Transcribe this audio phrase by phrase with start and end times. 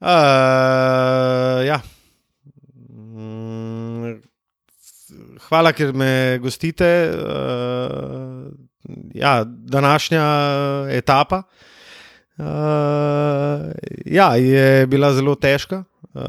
[0.00, 1.80] Uh, ja.
[2.92, 4.20] Mm,
[5.48, 6.88] Hvala, ker me gostite.
[7.16, 8.52] Uh,
[9.14, 10.24] ja, današnja
[10.90, 11.42] etapa
[12.38, 12.44] uh,
[14.06, 15.84] ja, je bila zelo težka.
[16.14, 16.20] Uh,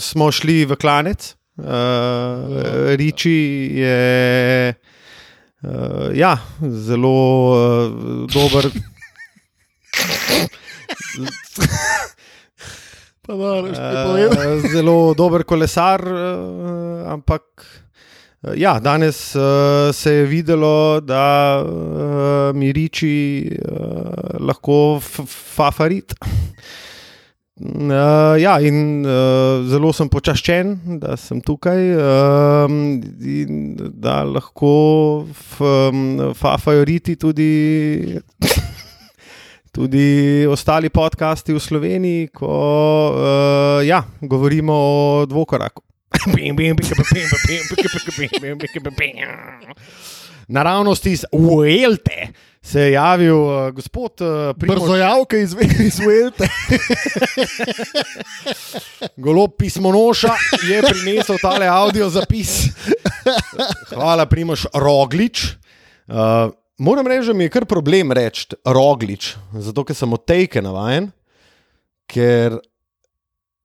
[0.00, 1.64] smo šli v klanec, uh,
[2.96, 7.16] Riči je uh, ja, zelo
[7.52, 8.70] uh, dober.
[13.26, 13.78] Pa reš,
[14.30, 17.42] Uh, zelo dober kolesar, uh, ampak
[18.46, 25.26] uh, ja, danes uh, se je videlo, da uh, Miriči uh, lahko f-
[25.56, 26.14] favorit.
[27.56, 32.74] Uh, ja, in uh, zelo sem počaščen, da sem tukaj um,
[33.24, 38.20] in da lahko f, um, favoriti tudi
[39.76, 42.48] tudi ostali podcasti v Sloveniji, ko
[43.12, 45.84] uh, ja, govorimo o dvokoraku.
[50.48, 52.32] Naravnost iz Uelte
[52.62, 55.52] se je javil uh, gospod uh, Primož Brzojavke iz,
[55.84, 56.48] iz Velte.
[59.24, 60.32] Golob pismonoša
[60.64, 62.72] je prinesel tale audio zapis.
[63.92, 65.52] Hvala, Primož Roglič.
[66.08, 70.62] Uh, moram reči, da mi je kar problem reči Roglič, zato ker sem od tejke
[70.62, 71.10] navajen,
[72.06, 72.60] ker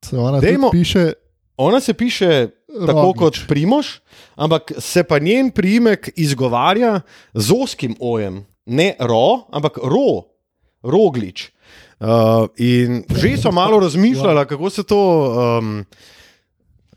[0.02, 1.12] Se ona tudi piše
[1.62, 2.48] ona se piše
[2.88, 3.18] tako Roglič.
[3.20, 3.88] kot Primož,
[4.36, 7.02] ampak se pa njen priimek izgovarja
[7.34, 10.26] z oskim ojem, ne ro, ampak ro,
[10.84, 11.52] roglič.
[12.02, 15.02] Uh, in že so malo razmišljali, kako se to,
[15.60, 15.86] um,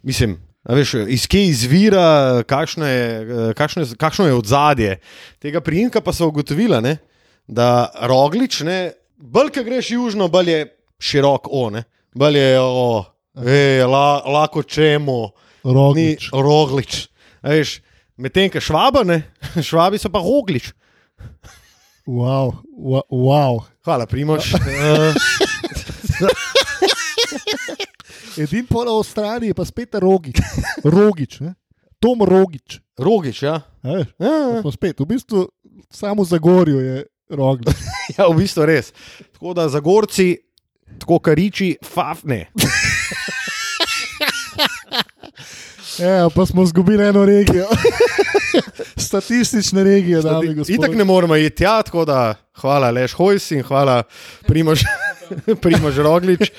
[0.03, 0.41] mislim.
[0.65, 4.93] A Veš, iz kje izvira, kakšno je, kakšno je, kakšno je ozadje
[5.43, 6.97] tega priimka, pa so ugotovili, ne,
[7.47, 10.61] da roglič, ne, bolj ko greš južno, bolj je
[11.05, 11.85] širok o, ne,
[12.17, 13.05] bolj je o,
[13.45, 15.21] ej, la, lahko čemu,
[15.65, 16.31] ni Roglič.
[16.33, 17.09] roglič.
[17.45, 17.79] A Veš,
[18.17, 19.21] medtem ko švaba, ne,
[19.69, 20.73] švabi so pa roglič.
[22.05, 22.61] Wow,
[23.09, 23.65] wow.
[23.85, 24.53] Hvala, Primož.
[24.55, 25.13] Uh,
[28.39, 30.41] Edini pol v Avstraliji je pa spet Rogič.
[30.85, 31.55] Rogič, ne?
[32.01, 32.81] Tom Rogič.
[32.99, 33.63] rogič, ja.
[33.83, 35.49] veš, Ja, Smo spet, v bistvu
[35.91, 37.77] samo za gorjo je Roglič.
[38.19, 38.93] ja, v bistvu res.
[39.33, 40.37] Tako da za gorci,
[41.01, 42.51] tako kariči, fafne.
[45.99, 47.67] Ja, pa smo izgubili eno regijo.
[48.97, 53.63] Statistične regije, da bi Itak ne moremo iti tja, tako da hvala Leš Hojs in
[53.63, 54.03] hvala
[54.47, 54.81] Primož,
[55.63, 56.51] Primož Roglič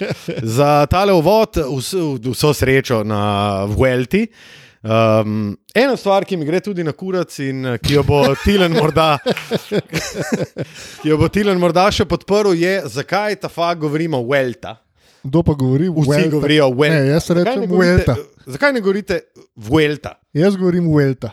[0.41, 4.27] za tale uvod, vso, vso srečo na Vuelti.
[4.85, 8.75] Um, ena stvar, ki mi gre tudi na kurac in eh, ki jo bo Tilen
[8.77, 9.15] morda,
[11.01, 14.75] ki jo bo Tilen morda še podprl, je, zakaj ta fakt govorimo Vuelta.
[15.25, 15.89] Kdo pa govori?
[15.89, 16.29] Vsi Vuelta?
[16.29, 16.99] govorijo Vuelta.
[17.01, 18.15] Ne, jaz rečem Vuelta.
[18.45, 19.19] Zakaj ne govorite
[19.55, 20.21] Vuelta?
[20.33, 21.29] Jaz govorim Vuelta.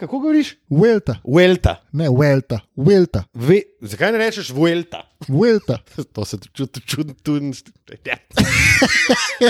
[0.00, 0.56] Kako govoriš?
[0.68, 1.16] Vuelta.
[1.24, 1.76] Vuelta.
[1.92, 2.60] Ne, Vuelta.
[2.76, 3.24] Vuelta.
[3.34, 5.10] Ve, zakaj ne rečeš Vuelta?
[5.28, 5.78] Vuelta.
[6.12, 7.14] To se čuti čudno.
[7.24, 7.44] Čud,
[8.04, 8.16] ja.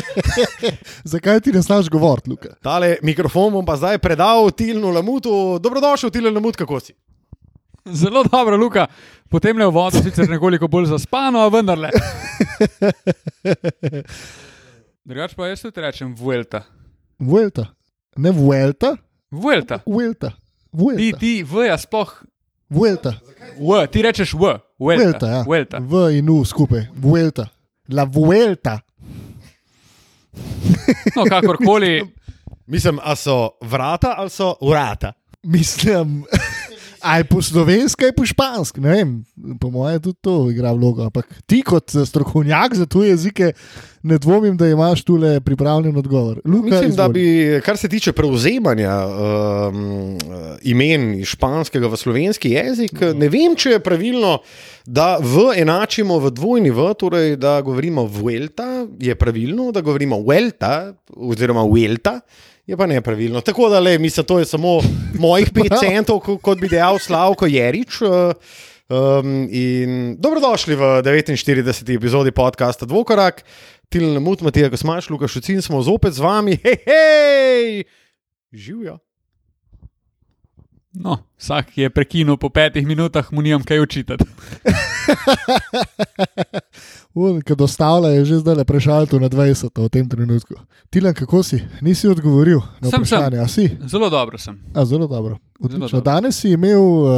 [1.04, 2.54] Zakaj ti ne znaš govoriti, Luka?
[2.62, 5.58] Tale mikrofon bom pa zdaj predal Tilnu Lamutu.
[5.58, 6.94] Dobrodošel, Tilen Lamut, kako si?
[7.84, 8.86] Zelo dobro, Luka.
[9.30, 11.90] Potem le v vodu, sicer nekoliko bolj zaspano, a vendarle.
[15.10, 16.62] Drugač pa jaz tudi rečem Vuelta.
[17.18, 17.64] Vuelta.
[18.16, 18.94] Ne Vuelta,
[19.32, 19.80] Vuelta.
[19.86, 20.30] Vuelta.
[20.30, 20.36] Ti,
[20.72, 21.18] Vuelta.
[21.18, 22.22] ti, V, ja sploh.
[22.70, 23.18] Vuelta.
[23.58, 24.54] V, ti rečeš V.
[24.78, 25.02] Vuelta.
[25.02, 25.42] Vuelta, ja.
[25.42, 25.80] Vuelta.
[25.82, 26.86] V in U skupaj.
[26.94, 27.50] Vuelta.
[27.90, 28.78] La Vuelta.
[31.16, 32.06] No, kakorkoli.
[32.70, 35.12] Mislim, a so vrata ali so urata?
[35.42, 36.22] Mislim,
[37.02, 38.80] aj po slovenski, aj po španski.
[38.80, 39.10] Ne vem,
[39.60, 41.04] po mojem tudi to igra vlogo.
[41.08, 43.52] Ampak ti kot eh, strokovnjak za tuje jezike,
[44.02, 46.40] ne dvomim, da imaš tule pripravljen odgovor.
[46.44, 47.12] Luka, Mislim, da izvoli.
[47.12, 50.18] bi, kar se tiče prevzemanja um,
[50.62, 54.38] imen iz španskega v slovenski jezik, ne vem, če je pravilno,
[54.86, 60.94] da v enačimo v dvojni V, torej da govorimo Vuelta, je pravilno, da govorimo Vuelta
[61.16, 62.20] oziroma Vuelta.
[62.70, 63.40] Je pa nepravilno.
[63.42, 64.78] Tako da, le, mislim, to je samo
[65.16, 68.00] mojih 5 centov, ko- kot bi dejal Slavko Jerič.
[68.00, 68.32] uh,
[68.90, 71.46] Um, in dobrodošli v 49.
[71.88, 73.44] epizodi podcasta Dvokorak.
[73.88, 76.58] Tilen Mut, Matija Kosmaš, Luka Šucin smo zopet z vami.
[76.58, 77.84] Hej, hej!
[78.50, 78.98] Živijo.
[80.92, 83.78] No, vsak, je prekinil po petih minutah, mu nimam kaj
[87.10, 90.54] Ko dostavlja, je že zdaj prešalto na 20 v tem trenutku.
[90.90, 91.58] Tilan, kako si?
[91.82, 93.18] Nisi odgovoril na Sem, sem.
[93.18, 93.38] vprašanje.
[93.42, 93.66] A si?
[93.82, 94.54] Zelo dobro sem.
[94.74, 95.38] A, zelo dobro.
[95.58, 95.90] Odlično.
[95.90, 96.00] dobro.
[96.00, 97.10] Danes si imel uh,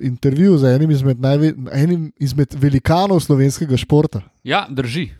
[0.00, 4.22] intervju z enim izmed, najve, enim izmed velikanov slovenskega športa.
[4.44, 5.10] Ja, drži.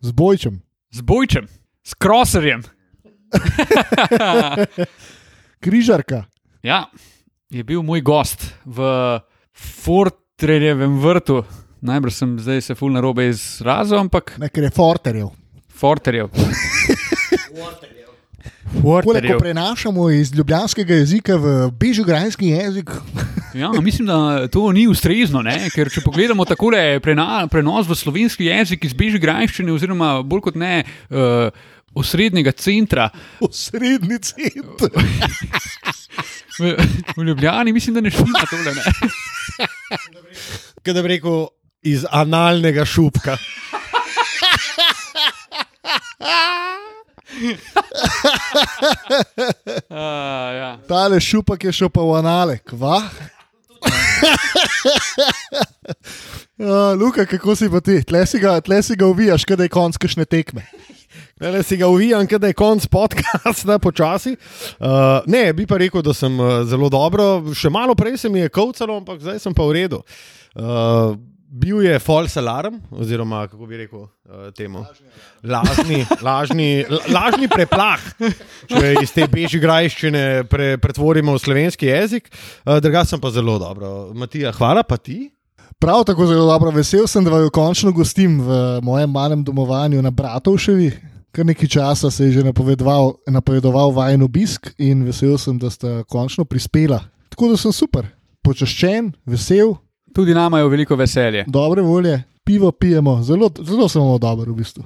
[0.00, 0.60] Z bojčem.
[0.92, 1.48] z bojčem,
[1.82, 2.62] s kroserjem.
[5.60, 6.24] Križarka.
[6.62, 6.84] Ja,
[7.50, 9.20] je bil moj gost v
[9.52, 11.44] Fortrejevem vrtu.
[11.84, 15.28] Najbrž sem zdaj se ful na robe izrazil, ampak Nekaj je forterjev.
[15.68, 16.30] Forterjev.
[18.74, 19.38] Poleg ko Forterjev.
[19.38, 22.90] prenašamo iz ljubljanskega jezika v bežograjski jezik,
[23.54, 25.68] Ja, mislim, da to ni ustrezno, ne?
[25.70, 30.80] ker če pogledamo takole prena, prenos v slovenski jezik iz Bežigrajščine, oziroma bolj kot ne
[30.82, 31.54] uh,
[31.94, 34.90] osrednjega centra v srednji center.
[36.58, 36.74] v,
[37.14, 38.74] v Ljubljani, mislim, da ne štima tole.
[40.82, 41.46] Kaj da bi rekel,
[41.84, 43.36] iz analnega šupka.
[49.90, 49.98] Uh,
[50.60, 50.78] ja.
[50.88, 53.02] Tale šupak je šel pa v anale, kva.
[56.58, 58.00] Uh, Luka, kako si pa ti?
[58.06, 60.64] Tle si ga, tle si ga uvijaš, kaj je konc kašne tekme.
[61.40, 64.36] Ne, si ga uvijam, da je konc podcasta, počasi.
[64.78, 67.42] Uh, ne, bi pa rekel, da sem uh, zelo dobro.
[67.54, 70.00] Še malo prej se mi je kovcalo, ampak zdaj sem pa v redu.
[70.54, 71.18] Uh,
[71.54, 74.82] bil je false alarm, oziroma kako bi rekel uh, temu.
[75.42, 78.02] Lažni, lažni, la- lažni preplah,
[78.66, 82.26] če iz te bežigrajščine pre, pretvorimo v slovenski jezik.
[82.66, 84.10] Uh, Druga sem pa zelo dobro.
[84.18, 85.30] Matija, hvala pa ti.
[85.78, 90.10] Prav tako zelo dobro vesel sem, da vaju končno gostim v mojem malem domovanju na
[90.10, 90.90] Bratovševi.
[91.34, 96.02] Kar nekaj časa se je že napovedoval, napovedoval vajen obisk in vesel sem, da sta
[96.08, 97.00] končno prispela.
[97.28, 98.06] Tako da sem super,
[98.46, 99.74] počaščen, vesel,
[100.14, 101.44] Tudi nama je veliko veselje.
[101.48, 104.84] dobre volje, pivo pijemo, zelo, zelo vam dober v bistvu.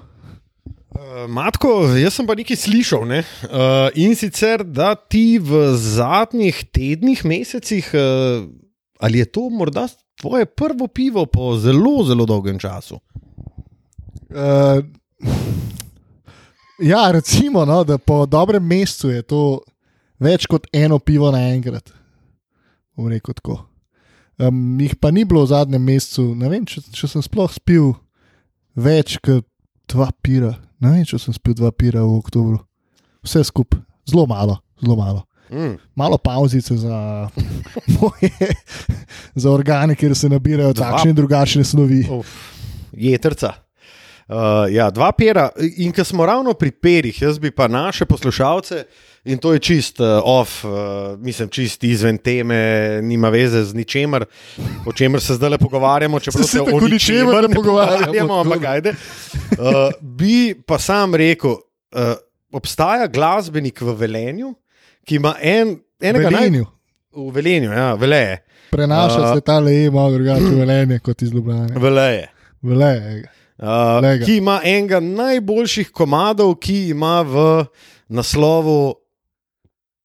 [0.88, 1.68] Uh, Matko,
[2.00, 3.04] jaz sem pa nekaj slišal.
[3.06, 3.20] Ne?
[3.44, 8.48] Uh, in sicer, da ti v zadnjih tednih, mesecih, uh,
[9.00, 9.84] ali je to morda
[10.20, 12.96] tvoje prvo pivo po zelo, zelo dolgem času?
[14.32, 14.80] Uh,
[16.80, 19.60] ja, recimo, no, da po dobrem mesecu je to
[20.18, 21.92] več kot eno pivo naenkrat.
[22.96, 23.67] Bom rekel tako.
[24.38, 27.92] Um, jih pa ni bilo v zadnjem mesecu, ne vem, če, če sem sploh spil
[28.78, 29.46] več kot
[29.90, 30.52] dva pira.
[30.78, 32.60] Ne vem, če sem spil dva pira v oktobru.
[33.26, 35.24] Vse skupaj, zelo malo, zelo malo.
[35.50, 35.74] Mm.
[35.98, 37.28] Malo pauzice za
[37.98, 38.30] moje,
[39.34, 42.04] za organe, kjer se nabirajo Dva- takšne in drugačne snovi.
[42.12, 42.30] Uf,
[42.92, 43.54] jetrca.
[44.28, 45.48] Uh, ja, dva pera.
[45.80, 48.84] In ker smo ravno pri perih, jaz bi pa naše poslušalce,
[49.24, 50.70] in to je čist uh, off, uh,
[51.18, 52.58] mislim, čist izven teme,
[53.02, 54.24] nima veze z ničemer,
[54.86, 56.20] o čemer se zdaj le pogovarjamo.
[56.20, 58.94] Čeprav Se se o ničemer ne pogovarjamo, ampak ajde.
[59.50, 59.66] Uh,
[60.00, 62.14] bi pa sam rekel, uh,
[62.52, 64.54] obstaja glasbenik v Velenju,
[65.04, 66.66] ki ima en, enega naj- Velenju.
[67.12, 68.44] v Velenju, ja, veleje.
[68.70, 69.34] Prenaša A.
[69.34, 71.68] se ta le malo drugače velenje kot iz Ljubljana.
[71.76, 72.28] veleje.
[72.62, 73.28] Veleje.
[73.58, 73.66] Uh,
[74.24, 77.64] ki ima enega najboljših komadov, ki ima v
[78.08, 78.94] naslovu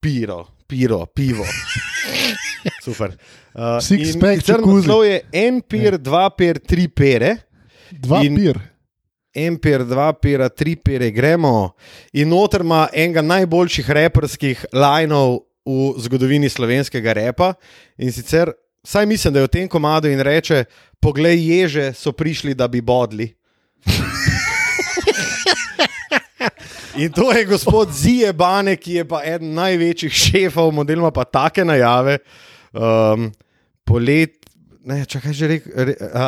[0.03, 1.45] Piro, piro pivo.
[2.83, 3.15] Super.
[3.53, 4.83] Uh, Six pack jacuzzi.
[4.83, 7.37] naslov je en pir, dva pir, tri pere.
[7.87, 8.59] Dva pir.
[9.31, 11.71] En pir, dva pira, tri pere, gremo.
[12.19, 17.53] In noter ima enega najboljših reperskih lajnov v zgodovini slovenskega repa.
[17.95, 18.51] In sicer,
[18.83, 20.65] saj mislim, da je v tem komadu in reče:
[20.99, 23.31] Poglej, ježe so prišli, da bi bodli.
[26.95, 31.65] In to je gospod Zije Bane, ki je pa eden največjih šefov, modeloma pa take
[31.65, 32.19] najave.
[32.73, 33.31] Um,
[33.85, 34.35] polet,
[34.85, 35.71] ne, čakaj, že rekel.
[35.89, 36.27] Re, a,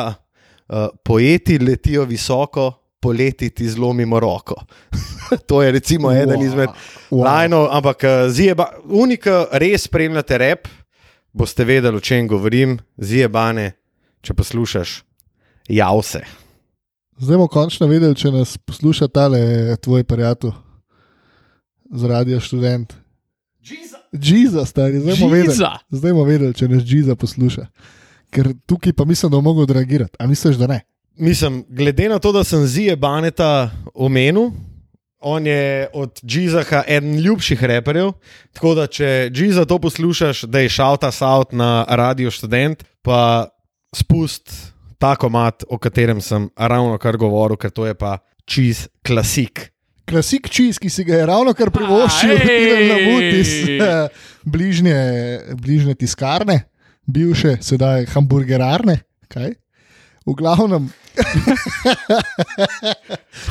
[0.68, 4.58] uh, pojeti letijo visoko, poleti ti zlomimo roko.
[5.48, 6.46] to je recimo eden Wow.
[6.46, 6.68] izmed
[7.10, 7.24] Wow.
[7.24, 10.68] lajnov, ampak uh, Zije, unika res spremljate rep,
[11.32, 12.78] boste vedeli, o čem govorim.
[12.96, 13.72] Zije Bane,
[14.20, 15.02] če poslušaš,
[15.68, 16.45] jav se.
[17.18, 19.38] Zdaj bomo končno vedeli, če nas posluša tale
[19.80, 20.52] tvoj prijatelj
[21.90, 22.92] z radio študent.
[24.12, 25.54] Džiza, stari, zdaj bomo vedeli.
[25.54, 25.70] Džiza.
[25.90, 27.64] Zdaj bomo vedeli, če nas Džiza posluša.
[28.30, 30.16] Ker tukaj pa mislim, da bomo mogli odreagirati.
[30.18, 30.82] A misliš, da ne?
[31.16, 34.50] Mislim, glede na to, da sem Zije Baneta omenil,
[35.18, 38.12] on je od Džizaha eden ljubših reperjev.
[38.52, 43.48] Tako da, če Džiza to poslušaš, da je šalta saut na radio študent, pa
[43.96, 49.70] spust ta komat, o katerem sem ravno kar govoril, ker to je pa čist klasik.
[50.06, 53.78] Klasik čist, ki si ga je ravno kar privoščil, A, Tilen Lamut iz ej!
[53.82, 54.08] eh,
[54.46, 54.98] bližnje,
[55.58, 56.60] bližnje tiskarne,
[57.10, 59.00] bivše, sedaj hamburgerarne.
[59.26, 59.56] Kaj?
[60.26, 60.88] V glavnem,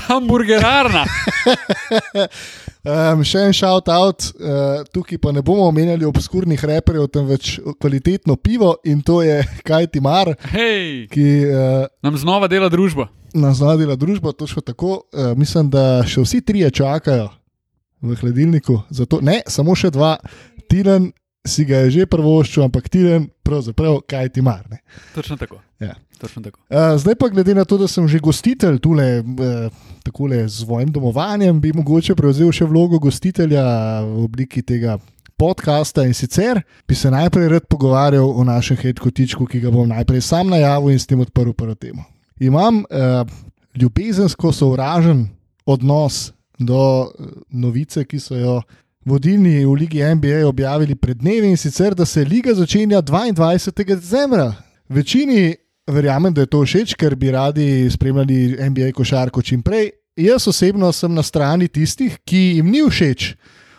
[0.08, 1.06] Hamburgerarna.
[2.86, 8.36] Um, še en shout out, uh, tukaj pa ne bomo omenjali obskurnih reperjev, temveč kvalitetno
[8.38, 13.08] pivo in to je Kaj ti mar, Hej, ki uh, nam znova dela družba.
[13.34, 14.32] nas zadela družba.
[14.32, 15.01] Točno tako.
[15.10, 17.30] Uh, mislim, da še vsi trije čakajo
[18.01, 18.80] v hladilniku.
[18.89, 20.15] Zato, ne, samo še dva.
[20.70, 21.10] Tiren
[21.46, 24.66] si ga je že prvoščil, ampak Tiren, pravzaprav, kaj ti mar.
[24.72, 24.82] Ne?
[25.14, 25.62] Točno tako.
[25.80, 25.94] Ja.
[26.20, 26.60] Točno tako.
[26.70, 29.68] Uh, zdaj pa, glede na to, da sem že gostitelj tule, uh,
[30.04, 33.66] takole z svojim domovanjem, bi mogoče prevzel še vlogo gostitelja
[34.06, 34.98] v obliki tega
[35.36, 40.24] podcasta in sicer bi se najprej rad pogovarjal o našem hitkotičku, ki ga bom najprej
[40.24, 42.08] sam najavil in s tem odprl prvo temo.
[42.40, 43.28] Imam uh,
[43.75, 45.28] ljubezensko sovražen
[45.66, 47.10] odnos do uh,
[47.52, 48.62] novice, ki so jo
[49.05, 53.85] vodilni v Ligi NBA objavili pred dnevi in sicer, da se liga začenja 22.
[53.95, 54.53] decembra.
[54.89, 55.55] Večini
[55.88, 59.91] verjamem, da je to všeč, ker bi radi spremljali NBA košarko čim prej.
[60.15, 63.35] Jaz osebno sem na strani tistih, ki jim ni všeč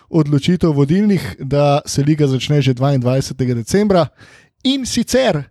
[0.09, 3.55] odločitev vodilnih, da se liga začne že 22.
[3.55, 4.07] decembra.
[4.65, 5.43] In sicer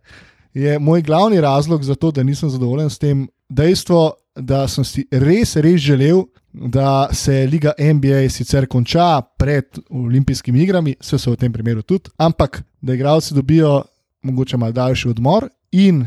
[0.54, 5.08] je moj glavni razlog za to, da nisem zadovoljen s tem dejstvo, da sem si
[5.12, 6.24] res, res želel,
[6.56, 12.10] da se liga NBA sicer konča pred olimpijskimi igrami, vse so v tem primeru tudi,
[12.18, 13.82] ampak da igralci dobijo
[14.24, 16.06] mogoče malo daljši odmor in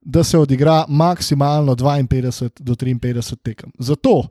[0.00, 3.72] da se odigra maksimalno 52 do 53 tekem.
[3.78, 4.28] Zato,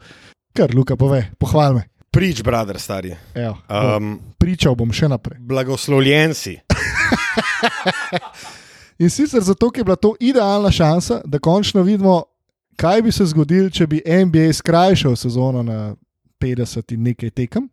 [0.53, 1.83] kar Luka pove, pohval me.
[2.11, 3.15] Prič, brother, stari.
[3.35, 5.37] Evo, Um, pričal bom še naprej.
[5.39, 6.57] blagoslovljen si.
[8.99, 12.23] In sicer zato, ker je bila to idealna šansa, da končno vidimo,
[12.79, 15.95] kaj bi se zgodilo, če bi NBA skrajšal sezono na
[16.39, 17.67] 50 in nekaj tekem.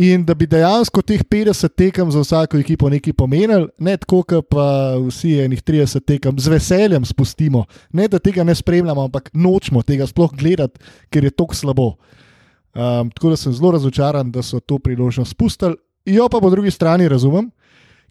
[0.00, 4.48] In da bi dejansko teh 50 tekem za vsako ekipo nekaj pomenili, ne tako, kot
[4.48, 4.64] pa
[4.96, 7.66] vsi enih 30 tekem z veseljem spustimo.
[7.92, 10.80] Ne da tega ne spremljamo, ampak nočemo tega sploh gledati,
[11.12, 11.88] ker je tako slabo.
[12.72, 15.76] Um, tako da sem zelo razočaran, da so to priložnost spustili.
[16.08, 17.50] Jo pa po drugi strani razumem,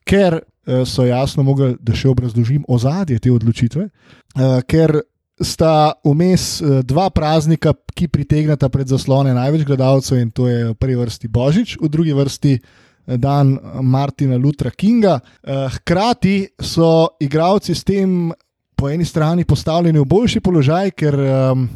[0.05, 5.01] ker uh, so jasno mogli, da še obrazložim ozadje te odločitve, uh, ker
[5.41, 10.75] sta vmes uh, dva praznika, ki pritegnata pred zaslone največ gledalcev in to je v
[10.77, 15.19] prvi vrsti Božič, v drugi vrsti eh, dan Martina Lutra Kinga.
[15.19, 18.31] Uh, hkrati so igravci s tem
[18.75, 21.67] po eni strani postavljeni v boljši položaj, ker um,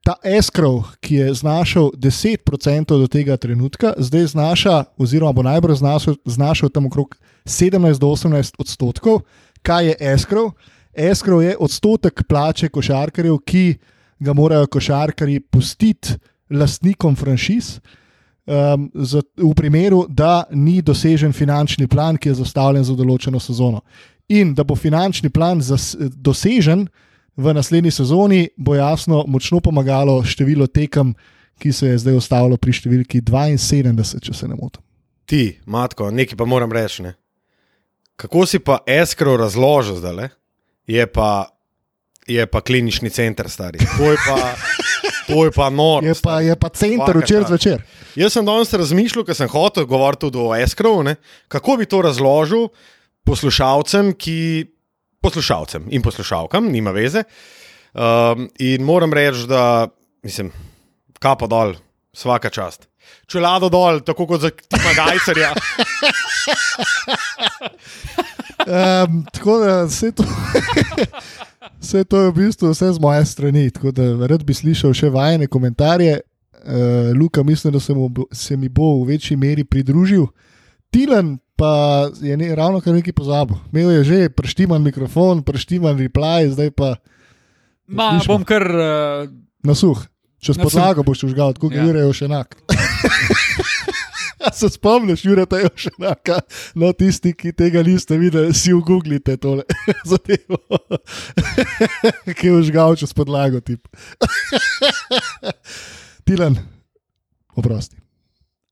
[0.00, 6.16] ta eskrov, ki je znašal 10% do tega trenutka, zdaj znaša, oziroma bo najbolj znašal,
[6.24, 9.20] znašal tam okrog 17 do 18 odstotkov.
[9.62, 10.52] Kaj je eskrov?
[10.98, 13.64] Eskrov je odstotek plače košarkarjev, ki
[14.18, 16.18] ga morajo košarkarji pustiti
[16.50, 17.78] lastnikom franšiz.
[18.48, 23.82] Um, za, v primeru, da ni dosežen finančni plan, ki je zastavljen za določeno sezono.
[24.32, 26.86] In da bo finančni plan zas, dosežen
[27.36, 31.12] v naslednji sezoni, bo jasno močno pomagalo število tekem,
[31.58, 34.82] ki se je zdaj ostalo pri številki 72, če se ne motim.
[35.28, 37.04] Ti, matko, nekaj pa moram reči.
[37.04, 37.14] Ne?
[38.16, 40.14] Kako si pa eskro razložil zdaj?
[40.16, 40.28] Le?
[40.88, 41.50] Je pa,
[42.26, 43.78] je pa klinični center, stari.
[43.98, 44.38] To je pa,
[45.28, 46.06] to je pa noro.
[46.06, 47.84] Je pa, je pa center včeraj zvečer.
[48.16, 51.18] Jaz sem danes razmišljal, ker sem hotel govoriti tudi o eskrovu, ne,
[51.52, 52.70] kako bi to razložil
[53.28, 54.40] poslušalcem, ki,
[55.20, 57.26] poslušalcem in poslušalkam, nima veze.
[57.92, 59.88] Um, in moram reči, da
[60.24, 60.52] mislim,
[61.20, 61.74] kapo dol,
[62.16, 62.88] vsaka čast.
[63.28, 65.52] Čelado dol, tako kot za Tima Gajcerja.
[68.68, 70.24] Um, tako da vse to,
[71.80, 73.70] vse to je v bistvu vse z moje strani.
[73.70, 76.20] Tako da rad bi slišal še vajne komentarje.
[76.58, 80.26] Uh, Luka, mislim, da se, mu, se mi bo v večji meri pridružil.
[80.90, 83.56] Tilan pa je ne, ravno kar nekaj pozabil.
[83.72, 86.96] Imel je že preštiman mikrofon, preštiman reply, zdaj pa
[87.88, 88.64] Ma, bom kar.
[88.68, 89.30] Uh,
[89.64, 89.96] na suh.
[90.40, 90.72] Čez Na suh.
[90.72, 91.78] podlago boš užgal, kot Ja.
[91.82, 91.86] ja.
[91.88, 92.56] Jure je še enak.
[94.54, 96.38] Se spomniš, Jure, da je še enaka?
[96.78, 99.66] No, tisti, ki tega niste videli, si v Googlite tole
[100.10, 100.60] zadevo.
[102.38, 103.60] ki je užgal čez podlago.
[106.24, 106.56] Tilan,
[107.58, 107.98] oprosti.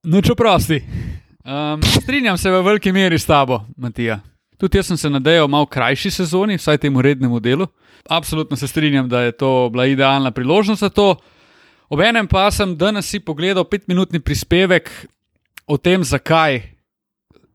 [0.06, 0.80] Noč oprosti.
[1.46, 4.20] Um, strinjam se v veliki meri s tabo, Matija.
[4.56, 7.66] Tudi jaz sem se nadejal malo krajši sezoni, vsaj temu rednemu delu.
[8.08, 11.16] Absolutno se strinjam, da je to bila idealna priložnost za to.
[11.90, 14.90] Obenem pa sem danes si pogledal petminutni prispevek
[15.66, 16.62] o tem, zakaj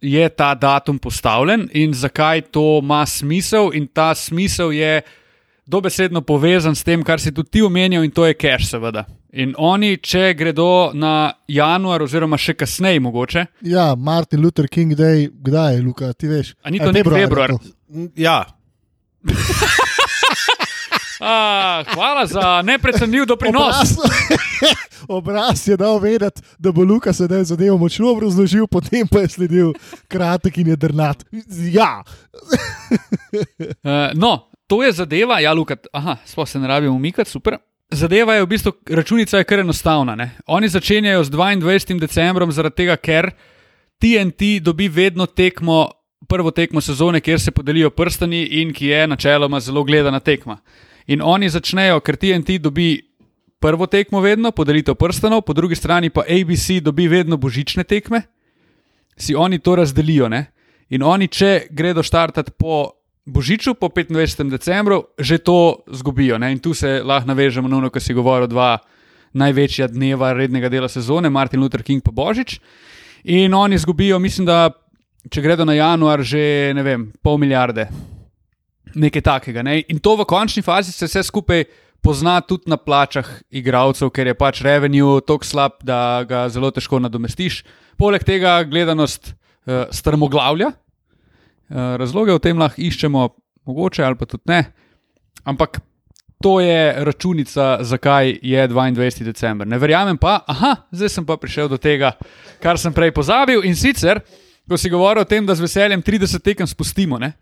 [0.02, 3.72] je ta datum postavljen in zakaj to ima smisel.
[3.74, 5.02] In ta smisel je
[5.66, 9.06] dobesedno povezan s tem, kar si tudi ti omenjal, in to je cash, seveda.
[9.32, 15.30] In oni, če gredo na januar, oziroma še kasneje, mogoče, Ja, Martin Luther King Day,
[15.32, 16.56] kdaj je, Luka, ti veš?
[16.64, 17.56] A ni to nek februar februar?
[18.20, 18.42] Ja,
[21.22, 23.62] A, hvala za neprecenljiv doprinos.
[23.62, 23.98] Obraz,
[25.20, 29.74] obraz je dal vedeti, da bo Luka sedaj zadevo močno obrazložil, potem pa je sledil
[30.08, 31.24] kratek in jedrnat.
[31.72, 32.04] Ja,
[33.32, 37.58] Uh, no, to je zadeva, ja, Luka, aha, sploh se ne rabimo umikati, super.
[37.92, 40.16] Zadeva je v bistvu, računica je kar enostavna.
[40.16, 40.32] Ne?
[40.48, 42.00] Oni začenjajo z 22.
[42.00, 43.32] decembrom, zaradi tega, ker
[44.00, 45.90] TNT dobi vedno tekmo,
[46.28, 50.58] prvo tekmo sezone, kjer se podelijo prstani in ki je načeloma zelo gledana tekma.
[51.08, 53.00] In oni začnejo, ker TNT dobi
[53.62, 58.24] prvo tekmo vedno, podelitev prstanov, po drugi strani pa ABC dobi vedno božične tekme,
[59.18, 60.30] si oni to razdelijo.
[60.30, 60.46] Ne?
[60.90, 64.50] In oni, če gredo štartati po Božiču, po 25.
[64.50, 66.38] decembru, že to zgubijo.
[66.42, 66.52] Ne?
[66.52, 68.80] In tu se lahko navežemo na ono, kar si govoril, dva
[69.38, 72.60] največja dneva rednega dela sezone, Martin Luther King pa Božič.
[73.24, 74.72] In oni zgubijo, mislim, da
[75.30, 77.88] če gredo na januar, že ne vem, pol milijarde.
[78.96, 79.64] Nekaj takega.
[79.64, 79.82] Ne?
[79.90, 81.66] In to v končni fazi se vse skupaj
[82.02, 87.00] pozna tudi na plačah igralcev, ker je pač revenue tako slab, da ga zelo težko
[87.00, 87.62] nadomestiš.
[87.98, 90.72] Poleg tega gledanost uh, strmoglavlja.
[91.72, 93.30] Uh, razloge o tem lahko iščemo,
[93.70, 94.64] mogoče ali pa tudi ne.
[95.48, 95.80] Ampak
[96.42, 99.24] to je računica, zakaj je 22.
[99.24, 99.68] december.
[99.68, 102.16] Ne verjamem pa, aha, zdaj sem pa prišel do tega,
[102.60, 103.62] kar sem prej pozabil.
[103.70, 104.24] In sicer,
[104.70, 107.22] ko si govoril o tem, da z veseljem 30 tekem spustimo.
[107.22, 107.34] Ne?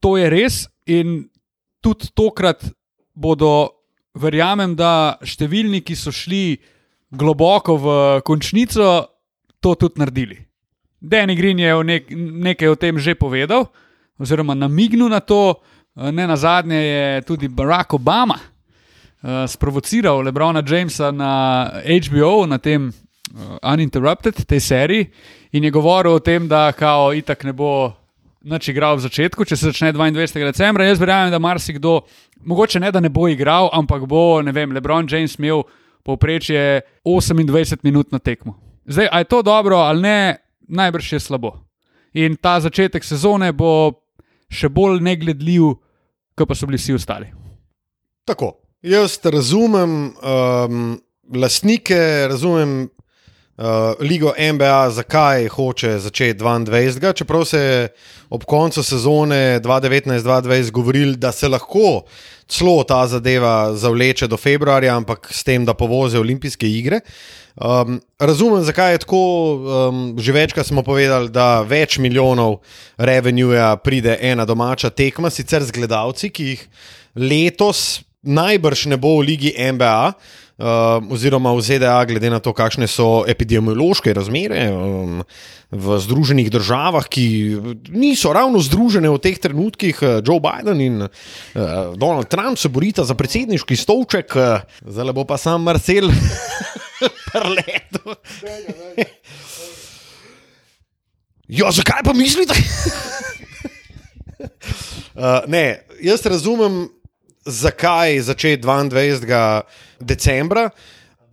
[0.00, 1.28] To je res in
[1.80, 2.64] tudi tokrat
[3.14, 3.76] bodo,
[4.16, 6.58] verjamem, da številni, ki so šli
[7.10, 7.88] globoko v
[8.26, 8.86] končnico,
[9.60, 10.38] to tudi naredili.
[11.00, 12.10] Danny Green je nek,
[12.48, 13.68] nekaj o tem že povedal,
[14.20, 15.60] oziroma namignil na to,
[15.96, 22.88] ne na zadnje je tudi Barack Obama uh, sprovociral Lebrona Jamesa na HBO, na tem
[22.88, 25.10] uh, Uninterrupted, tej seriji,
[25.52, 27.92] in je govoril o tem, da kao itak ne bo
[28.44, 30.48] nič igral v začetku, če se začne 22.
[30.48, 30.86] decembra.
[30.88, 32.00] Jaz verjamem, da marsikdo,
[32.44, 35.64] mogoče ne da ne bo igral, ampak bo, ne vem, Lebron James imel
[36.06, 38.56] povprečje 28 minut na tekmo.
[38.88, 40.20] Zdaj, a je to dobro ali ne,
[40.68, 41.52] najbrž je slabo.
[42.14, 44.00] In ta začetek sezone bo
[44.50, 45.76] še bolj negledljiv,
[46.34, 47.28] kot pa so bili vsi ostali.
[48.26, 48.56] Tako.
[48.80, 50.96] Jaz razumem um,
[51.36, 52.88] lastnike, razumem
[53.60, 57.14] uh, ligo NBA, zakaj hoče začeti 22.
[57.14, 57.88] Čeprav se je
[58.30, 62.02] ob koncu sezone 2019-2020 govorili, da se lahko
[62.48, 67.00] celo ta zadeva zavleče do februarja, ampak s tem, da povozi olimpijske igre.
[67.56, 69.22] Um, razumem, zakaj je tako.
[69.54, 72.60] Um, že večkrat smo povedali, da več milijonov
[72.98, 76.68] revenueja pride ena domača tekma, sicer z gledalci, ki jih
[77.14, 80.12] letos najbrž ne bo v Ligi NBA.
[80.60, 85.22] Uh, oziroma v ZDA, glede na to, kakšne so epidemiološke razmere um,
[85.72, 87.56] v Združenih državah, ki
[87.88, 90.20] niso ravno združene v teh trenutkih.
[90.20, 91.08] Joe Biden in uh,
[91.96, 96.12] Donald Trump se borita za predsedniški stolček, uh, zdaj bo pa sam Marcel
[97.32, 98.20] preletel.
[101.48, 102.52] Ja, zakaj pa mislite?
[105.16, 106.92] uh, ne, jaz razumem,
[107.46, 109.62] zakaj začeti 22.
[110.00, 110.70] decembra,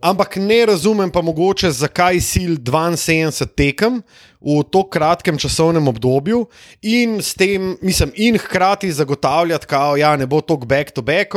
[0.00, 4.02] ampak ne razumem pa mogoče, zakaj sil 72 tekem
[4.38, 6.44] v tako kratkem časovnem obdobju
[6.82, 11.34] in s tem, mislim, in hkrati zagotavljati, da ja, ne bo tok back to back,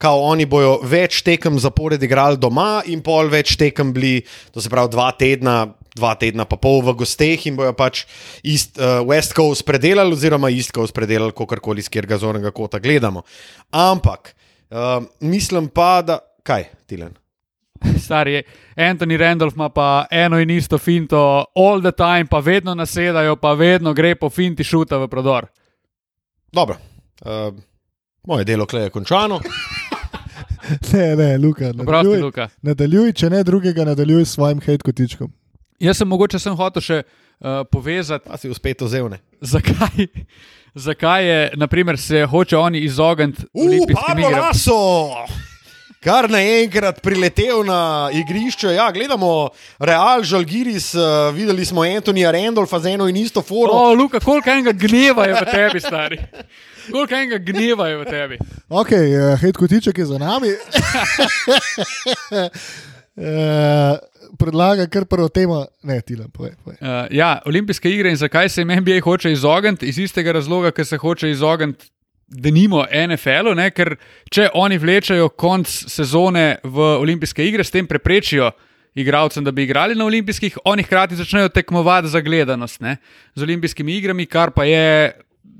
[0.00, 4.22] da oni bojo več tekem zapored igrali doma in pol več tekem bili,
[4.54, 5.66] to se pravi dva tedna.
[5.98, 8.04] Dva tedna, pa pol v gosteh, in bojo pač
[8.46, 12.78] East, uh, West Coast predelali, oziroma East Coast predelali, kako koli iz katerega zornega kota
[12.78, 13.24] gledamo.
[13.74, 14.34] Ampak
[14.70, 16.22] uh, mislim pa, da.
[16.46, 17.16] Kaj, Tilen?
[18.04, 18.42] Stari je,
[18.76, 23.52] Anthony Randolph ima pa eno in isto finto, all the time, pa vedno nasedajo, pa
[23.52, 25.46] vedno gre po finti šuta v prodor.
[26.52, 26.76] Dobro,
[27.20, 27.54] uh,
[28.26, 29.40] moje delo je končano.
[30.92, 31.72] ne, ne, Luka.
[31.72, 32.48] Prosti, Nadaljuj, Luka.
[32.62, 35.32] nadaljuj, če ne drugega, nadaljuj s svojim hate kotičkom.
[35.80, 39.18] Jaz sem mogoče sem hotel še uh, povezati, Pa si uspet ozevne.
[39.40, 40.06] zakaj,
[40.88, 44.40] zakaj je, naprimer, se hoče oni izogniti Pablo igram.
[44.48, 44.78] Laso!
[45.98, 48.68] Kar naenkrat priletel na igrišče.
[48.76, 49.48] Ja, gledamo
[49.82, 53.72] Real, Žalgiris, uh, videli smo Antonija Randolfa z eno in isto foro.
[53.74, 56.18] O, Luka, koliko enega gneva je v tebi, stari.
[56.90, 58.38] Koliko enega gneva je v tebi.
[58.68, 60.54] Ok, uh, hate kotiček je za nami.
[63.16, 63.98] uh,
[64.38, 66.52] predlaga kar prvo temo, ne, ti nam povej.
[66.64, 66.78] povej.
[66.80, 69.88] Uh, ja, olimpijske igre in zakaj se jim NBA hoče izogniti?
[69.88, 71.90] Iz istega razloga, ker se hoče izogniti.
[72.28, 73.70] Da nimo NFL-u, ne?
[73.72, 73.94] ker
[74.28, 78.50] če oni vlečajo konc sezone v olimpijske igre, s tem preprečijo
[79.00, 82.96] igralcem, da bi igrali na olimpijskih, oni hkrati začnejo tekmovati za gledanost ne?
[83.34, 85.12] z olimpijskimi igrami, kar pa je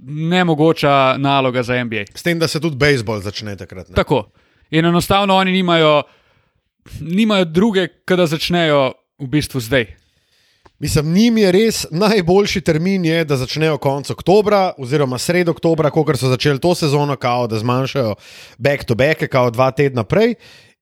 [0.09, 2.05] nemogoča naloga za NBA.
[2.15, 3.89] S tem, da se tudi bejzbol začne takrat.
[3.89, 3.95] Ne?
[3.95, 4.27] Tako.
[4.71, 6.03] In enostavno oni nimajo,
[7.01, 9.87] nimajo druge, kada začnejo v bistvu zdaj.
[10.79, 16.05] Mislim, njim je res najboljši termin, je, da začnejo konec oktobra, oziroma sredo oktobra, ko
[16.15, 18.15] so začeli to sezono, kao, da zmanjšajo
[18.59, 20.35] back-to-back, kao dva tedna prej.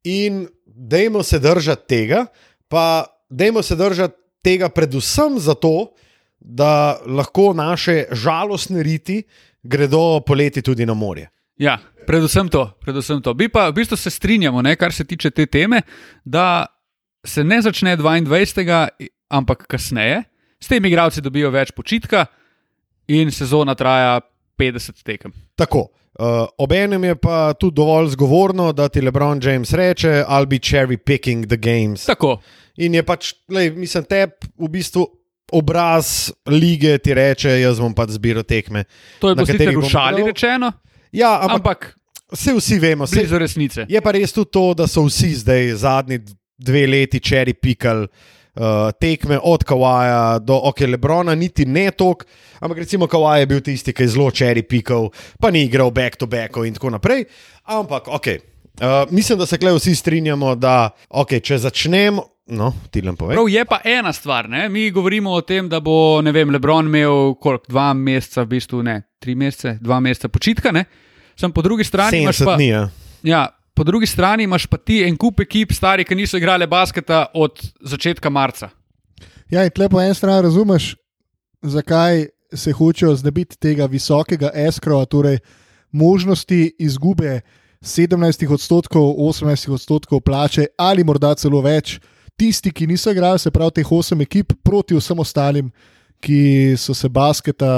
[0.04, 2.26] In dajmo se držati tega,
[2.68, 5.92] pa dajmo se držati tega predvsem zato,
[6.40, 9.22] da lahko naše žalostne riti
[9.62, 11.30] gredo poleti tudi na morje.
[11.58, 12.70] Ja, predvsem to.
[12.84, 13.34] Predvsem to.
[13.34, 15.82] Bi pa v bistvu se strinjamo, ne, kar se tiče te teme,
[16.24, 16.66] da
[17.24, 19.08] se ne začne 22.
[19.28, 20.22] ampak kasneje.
[20.60, 22.26] S tem igravci dobijo več počitka
[23.12, 24.20] in sezona traja
[24.58, 25.32] 50 tekem.
[25.56, 25.88] Tako.
[26.16, 30.96] Uh, Obenem je pa tudi dovolj zgovorno, da ti LeBron James reče: I'll be cherry
[30.96, 32.06] picking the games.
[32.08, 32.38] Tako.
[32.76, 34.22] In je pač, lej, mislim, te
[34.56, 35.04] v bistvu
[35.52, 38.86] obraz lige ti reče: Jaz bom pač zbiral tekme.
[39.20, 40.72] To je bilo sicer katerih v bom šali rečeno,
[41.16, 41.94] Ja, ampak, ampak
[42.32, 43.86] vse vsi vemo, vse, blizu resnice.
[43.88, 46.20] je pa res tudi to, da so vsi zdaj zadnji
[46.58, 48.08] dve leti cherry pickali.
[48.56, 52.22] Uh, tekme od Kawaja do OK, Lebrona, niti ne tok,
[52.60, 56.16] ampak recimo Kawaj je bil tisti, ki je zelo cherry pickal, pa ni igral back
[56.16, 57.26] to back in tako naprej.
[57.68, 58.26] Ampak, ok,
[58.80, 62.24] uh, mislim, da se klej vsi strinjamo, da okay, če začnemo,
[62.56, 63.36] no, ti lam povej.
[63.36, 64.48] Prav je pa ena stvar.
[64.48, 64.70] Ne?
[64.72, 69.02] Mi govorimo o tem, da bo vem, Lebron imel koliko, dva meseca, v bistvu ne,
[69.20, 70.72] tri mesece, dva meseca počitka.
[70.72, 70.86] Ne?
[71.36, 72.68] Sam po drugi strani imaš 70 pa, dni.
[72.68, 72.88] Ja.
[73.22, 77.26] ja, po drugi strani imaš pa ti en kup ekip, stari, ki niso igrali basketa
[77.34, 78.70] od začetka marca.
[79.50, 80.94] Ja, in tle po eni strani razumeš,
[81.62, 85.38] zakaj se hočejo znebiti tega visokega eskrova, torej
[85.92, 87.40] možnosti izgube
[87.82, 91.98] 17 odstotkov, 18 odstotkov plače ali morda celo več.
[92.36, 95.70] Tisti, ki niso igrali, se pravi, teh osem ekip proti vsem ostalim,
[96.20, 97.68] ki so se basketa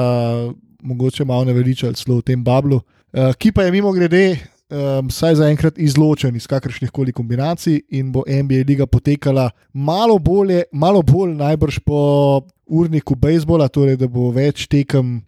[0.82, 2.76] mogoče malo naveličali celo v tem bablu.
[2.76, 4.36] Uh, ki pa je mimo grede,
[4.70, 10.62] um, saj zaenkrat izločen iz kakršnih koli kombinacij in bo NBA liga potekala malo bolje,
[10.72, 15.20] malo bolj najbrž po urniku bejzbola, torej da bo več tekem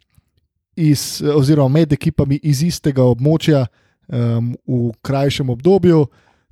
[0.76, 6.06] iz, oziroma med ekipami iz istega območja um, v krajšem obdobju,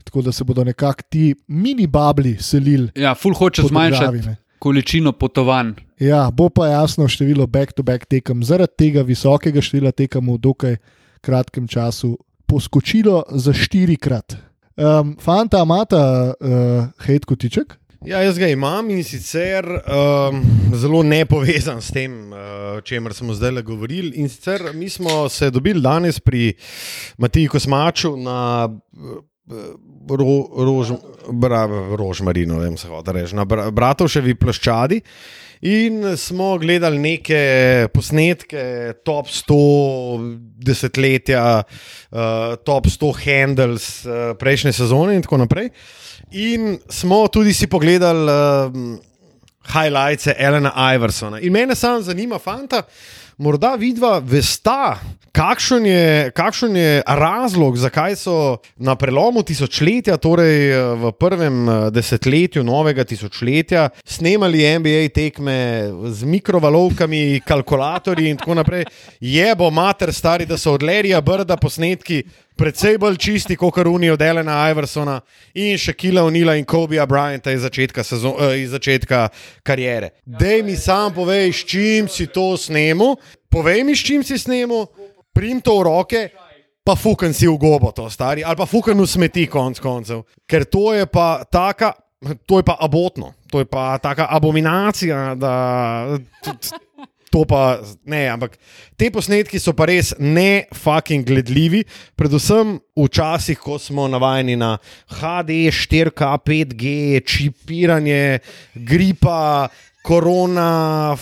[0.04, 2.90] tako da se bodo nekako ti mini babli selili.
[2.96, 5.72] Ja, ful hoče zmanjšati količino potovanj.
[5.98, 10.76] Ja, bo pa jasno število back-to-back tekem zaradi tega visokega števila tekem v dokaj
[11.20, 14.36] kratkem času poskočilo za štirikrat.
[14.78, 17.74] Um, fanta, imata uh, hate kotiček?
[18.06, 20.38] Ja, jaz ga imam in sicer um,
[20.78, 24.12] zelo nepovezan s tem, o uh, čemer smo zdaj le govorili.
[24.22, 26.52] In sicer mi smo se dobili danes pri
[27.18, 29.18] Matiji Kosmaču na uh,
[30.08, 30.92] ro, rož,
[31.32, 35.00] bra, Rožmarinu, vem se hoče reči, na Bra- Bratovševi ploščadi.
[35.60, 45.16] In smo gledali neke posnetke, top 100 desetletja, uh, top 100 handles uh, prejšnje sezone
[45.18, 45.70] in tako naprej.
[46.38, 48.98] In smo tudi si pogledali uh,
[49.72, 51.40] highlights Elena Iversona.
[51.40, 52.82] In mene samo zanima, fanta,
[53.38, 54.98] morda vidva vesta,
[55.32, 58.34] kakšen je, kakšen je razlog, zakaj so
[58.76, 65.58] na prelomu tisočletja, torej v prvem eh, desetletju novega tisočletja, snemali NBA tekme
[66.10, 68.84] z mikrovalovkami, kalkulatorji in tako naprej.
[69.20, 72.24] Jebo mater stari, da so od Lerija Brda posnetki.
[72.58, 75.20] Predvsej bolj čisti kot karuni od Elena Iversona
[75.54, 79.28] in še Kila Unila in Kobija Bryanta iz začetka, sezon, eh, iz začetka
[79.62, 80.10] karijere.
[80.26, 83.14] Dej mi sam povej, s čim si to snemu,
[83.46, 84.86] povej mi, s čim si snemu,
[85.30, 86.28] prim to v roke,
[86.82, 90.26] pa fuken si v gobo to stari, ali pa fuken v smeti konc koncev.
[90.42, 91.94] Ker to je pa taka,
[92.42, 95.38] to je pa abotno, to je pa taka abominacija.
[97.28, 98.54] To pa ne, ampak
[98.96, 101.82] te posnetki so pa res ne fucking gledljivi,
[102.16, 104.78] predvsem v časih, ko smo navajeni na
[105.18, 106.86] HD, 4K, 5G,
[107.28, 108.38] čipiranje,
[108.74, 109.68] gripa,
[110.02, 111.16] korona,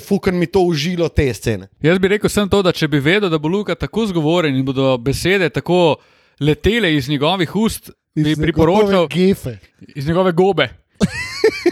[0.00, 1.68] fucking mi to užilo te scene.
[1.82, 4.64] Jaz bi rekel sem to, da če bi vedel, da bo Luka tako zgovoren in
[4.64, 5.98] bodo besede tako
[6.40, 9.58] letele iz njegovih ust, bi Iz priporočal, njegove Gefe.
[9.94, 10.68] iz njegove gobe.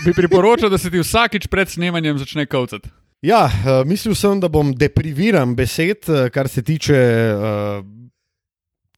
[0.05, 2.89] Bi priporočal, da se ti vsakič pred snemanjem začne kavcati.
[3.23, 6.99] Ja, uh, mislil sem, da bom depriviran besed, eh, kar se tiče
[7.35, 7.81] uh,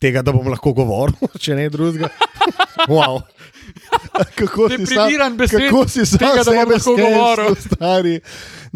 [0.01, 2.11] tega, da bom lahko govoril, če ne drugega.
[2.93, 3.21] wow.
[4.37, 7.57] Kako si sam, Depriviran besed kako si sam tega, sebe govoril.
[7.65, 8.17] Stari,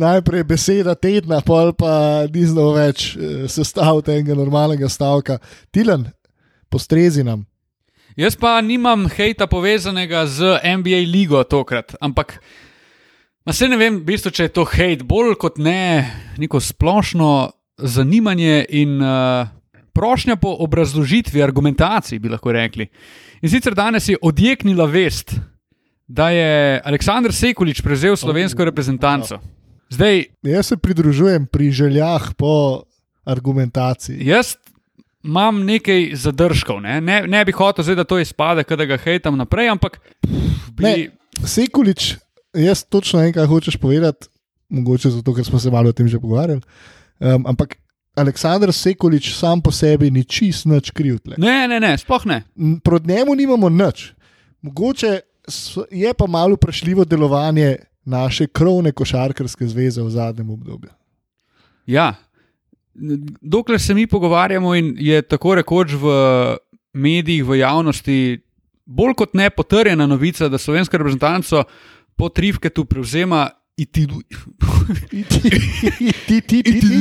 [0.01, 5.43] najprej beseda tedna, pol pa ni znal več eh, sestaviti enega normalnega stavka.
[5.75, 6.09] Tilan,
[6.73, 7.45] postrezi nam.
[8.17, 12.39] Jaz pa nimam hejta povezanega z NBA ligo tokrat, ampak
[13.47, 16.05] ma se ne vem, v bistvu, če je to hejt, bolj kot ne
[16.41, 19.47] neko splošno zanimanje in uh,
[19.93, 22.89] prošnja po obrazložitvi, argumentaciji, bi lahko rekli.
[23.43, 25.35] In sicer danes je odjeknila vest,
[26.07, 29.39] da je Aleksandr Sekulič prevzel slovensko reprezentanco.
[29.91, 32.83] Zdaj, Jaz se pridružujem pri željah po
[33.25, 34.27] argumentaciji.
[34.27, 34.57] jaz
[35.25, 39.37] imam nekaj zadržkov, ne, ne, ne bi hotel zdaj, da to izpade, da ga hejtam
[39.37, 41.11] naprej, ampak pff, bi, Ne.
[41.47, 42.17] Sekulič,
[42.55, 44.29] jaz točno vem, kaj hočeš povedati,
[44.69, 46.63] mogoče zato, ker smo se malo o tem že pogovarjali.
[47.21, 47.77] Um, ampak
[48.15, 51.19] Aleksandr Sekulič sam po sebi ni čist nič kriv.
[51.19, 51.35] tle.
[51.39, 52.43] ne, ne, ne, sploh ne.
[52.85, 54.13] Proti njemu nimamo nič.
[54.63, 55.21] Mogoče
[55.91, 60.91] je pa malo vprašljivo delovanje naše krovne košarkarske zveze v zadnjem obdobju.
[61.87, 62.15] Ja.
[63.41, 66.07] Dokler se mi pogovarjamo in je tako rekoč v
[66.93, 68.39] medijih, v javnosti,
[68.87, 71.65] bolj kot ne potrjena novica, da slovenska reprezentanca
[72.17, 74.21] po Trifketu prevzema Itidu.
[75.11, 75.41] Ti, ti,
[76.27, 76.95] ti, ti, ti, ti.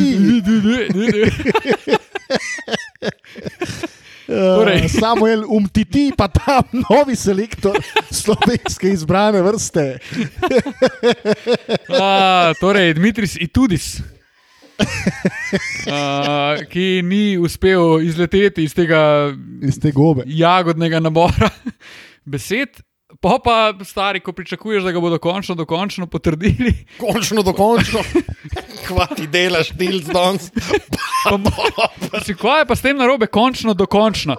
[4.27, 4.85] Torej.
[4.85, 7.75] Uh, Samuel Umtiti, pa tam novi selektor
[8.11, 9.99] slovenske izbrane vrste.
[11.91, 13.99] A, torej, Dmitris Itudis,
[15.91, 20.23] a, ki ni uspel izleteti iz tega Iz te gobe.
[20.25, 21.51] jagodnega nabora
[22.25, 22.79] besed.
[23.23, 28.01] Pa pa, stari, ko pričakuješ, da ga bodo končno, dokončno potrdili, Končno, dokončno.
[28.83, 30.01] Kva ti delaš, del.
[30.03, 31.37] Pa,
[32.11, 34.35] mislim, kaj je pa s tem narobe, končno, dokončno.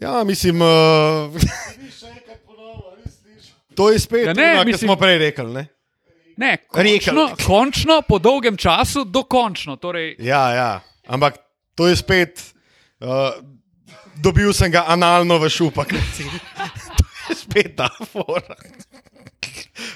[0.00, 0.58] Ja, mislim.
[0.58, 1.30] Uh,
[3.74, 5.52] to je spet, Ja, ne, ne, mislim- mislim, smo prej rekli.
[5.52, 5.66] Ne?
[6.36, 9.76] Ne, končno, končno, po dolgem času, dokončno.
[9.76, 11.38] Torej, Ja, ja, ampak
[11.74, 12.42] to je spet.
[13.00, 13.08] Uh,
[14.16, 15.94] dobil sem ga analno v šupak.
[17.42, 18.56] spet ta fora.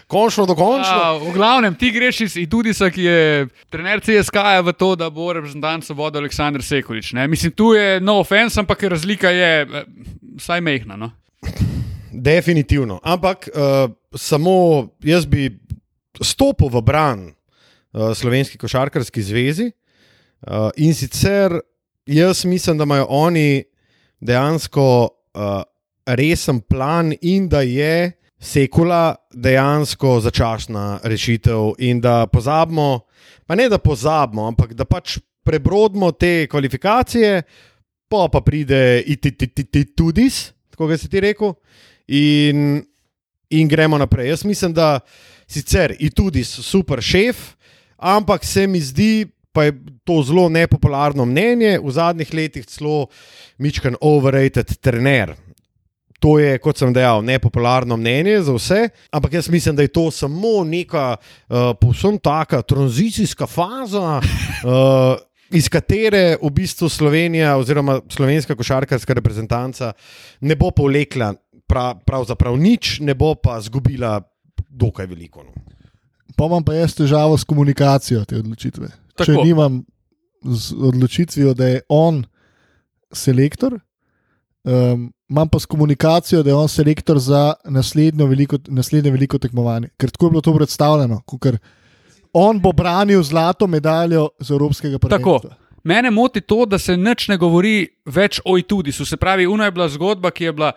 [0.06, 0.96] Končno, dokončno.
[1.02, 5.28] a, v glavnem, ti greš iz Idudisa, ki je trener CSK v to, da bo
[5.34, 7.12] reprezentanco vodil Aleksandr Sekulič.
[7.12, 7.28] Ne?
[7.28, 9.86] Mislim, tu je no offense, ampak razlika je eh,
[10.38, 10.96] vsaj mehna.
[10.96, 11.10] No?
[12.10, 13.00] Definitivno.
[13.04, 15.50] Ampak uh, samo jaz bi
[16.22, 21.60] stopil v bran uh, Slovenski košarkarski zvezi uh, in sicer
[22.06, 23.64] jaz mislim, da imajo oni
[24.20, 25.62] dejansko uh,
[26.06, 33.00] resen plan in da je sekula dejansko začasna rešitev in da pozabimo,
[33.46, 37.42] pa ne da pozabimo, ampak da pač prebrodimo te kvalifikacije,
[38.08, 41.54] pa pa pride itidis, tako ga si ti rekel
[42.08, 42.82] in,
[43.50, 44.28] in gremo naprej.
[44.28, 45.00] Jaz mislim, da
[45.48, 47.54] sicer tudi super šef,
[47.96, 49.72] ampak se mi zdi, pa je
[50.04, 53.06] to zelo nepopularno mnenje, v zadnjih letih celo
[53.58, 55.32] Mičkan overrated trener.
[56.20, 60.10] To je, kot sem dejal, nepopularno mnenje za vse, ampak jaz mislim, da je to
[60.10, 64.20] samo neka uh, povsem taka tranzicijska faza.
[64.64, 65.16] Uh,
[65.54, 69.92] Iz katere v bistvu Slovenija, oziroma slovenska košarkarska reprezentanca,
[70.40, 71.36] ne bo povlekla
[71.70, 74.18] pra, pravzaprav nič, ne bo pa izgubila
[74.66, 75.44] dokaj veliko.
[75.46, 75.54] No.
[76.36, 78.88] Pa imam pa jaz težavo s komunikacijo te odločitve.
[79.14, 79.24] Tako.
[79.24, 79.84] Če nimam
[80.42, 82.24] z odločitvijo, da je on
[83.12, 83.78] selektor,
[84.64, 89.88] um, imam pa s komunikacijo, da je on selektor za naslednjo veliko, naslednje veliko tekmovanje.
[89.96, 91.22] Ker tako je bilo to predstavljeno.
[91.30, 91.58] kakor
[92.32, 95.38] On bo branil zlato medaljo z Evropskega prvenstva.
[95.38, 95.54] Tako.
[95.84, 99.04] Mene moti to, da se nič ne govori več o Itudisu.
[99.06, 100.72] Se pravi, una je bila zgodba, ki je bila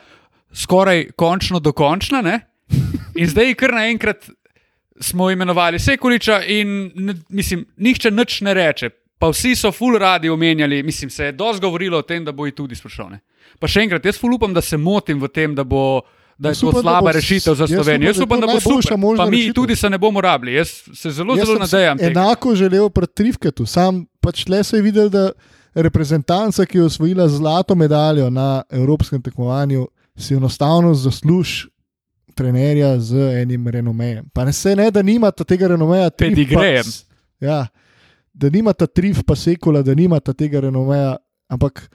[0.54, 2.40] skoraj končno dokončna, ne?
[3.16, 4.30] in zdaj kar naenkrat
[5.02, 6.92] smo imenovali Sekuliča, in
[7.30, 8.90] mislim, nihče nič ne reče.
[9.20, 12.48] Pa vsi so ful radi omenjali, mislim, se je dosti govorilo o tem, da bo
[12.48, 13.10] Itudis prišel.
[13.10, 13.20] Ne?
[13.60, 16.02] Pa še enkrat, jaz ful upam, da se motim v tem, da bo.
[16.40, 18.08] Da je to slaba bo rešitev za Slovenijo.
[18.08, 18.98] Jaz upam, to da bo najboljša super.
[18.98, 19.54] možna Pa mi rešitev.
[19.54, 20.54] tudi se ne bomo rabili.
[20.54, 22.10] Jaz se zelo, Jaz zelo nadejam tega.
[22.12, 25.32] Enako želel pred Trifketu, sam pač le se je videl, da
[25.76, 31.68] reprezentanca, ki je osvojila zlato medaljo na evropskem tekmovanju, si enostavno zasluži
[32.36, 34.30] trenerja z enim renomejem.
[34.34, 36.86] Pa ne se ne, da nimata tega renomeja, Trif pa- Pedigrejem.
[37.40, 37.68] Ja,
[38.40, 41.16] da nimata Trif pa Sekula, da nimata tega renomeja,
[41.48, 41.90] ampak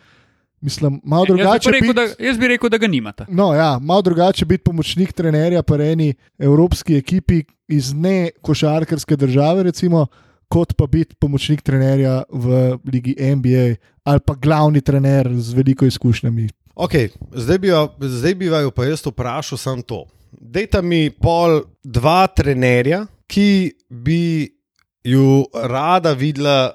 [0.61, 1.71] mislim, malo Jaz bi, drugače.
[1.71, 3.25] rekel, biti- da, jaz bi rekel, da ga nimate.
[3.31, 9.63] No, ja, malo drugače biti pomočnik trenerja pa eni evropski ekipi iz ne košarkarske države,
[9.63, 10.07] recimo,
[10.49, 12.49] kot pa biti pomočnik trenerja v
[12.85, 16.49] Ligi NBA ali pa glavni trener z veliko izkušnjami.
[16.77, 20.05] Okay, zdaj, bi, jo- zdaj bi vaju pa jaz vprašal samo to.
[20.33, 23.47] Dajte mi pol dva trenerja, ki
[23.89, 24.51] bi
[25.05, 26.73] ju rada videla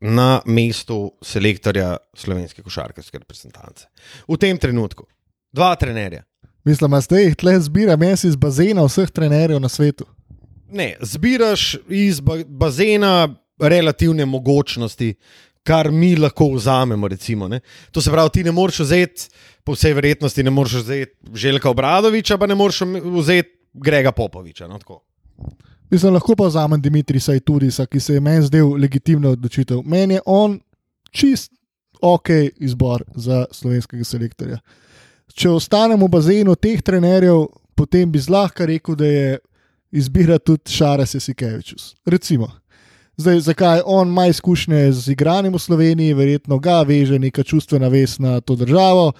[0.00, 3.86] na mestu selektorja slovenske košarkarske reprezentance.
[4.28, 5.06] V tem trenutku.
[5.52, 6.22] Dva trenerja.
[6.64, 10.06] Mislim, da zdaj tle zbiram jaz iz bazena vseh trenerjev na svetu.
[10.70, 13.28] Ne, zbiraš iz ba bazena
[13.60, 15.14] relativne mogočnosti,
[15.62, 17.08] kar mi lahko vzamemo.
[17.08, 17.60] Recimo, ne.
[17.90, 19.28] to se pravi, ti ne moreš vzeti,
[19.64, 24.68] po vsej verjetnosti, ne moreš vzeti Željka Obradoviča, pa ne moreš vzeti Grega Popoviča.
[24.68, 25.04] No, tako.
[25.90, 29.82] Mislim, lahko pa vzamem Dimitrisa Iturisa, ki se je meni zdel legitimna odločitev.
[29.84, 30.60] Meni je on
[31.10, 31.52] čist
[32.00, 34.60] ok izbor za slovenskega selektorja.
[35.34, 39.38] Če ostanemo v bazenu teh trenerjev, potem bi zlahka rekel, da je
[39.90, 41.94] izbira tudi Šares Sikevičus.
[42.06, 42.50] Recimo.
[43.20, 48.18] Zdaj, zakaj on ima izkušnje z igranjem v Sloveniji, verjetno ga veže neka čustvena vez
[48.18, 49.12] na to državo,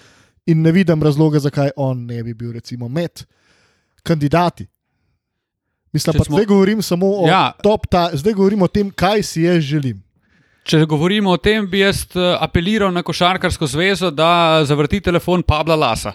[0.47, 3.27] in ne vidim razloga, zakaj on ne bi bil, recimo, med
[4.03, 4.67] kandidati.
[5.93, 7.53] Mislim, pa smo- zdaj govorim samo o Ja.
[7.63, 10.03] top, ta, zdaj govorim o tem, kaj si jaz želim.
[10.63, 14.31] Če govorimo o tem, bi jaz eh, apeliral na Košarkarsko zvezo, da
[14.65, 16.13] zavrti telefon Pabla Lasa,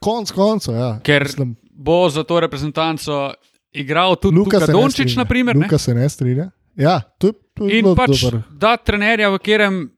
[0.00, 1.00] Konc koncev, ja.
[1.00, 3.32] ker Mislim, bo za to reprezentanco
[3.72, 5.64] igral tudi Luka ne Dončić, naprimer, ne?
[5.64, 6.50] Luka se ne strinja.
[6.76, 8.42] Ja, to je, to je In pač dobro.
[8.50, 9.90] da trenerja, v katerem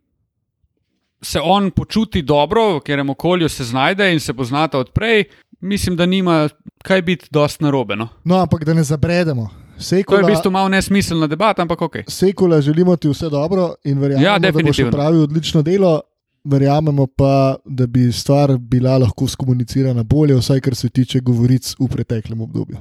[1.22, 5.24] se on počuti dobro, v katerem okolju se znajde in se poznata odprej,
[5.60, 6.48] mislim, da nima
[6.82, 7.96] kaj biti dost narobe.
[7.96, 8.08] No.
[8.24, 9.48] No, ampak da ne zabredemo.
[9.76, 11.96] To je Sekula, v bistvu malo nesmiselna debata, ampak ok.
[12.08, 16.00] Sekula želimo ti vse dobro in verjamemo, Ja, da boš opravil odlično delo.
[16.44, 21.88] Verjamemo pa, da bi stvar bila lahko skomunicirana bolje, vsaj kar se tiče govoric v
[21.88, 22.76] preteklem obdobju.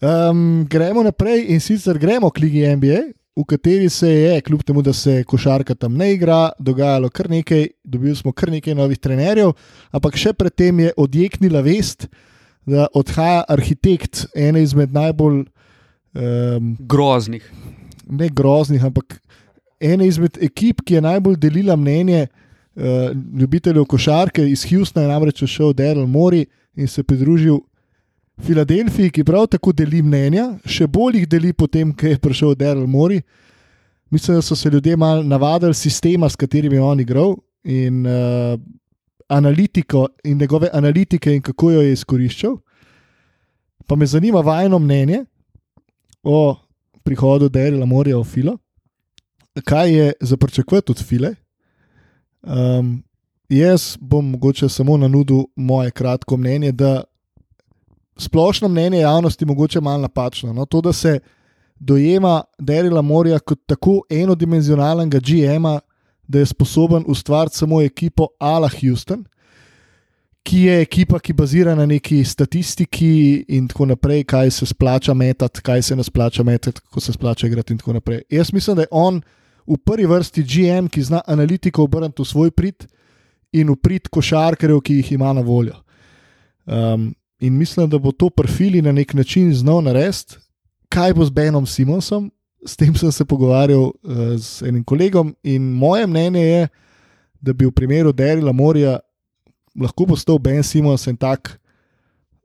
[0.00, 2.98] Um, gremo naprej in sicer gremo k Ligi NBA,
[3.36, 7.66] v kateri se je, kljub temu, da se košarka tam ne igra, dogajalo kar nekaj,
[7.84, 9.54] dobili smo kar nekaj novih trenerjev,
[9.90, 12.08] ampak še predtem je odjeknila vest,
[12.68, 17.48] da odhaja arhitekt ene izmed najbolj um, Groznih.
[18.10, 19.16] ne groznih, ampak
[19.80, 25.44] ena izmed ekip, ki je najbolj delila mnenje uh, ljubiteljev košarke iz Houstona, je namreč
[25.44, 26.44] šel Daryl Mori
[26.76, 27.58] in se pridružil
[28.42, 32.88] Filadelfiji, ki prav tako deli mnenja, še bolj jih deli potem, ko je prišel Daryl
[32.90, 33.20] Mori.
[34.10, 38.58] Mislim, da so se ljudje malo navadili sistema, s katerim je on igral in uh,
[39.28, 42.56] analitiko in njegove analitike in kako jo je izkoriščal.
[43.86, 45.24] Pa me zanima vajno mnenje
[46.22, 46.56] o
[47.02, 48.58] prihodu Derila Morja v Filo,
[49.64, 51.34] kaj je za pričakovati od File.
[52.42, 53.02] Um,
[53.48, 57.02] jaz bom mogoče samo nanudil moje kratko mnenje, da
[58.22, 60.52] splošno mnenje javnosti mogoče malo napačno.
[60.52, 60.66] No?
[60.66, 61.18] To, da se
[61.78, 65.80] dojema Derila Morja kot tako enodimenzionalnega GM-a,
[66.28, 69.24] da je sposoben ustvariti samo ekipo Ala Houston.
[70.42, 75.62] Ki je ekipa, ki bazira na neki statistiki, in tako naprej, kaj se splača metati,
[75.62, 78.22] kaj se ne splača metati, kako se splača igrati, in tako naprej.
[78.30, 79.20] Jaz mislim, da je on
[79.66, 82.86] v prvi vrsti GM, ki zna analitiko obrniti v svoj prid
[83.52, 85.78] in v prid košarkarjev, ki jih ima na voljo.
[86.66, 90.38] Um, in mislim, da bo to profili na nek način znal narediti.
[90.88, 92.30] Kaj bo z Benom Simonsom?
[92.66, 93.92] S tem sem se pogovarjal uh,
[94.38, 96.68] z enim kolegom, in moje mnenje je,
[97.40, 99.00] da bi v primeru Derila Morja
[99.74, 101.58] lahko postal Ben Simons en tak,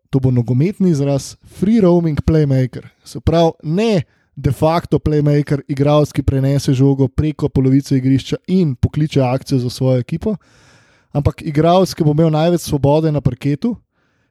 [0.09, 2.87] to bo nogometni izraz, free roaming playmaker.
[3.05, 4.01] Se pravi, ne
[4.35, 10.01] de facto playmaker, igralec, ki prenese žogo preko polovice igrišča in pokliče akcijo za svojo
[10.01, 10.35] ekipo,
[11.13, 13.75] ampak igralec, ki bo imel največ svobode na parketu.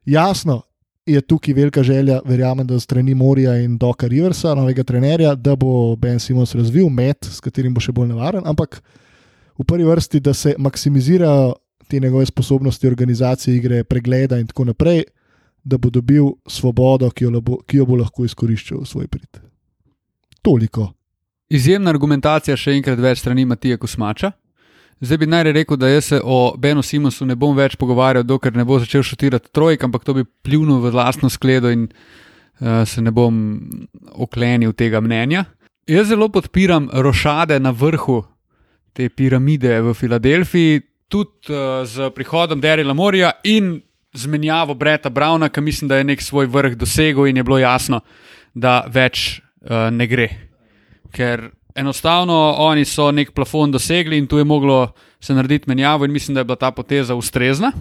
[0.06, 0.62] Jasno
[1.06, 5.96] je tukaj velika želja, verjamem, da strani Morija in Doka Riversa, novega trenerja, da bo
[5.96, 8.80] Ben Simons razvil met, s katerim bo še bolj nevaren, ampak
[9.58, 11.54] v prvi vrsti, da se maksimizirajo
[11.88, 15.04] te njegove sposobnosti organizacije igre, pregleda in tako naprej,
[15.64, 19.38] da bo dobil svobodo, ki jo, labo, ki jo bo lahko izkoriščal v svoj prid.
[20.42, 20.90] Toliko.
[21.50, 24.32] Izjemna argumentacija, še enkrat več strani Matija Kusmača.
[25.00, 28.64] Zdaj bi najraje rekel, da se o Benu Simonsu ne bom več pogovarjal, dokler ne
[28.64, 33.12] bo začel šutirati trojk, ampak to bi pljunil v lastno skledo in uh, se ne
[33.12, 33.60] bom
[34.16, 35.44] oklenil tega mnenja.
[35.86, 38.22] Jaz zelo podpiram rošade na vrhu
[38.96, 40.80] te piramide v Filadelfiji,
[41.12, 43.76] tudi uh, z prihodom Derila Morja in
[44.16, 48.00] zmenjavo Breta Brauna, ki mislim, da je nek svoj vrh dosegel in je bilo jasno,
[48.54, 50.30] da več uh, ne gre.
[51.12, 56.12] Ker enostavno oni so nek plafon dosegli in tu je moglo se narediti menjavo, in
[56.12, 57.72] mislim, da je bila ta poteza ustrezna.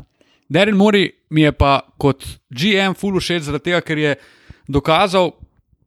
[0.49, 4.15] Darren Mori mi je pa kot GM full všeč zaradi tega, ker je
[4.67, 5.31] dokazal,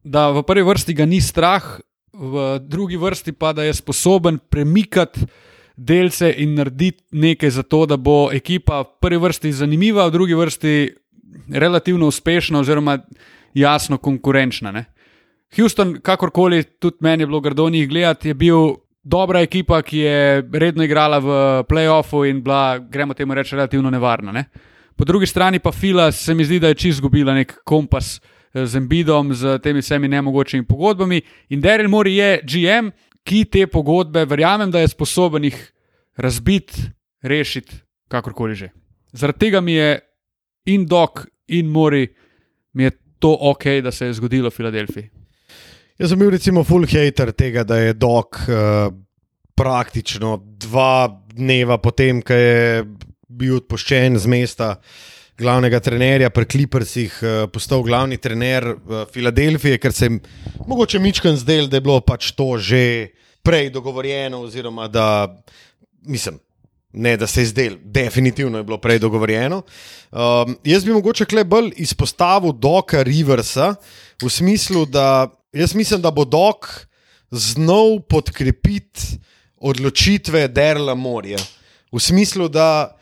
[0.03, 1.79] da v prvi vrsti ga ni strah,
[2.13, 5.27] v drugi vrsti pa da je sposoben premikati
[5.75, 10.35] delce in narediti nekaj za to, da bo ekipa v prvi vrsti zanimiva, v drugi
[10.35, 10.73] vrsti
[11.55, 12.97] relativno uspešna oziroma
[13.53, 14.71] jasno konkurenčna.
[14.71, 14.85] Ne?
[15.57, 20.49] Houston, kakorkoli, tudi meni je bilo grdo njih gledati, je bil dobra ekipa, ki je
[20.53, 21.29] redno igrala v
[21.69, 24.31] playoffu in bila, gremo temu reči, relativno nevarna.
[24.31, 24.45] Ne?
[24.95, 28.65] Po drugi strani pa Fila se mi zdi, da je čist izgubila nek kompas eh,
[28.65, 31.21] z Embidom, z temi vsemi nemogočimi pogodbami.
[31.49, 32.91] In Daryl Mori je GM,
[33.23, 35.57] ki te pogodbe, verjamem, da je sposoben jih
[36.17, 36.89] razbiti,
[37.23, 37.75] rešiti,
[38.07, 38.69] kakorkoli že.
[39.13, 39.99] Zaradi tega mi je
[40.65, 42.07] in dok, in mori,
[42.73, 45.18] mi je to ok, da se je zgodilo v Filadelfiji.
[45.99, 48.87] Jaz sem bil recimo full hater tega, da je dok uh,
[49.59, 52.85] praktično dva dneva potem, ko je
[53.27, 54.69] bil odpoščen z mesta
[55.35, 60.21] glavnega trenerja pri Clippersih, uh, postal glavni trener uh, Filadelfije, ker se jim
[60.69, 63.09] mogoče Mičken zdel, da je bilo pač to že
[63.43, 65.27] prej dogovorjeno, oziroma da
[66.07, 66.39] mislim.
[66.93, 69.59] Ne, da se je zdel, definitivno je bilo prej dogovorjeno.
[70.11, 73.75] Um, jaz bi mogoče kle bolj izpostavil Doka Riversa
[74.23, 76.67] v smislu, da jaz mislim, da bo Dok
[77.31, 79.19] znov podkrepiti
[79.57, 81.37] odločitve Derla Morja.
[81.91, 82.97] V smislu, da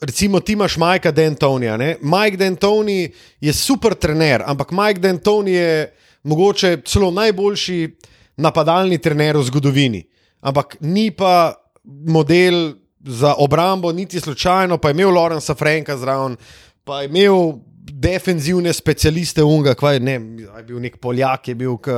[0.00, 1.76] recimo ti imaš Majka Dentonija.
[2.00, 7.96] Mike Dentoni je super trener, ampak Mike Dentoni je mogoče celo najboljši
[8.36, 10.04] napadalni trener v zgodovini.
[10.40, 11.54] Ampak ni pa
[11.84, 16.36] model za obrambo, niti slučajno, pa je imel Lorenza Franka zraven,
[16.84, 17.52] pa je imel
[17.84, 21.92] defenzivne specialiste Unga, kaj ne, je bil nek Poljak, je bil, ki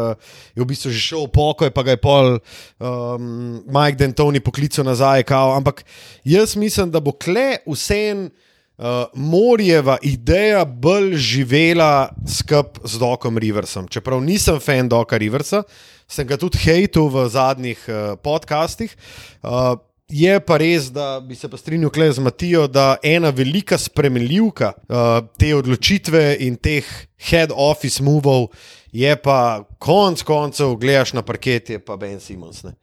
[0.56, 4.86] je v bistvu že šel v pokoj, pa ga je pol um, Mike Dentoni poklical
[4.86, 5.22] nazaj.
[5.26, 5.54] Kao.
[5.56, 5.84] Ampak
[6.26, 8.28] jaz mislim, da bo kle vsem.
[8.76, 13.86] Uh, Morjeva ideja bolj živela skupaj z Dokom Riversom.
[13.88, 15.62] Čeprav nisem fan Doka Riversa,
[16.04, 18.92] sem ga tudi hejtil v zadnjih uh, podcastih.
[19.40, 24.72] Uh, Je pa res, da bi se pa strinjal z Matijo, da ena velika spremenljivka
[24.76, 26.86] uh, te odločitve in teh
[27.18, 28.52] head office movov
[28.92, 32.62] je pa konec koncev, gledaš na parket, je pa Ben Simons.
[32.62, 32.76] Ne.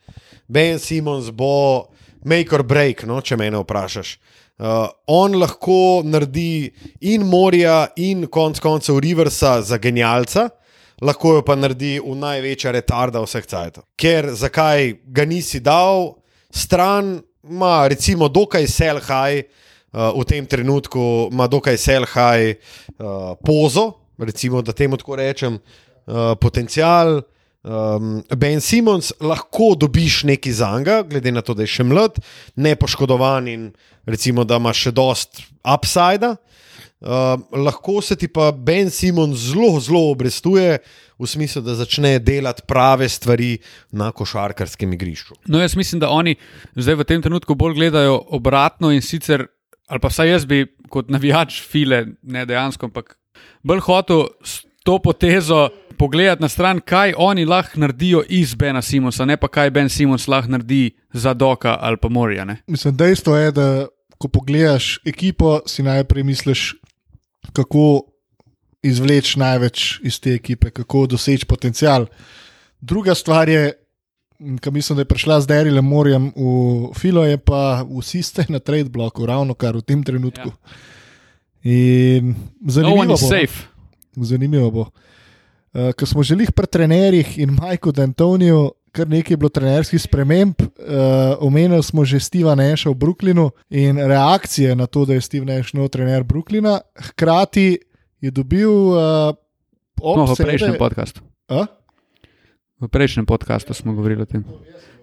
[0.48, 1.88] Ben Simons bo
[2.26, 4.18] make or break, no, če me vprašaš.
[4.60, 10.50] Uh, on lahko naredi in Morja, in konec koncev Riversa za genialca.
[11.02, 13.88] Lahko jo pa naredi v največja retarda vseh cajtov.
[13.96, 16.14] Ker zakaj ga nisi dal,
[16.54, 24.62] stran ima, recimo, dokaj selhaj, uh, v tem trenutku ima dokaj selhaj uh, pozo, recimo,
[24.62, 27.22] da temu tako rečem, uh, potencial.
[27.64, 32.20] Um, ben Simons, lahko dobiš nekaj za njega, glede na to, da je še mlad,
[32.56, 33.70] ne poškodovan in
[34.06, 36.36] recimo, da ima še dost upside.
[36.36, 36.53] Uh,
[37.52, 40.78] lahko se ti pa Ben Simons zelo, zelo obrestuje
[41.20, 43.58] v smislu, da začne delati prave stvari
[43.92, 45.36] na košarkarskem igrišču.
[45.48, 46.36] No, jaz mislim, da oni
[46.76, 49.48] zdaj v tem trenutku bolj gledajo obratno in sicer,
[49.88, 53.18] ali pa vsaj jaz bi kot navijač file, ne dejansko, ampak
[53.64, 55.70] bolj hotel s to potezo.
[55.94, 60.26] Pogledati na stran, kaj oni lahko naredijo iz Bena Simonsa, ne pa kaj Ben Simons
[60.28, 62.48] lahko naredi za Doka ali pa Morja.
[62.68, 63.68] Mislim, dejstvo je, da
[64.18, 66.76] ko pogledaš ekipo, si najprej misliš,
[67.52, 68.02] kako
[68.84, 72.06] izvleči največ iz te ekipe, kako doseči potencial.
[72.82, 73.72] Druga stvar je,
[74.62, 78.60] ki mislim, da je prišla z Derilem Morjem v Filo, je pa vsi ste na
[78.60, 80.52] trade bloku, ravno kar v tem trenutku.
[80.52, 80.92] Ja.
[81.64, 82.36] In
[82.68, 83.30] zanimivo no bo.
[84.16, 84.26] No.
[84.26, 84.82] Zanimivo bo.
[85.74, 90.62] Uh, Ko smo želeli pri trenerjih in Majku D'Antoniju, kar nekaj je bilo trenerskih sprememb,
[90.62, 90.68] uh,
[91.42, 95.74] omenili smo že Steva Neša v Brooklynu in reakcije na to, da je Steve Neš
[95.74, 96.80] nov trener Brooklyna,
[97.10, 97.82] hkrati
[98.22, 99.34] je dobil uh,
[99.98, 101.26] no, v prejšnjem podkastu.
[102.84, 104.46] V prejšnjem podkastu smo govorili o tem.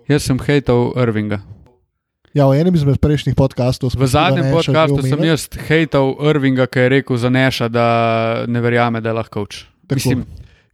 [0.07, 1.43] Jaz sem hejtal Irvinga.
[2.30, 3.99] Ja, v enem izmed prejšnjih podkastov smo.
[3.99, 7.86] V zadnjem podkastu sem jaz hejtal Irvinga, ki je rekel za Neša, da
[8.47, 9.66] ne verjame, da je lahko uč.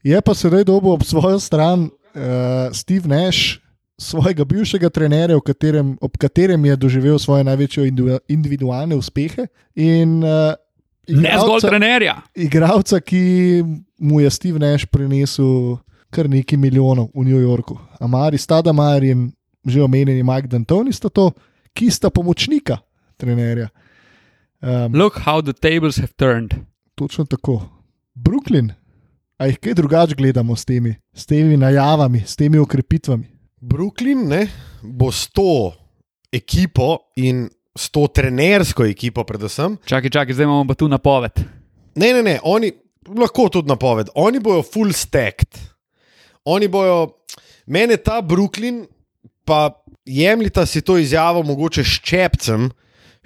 [0.05, 3.61] Je pa sedaj dobil ob svojo stran uh, Steve Nash,
[4.01, 7.93] svojega bivšega trenerja, katerem, ob katerem je doživel svoje največje
[8.29, 9.47] individualne uspehe.
[9.75, 10.57] In, uh,
[11.07, 12.17] Ne zgolj trenerja.
[12.35, 13.62] Igravca, ki
[14.03, 15.77] mu je Steve Nash prinesel
[16.11, 17.79] kar nekaj milijonov v New Yorku.
[18.01, 19.31] Amari Stadamar in
[19.67, 21.33] že omenjeni Mike D'Antoni sta to,
[21.75, 22.79] ki sta pomočnika
[23.19, 23.69] trenerja.
[24.62, 26.55] Um, Look how the tables have turned.
[26.95, 27.67] Točno tako.
[28.14, 28.73] Brooklyn,
[29.39, 33.26] a jih kaj drugače gledamo s temi, s temi najavami, s temi ukrepitvami.
[33.61, 34.47] Brooklyn ne,
[34.82, 35.72] bo s to
[36.32, 39.76] ekipo in s to trenersko ekipo, predvsem.
[39.84, 41.41] Čakaj, čakaj, zdaj imamo pa tu napoved.
[41.97, 42.72] Ne, ne, ne, oni
[43.16, 44.09] lahko tudi napoved.
[44.14, 45.61] Oni bojo full stacked.
[46.45, 47.26] Oni bojo,
[47.66, 48.84] meni ta Brooklyn,
[49.45, 52.70] pa jemljita si to izjavo, mogoče ščepcem,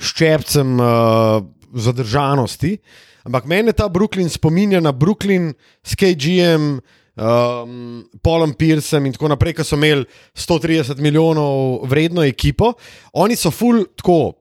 [0.00, 1.42] ščepcem uh,
[1.74, 2.78] zadržanosti.
[3.24, 5.52] Ampak meni ta Brooklyn spominja na Brooklyn
[5.84, 6.80] s KGM,
[7.20, 12.72] um, Polom Pearsom in tako naprej, ki so imeli 130 milijonov vredno ekipo.
[13.12, 14.32] Oni so full tako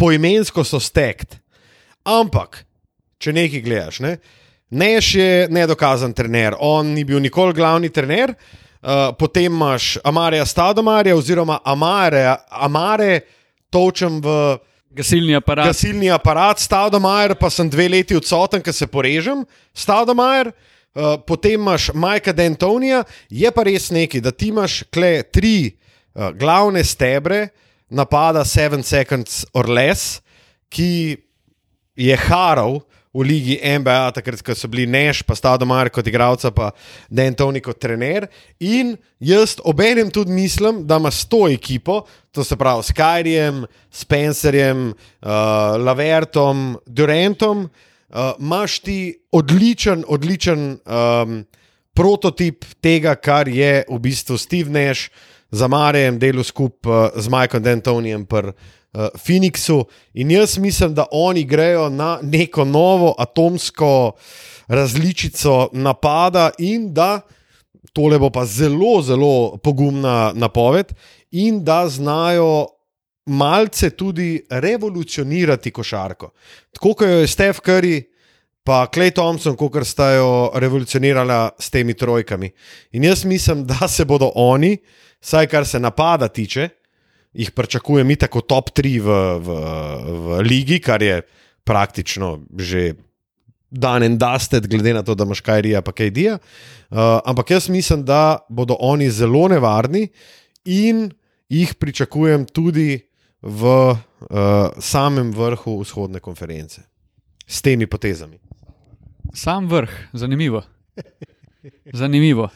[0.00, 1.36] poimensko so stekt.
[2.08, 2.62] Ampak,
[3.20, 4.16] če nekaj gledaš, ne?
[4.70, 11.16] Neš je nedokazan trener, on ni bil nikoli glavni trener, uh, potem imaš Amarja Stadomarja,
[11.18, 13.20] oziroma Amare, Amare
[13.70, 14.36] točem v
[14.90, 15.66] Gasilni aparat.
[15.70, 20.52] gasilni aparat, Stadomajer, pa sem dve leti odsoten, ker se porežem, Stadomajer.
[20.90, 26.32] Uh, potem imaš Majka Dentonija, je pa res neki, da ti imaš kle tri uh,
[26.34, 27.52] glavne stebre
[27.86, 30.18] napada Seven Seconds or Less,
[30.66, 31.14] ki
[31.94, 32.80] je haral
[33.14, 36.70] v ligi NBA, takrat, ko so bili Neš, pa Stadomar kot igralca, pa
[37.10, 38.28] Dentoni kot trener.
[38.62, 43.64] In jaz obenem tudi mislim, da ima s to ekipo, to se pravi s Kajrijem,
[43.90, 45.30] Spencerjem, uh,
[45.82, 49.00] Lavertom, Durantom, uh, imaš ti
[49.32, 51.42] odličen, odličen um,
[51.94, 55.10] prototip tega, kar je v bistvu Steve Nash
[55.50, 58.26] za Marjem delo skupaj uh, z Michaelom Dentonijem.
[58.92, 59.84] Uh, Phoenixu
[60.14, 64.12] in jaz mislim, da oni grejo na neko novo atomsko
[64.68, 67.20] različico napada, in da
[67.92, 70.92] tole bo pa zelo, zelo pogumna napoved,
[71.30, 72.66] in da znajo
[73.26, 76.30] malce tudi revolucionirati košarko.
[76.72, 78.02] Tako kot je Steph Curry.
[78.64, 82.50] Pa Klej Thompson, kot sta jo revolucionirala s temi trojkami.
[82.92, 84.76] In jaz mislim, da se bodo oni,
[85.20, 86.68] vsaj kar se napada tiče,
[87.32, 89.60] jih pričakujem, tako top 3 v, v,
[90.24, 91.22] v ligi, kar je
[91.64, 92.94] praktično že
[93.70, 96.38] dan in dusted, glede na to, da imaš kaj rija, pa kaj dija.
[96.90, 100.08] Uh, ampak jaz mislim, da bodo oni zelo nevarni
[100.64, 101.10] in
[101.48, 103.06] jih pričakujem tudi
[103.42, 103.96] v uh,
[104.78, 106.82] samem vrhu vzhodne konference
[107.46, 108.38] s temi potezami.
[109.34, 110.62] Sam vrh, zanimivo.
[111.92, 112.48] Zanimivo.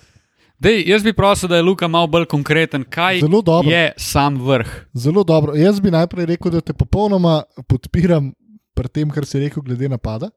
[0.65, 3.19] Dej, jaz bi prosil, da je Luka malo bolj konkreten, kaj
[3.65, 4.69] je sam vrh.
[4.95, 5.53] Zelo dobro.
[5.55, 8.31] Jaz bi najprej rekel, da te popolnoma podpiram
[8.75, 10.31] pri tem, kar si rekel, glede napada.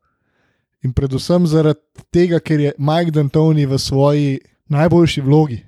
[0.84, 1.80] In predvsem zaradi
[2.12, 5.62] tega, ker je Mike D'Antoni v svoji najboljši vlogi.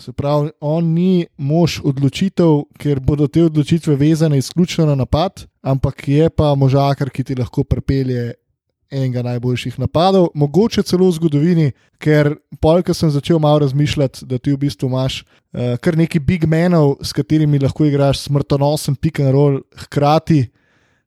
[0.00, 6.08] Se pravi, on ni mož odločitev, ker bodo te odločitve vezane izključno na napad, ampak
[6.08, 8.32] je pa možakar, ki ti lahko pripelje
[8.90, 11.66] enega najboljših napadov, mogoče celo v zgodovini,
[12.02, 16.46] ker polk sem začel malo razmišljati, da ti v bistvu imaš uh, kar nekaj big
[16.50, 20.48] menov, s katerimi lahko igraš smrtonosen pick and roll, hkrati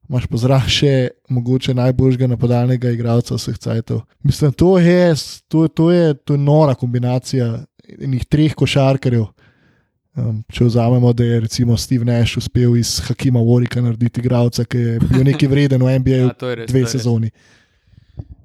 [0.10, 0.94] imaš pa zraven še
[1.32, 4.04] mogoče najboljšega napadalnega igralca vseh cajtov.
[4.24, 5.14] Mislim, to je,
[5.48, 7.64] to, to je, to je nora kombinacija
[8.00, 9.26] enih treh košarkarjev.
[10.14, 14.78] Um, če vzamemo, da je recimo Steve Nash uspel iz Hakima Warika narediti igralca, ki
[14.78, 17.08] je bil neki vreden v NBA Ja, je res, dve je res.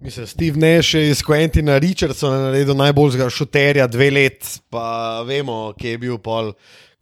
[0.00, 5.90] Mislim, Steve Nash je iz Quentina Richardsona naredil najboljšega šuterja dve let, pa vemo, kje
[5.90, 6.52] je bil pol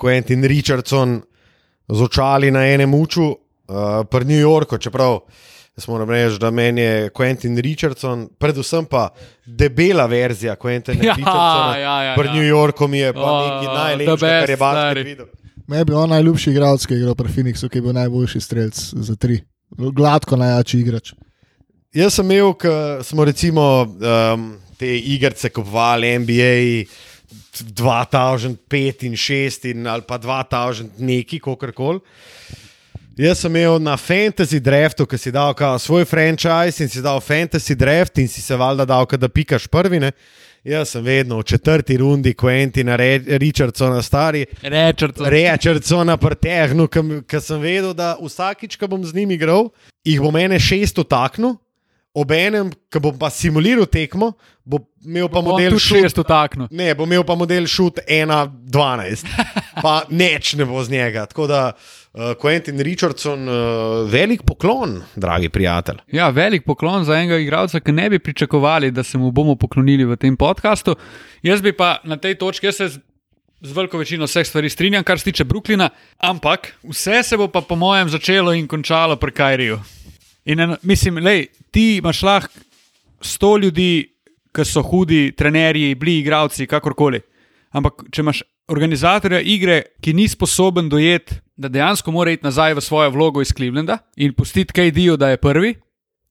[0.01, 1.21] Quentin Richardson
[1.89, 3.77] z očali na enem uču, uh,
[4.11, 5.19] pri New Yorku, čeprav
[5.77, 9.09] jaz moram reči, da meni je Quentin Richardson, predvsem pa
[9.47, 11.77] debela verzija Quentina Ja, Richardsona.
[11.77, 12.35] ja, ja, Pri ja.
[12.35, 15.27] New Yorku mi je pa Oh, nekaj najlepšega, kar je basket videl.
[15.67, 18.81] Me bi on najljubši igralec, ki je igral pri Phoenixu, ki je bil najboljši strelec
[18.95, 19.41] za tri.
[19.77, 21.13] Gladko najjači igrač.
[21.97, 22.71] Jaz sem imel, ko
[23.01, 24.43] smo recimo um,
[24.77, 26.85] te igrice kupovali, NBA
[27.73, 32.01] 2005 in 6 in ali pa 2000 neki, kako koli.
[33.17, 37.75] Jaz sem imel na fantasy draftu, ki si dal svoj franchise in si dal fantasy
[37.75, 40.01] draft in si se valjda dal, da pikaš prvi.
[40.01, 40.13] Ne?
[40.65, 44.45] Jaz sem vedno v četrti rundi Quentina Re- Richardsona stari.
[44.63, 46.89] Rečer, Rečercona pretehnil,
[47.25, 49.71] ker sem vedel, da vsakič, ko bom z njim igral,
[50.05, 51.57] jih bo mene šest utaknil,
[52.17, 54.33] obenem, ko bom pa simuliral tekmo,
[54.65, 56.21] bo imel pa model šest šest.
[56.25, 56.69] utaknil.
[56.73, 59.27] Ne, bo imel pa model šut 1-12,
[59.85, 61.27] pa neč ne bo z njega.
[61.29, 63.57] Tako da uh, Quentin Richardson, uh,
[64.11, 66.01] velik poklon, dragi prijatelj.
[66.17, 70.09] Ja, velik poklon za enega igralca, ki ne bi pričakovali, da se mu bomo poklonili
[70.09, 70.97] v tem podkastu.
[71.45, 72.89] Jaz bi pa na tej točki, jaz se
[73.61, 75.89] z veliko večino vseh stvari strinjam, kar se tiče Brooklyna,
[76.19, 79.81] ampak vse se bo pa po mojem začelo in končalo pri Kajriju.
[80.47, 82.67] In eno, mislim, lej, ti imaš lahko
[83.21, 84.13] sto ljudi,
[84.55, 87.21] ki so hudi, trenerji, bili igralci, kakorkoli.
[87.77, 88.43] Ampak če imaš
[88.73, 93.53] organizatorja igre, ki ni sposoben dojeti, da dejansko mora iti nazaj v svojo vlogo iz
[93.57, 95.75] Clevelanda in pustiti KD-ju, da je prvi,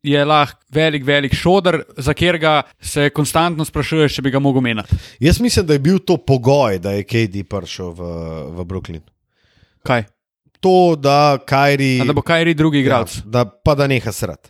[0.06, 4.98] je lahko velik, velik šodr, za katerega se konstantno sprašuješ, če bi ga mogel menjati.
[5.20, 8.12] Jaz mislim, da je bil to pogoj, da je KD prišel v,
[8.58, 9.02] v Brooklyn.
[9.86, 10.06] Kaj?
[10.66, 12.00] To, da Kajri.
[12.02, 13.16] A da bo Kajri drugi igralec.
[13.18, 14.50] Ja, da, pa da neha srati.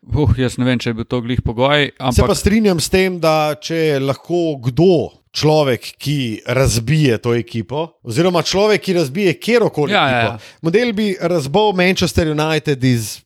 [0.00, 1.90] Uh, jaz ne vem, če je bil to glih pogoj.
[1.90, 7.82] Se pa Ampak strinjam s tem, da če lahko kdo, človek, ki razbije to ekipo,
[8.02, 10.62] oziroma človek, ki razbije kjerkoli Ja, ekipo, ja, ja.
[10.62, 13.18] model bi razbil Manchester United iz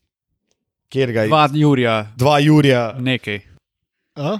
[0.88, 1.28] kjer ga je.
[1.28, 2.82] dva Jurija, Dva Jurija.
[2.98, 3.40] nekaj.
[4.16, 4.38] A?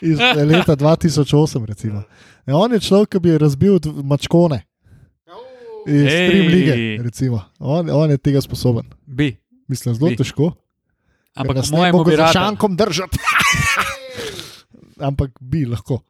[0.00, 0.18] iz
[0.48, 1.66] leta 2008.
[1.66, 2.02] Recimo.
[2.46, 4.62] E, on je človek, ki bi razbil mačkone
[5.86, 6.06] iz.
[6.06, 7.02] Stream lige.
[7.02, 7.42] recimo.
[7.58, 8.84] On, on je tega sposoben.
[9.06, 9.36] Bi.
[9.68, 10.16] Mislim, zelo Bi.
[10.16, 10.52] težko.
[11.34, 12.32] Ampak nas ne mogo rad.
[12.32, 13.18] šankom držati.
[15.08, 16.02] Ampak bi lahko.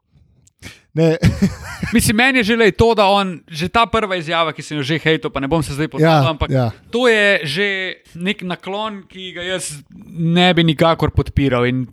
[1.95, 5.01] Mislim, meni je že to, da on, že ta prva izjava, ki sem jo že
[5.01, 6.71] hejtel, pa ne bom se zdaj ja, ponavljal, ampak ja.
[6.93, 7.67] to je že
[8.15, 9.81] nek naklon, ki ga jaz
[10.13, 11.65] ne bi nikakor podpiral.
[11.65, 11.87] In,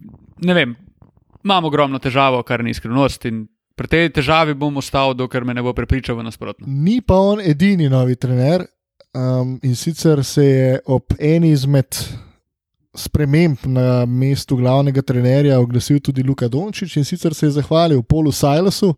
[0.44, 0.76] ne vem,
[1.44, 3.26] imam ogromno težavo, kar ni skrivnost.
[3.32, 3.48] In
[3.80, 6.68] pri tej težavi bom ostal, dokler me ne bo prepričal v nasprotno.
[6.68, 8.66] Ni pa on edini novi trener.
[9.16, 11.98] Um, in sicer se je ob eni izmed
[12.94, 18.32] sprememb na mestu glavnega trenerja oglasil tudi Luka Dončić in sicer se je zahvalil Polu
[18.32, 18.94] Silasu,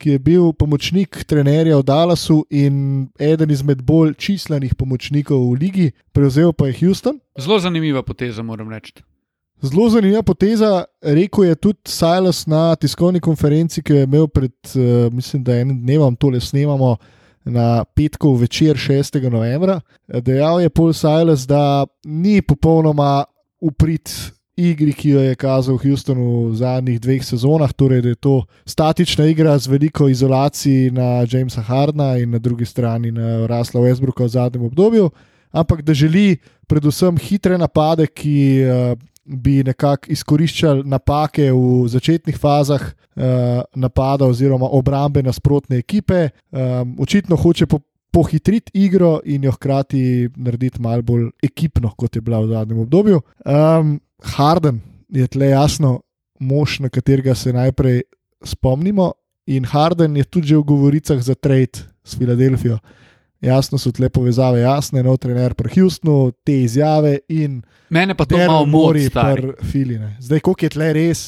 [0.00, 5.86] ki je bil pomočnik trenerja v Dallasu in eden izmed bolj čislenih pomočnikov v ligi,
[6.12, 7.20] prevzel pa je Houston.
[7.38, 9.04] Zelo zanimiva poteza, moram reči.
[9.62, 14.54] Zelo zanimiva poteza, rekel je tudi Silas na tiskovni konferenci, ki jo je imel pred,
[14.74, 16.96] uh, mislim, da enim dnevom, tole snemamo
[17.44, 19.20] na petkov večer 6.
[19.30, 19.80] novembra.
[20.08, 23.24] Dejal je Paul Silas, da ni popolnoma
[23.60, 28.34] uprit igri, ki jo je kazal Houstonu v zadnjih dveh sezonah, torej da je to
[28.64, 34.24] statična igra z veliko izolacij na Jamesa Hardna in na drugi strani na Rasla Westbrooka
[34.24, 35.10] v zadnjem obdobju,
[35.52, 36.36] ampak da želi
[36.66, 44.68] predvsem hitre napade, ki uh, bi nekako izkoriščali napake v začetnih fazah uh, napada oziroma
[44.72, 46.28] obrambe nasprotne ekipe.
[46.50, 52.22] Um, očitno hoče po, pohitriti igro in jo hkrati narediti malo bolj ekipno, kot je
[52.22, 53.20] bila v zadnjem obdobju.
[53.44, 54.00] Um,
[54.36, 56.00] Harden je tle jasno
[56.40, 58.02] mož, na katerega se najprej
[58.44, 59.12] spomnimo,
[59.46, 62.78] in Harden je tudi že v govoricah za trade s Filadelfijo.
[63.40, 68.36] Jasno so tle povezave, jasne, nov trener pri Houstonu, te izjave in Mene pa to
[68.36, 69.42] malo mori, stari.
[69.42, 70.16] pri Filine.
[70.20, 71.22] Zdaj, koliko je tle res,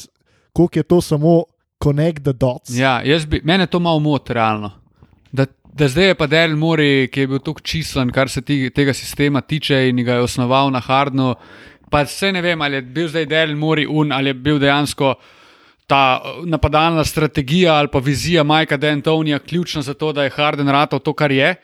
[0.53, 1.43] koliko je to samo
[1.83, 2.69] connect the dots.
[2.77, 4.71] Ja, bi, mene to malo moti, realno.
[5.31, 8.69] Da, da zdaj je pa Daryl Mori, ki je bil tako čislen, kar se ti,
[8.69, 11.33] tega sistema tiče in ga je osnoval na Hardnu.
[11.89, 15.15] Pa vse ne vem, ali je bil zdaj Daryl Mori un, ali je bil dejansko
[15.87, 20.69] ta eh, napadalna strategija ali pa vizija Majka D'Antonija ključna za to, da je Harden
[20.69, 21.55] ratal to, kar je.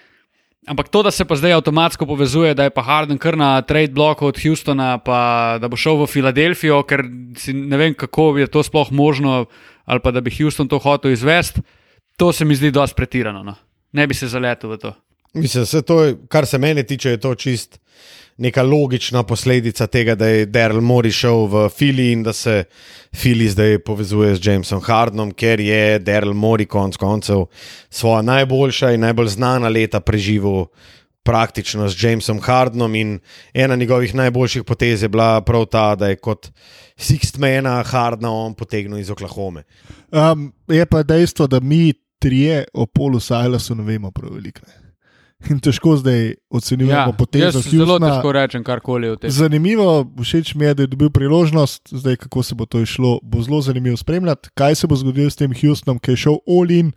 [0.67, 3.91] Ampak to, da se pa zdaj avtomatsko povezuje, da je pa Harden kar na trade
[3.91, 5.19] bloku od Houstona, pa
[5.61, 7.03] da bo šel v Filadelfijo, ker
[7.37, 9.45] si ne vem, kako je to sploh možno,
[9.85, 11.61] ali pa da bi Houston to hotel izvesti,
[12.17, 13.43] to se mi zdi dosti pretirano.
[13.43, 13.55] No.
[13.91, 14.91] Ne bi se zaletel v to.
[15.33, 17.79] Mislim, se to, je- kar se mene tiče, je to čist
[18.39, 22.63] neka logična posledica tega, da je Daryl Mori šel v Fili in da se
[23.15, 27.45] Fili zdaj povezuje z Jamesom Hardnom, ker je Daryl Mori konec koncev
[27.89, 30.65] svoja najboljša in najbolj znana leta preživel.
[31.23, 33.19] Praktično s Jamesom Hardnom in
[33.53, 36.47] ena njegovih najboljših potez je bila prav ta, da je kot
[36.97, 39.63] Sixtmana Hardna on potegnil iz Oklahome.
[40.11, 44.61] Um, je pa dejstvo, da mi trije o Polu Silasu ne vemo prav veliko.
[44.67, 44.78] ne.
[45.41, 48.09] In težko zdaj ocenjujemo Ja, potezo zelo Houstona.
[48.11, 49.31] težko rečem karkoli o tem.
[49.31, 53.41] Zanimivo, všeč mi je, da je dobil priložnost, zdaj kako se bo to išlo, bo
[53.41, 56.91] zelo zanimivo spremljati, kaj se bo zgodilo s tem Houstonom, ki je šel Olin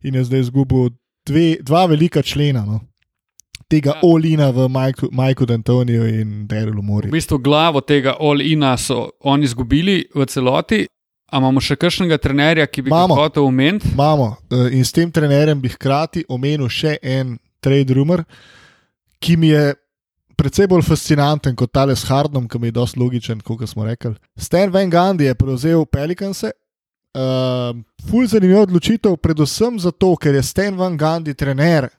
[0.00, 0.94] in je zdaj izgubil
[1.26, 2.62] dve, dva velika člena.
[2.62, 2.80] No.
[3.68, 4.00] Tega Ja.
[4.04, 4.68] Olina v
[5.10, 7.10] Majku, D'Antoniju in Darylu V Moriju.
[7.12, 10.86] bistvu glavo tega All-Ina so oni izgubili v celoti.
[11.28, 13.14] A imamo še kakšnega trenerja, ki bi ga Imamo.
[13.14, 13.86] hotel omeniti?
[13.88, 18.24] Imamo eh, in s tem trenerjem bi hkrati omenil še en trade rumor,
[19.20, 19.74] ki mi je
[20.40, 24.14] precej bolj fascinanten kot tale s Hardom, ki mi je dosti logičen, kot smo rekli.
[24.36, 26.52] Stan Van Gundy je prevzel Pelikanse.
[27.10, 27.74] Uh,
[28.06, 31.90] ful zanimiva odločitev, predvsem zato, ker je Stan Van Gundy trener,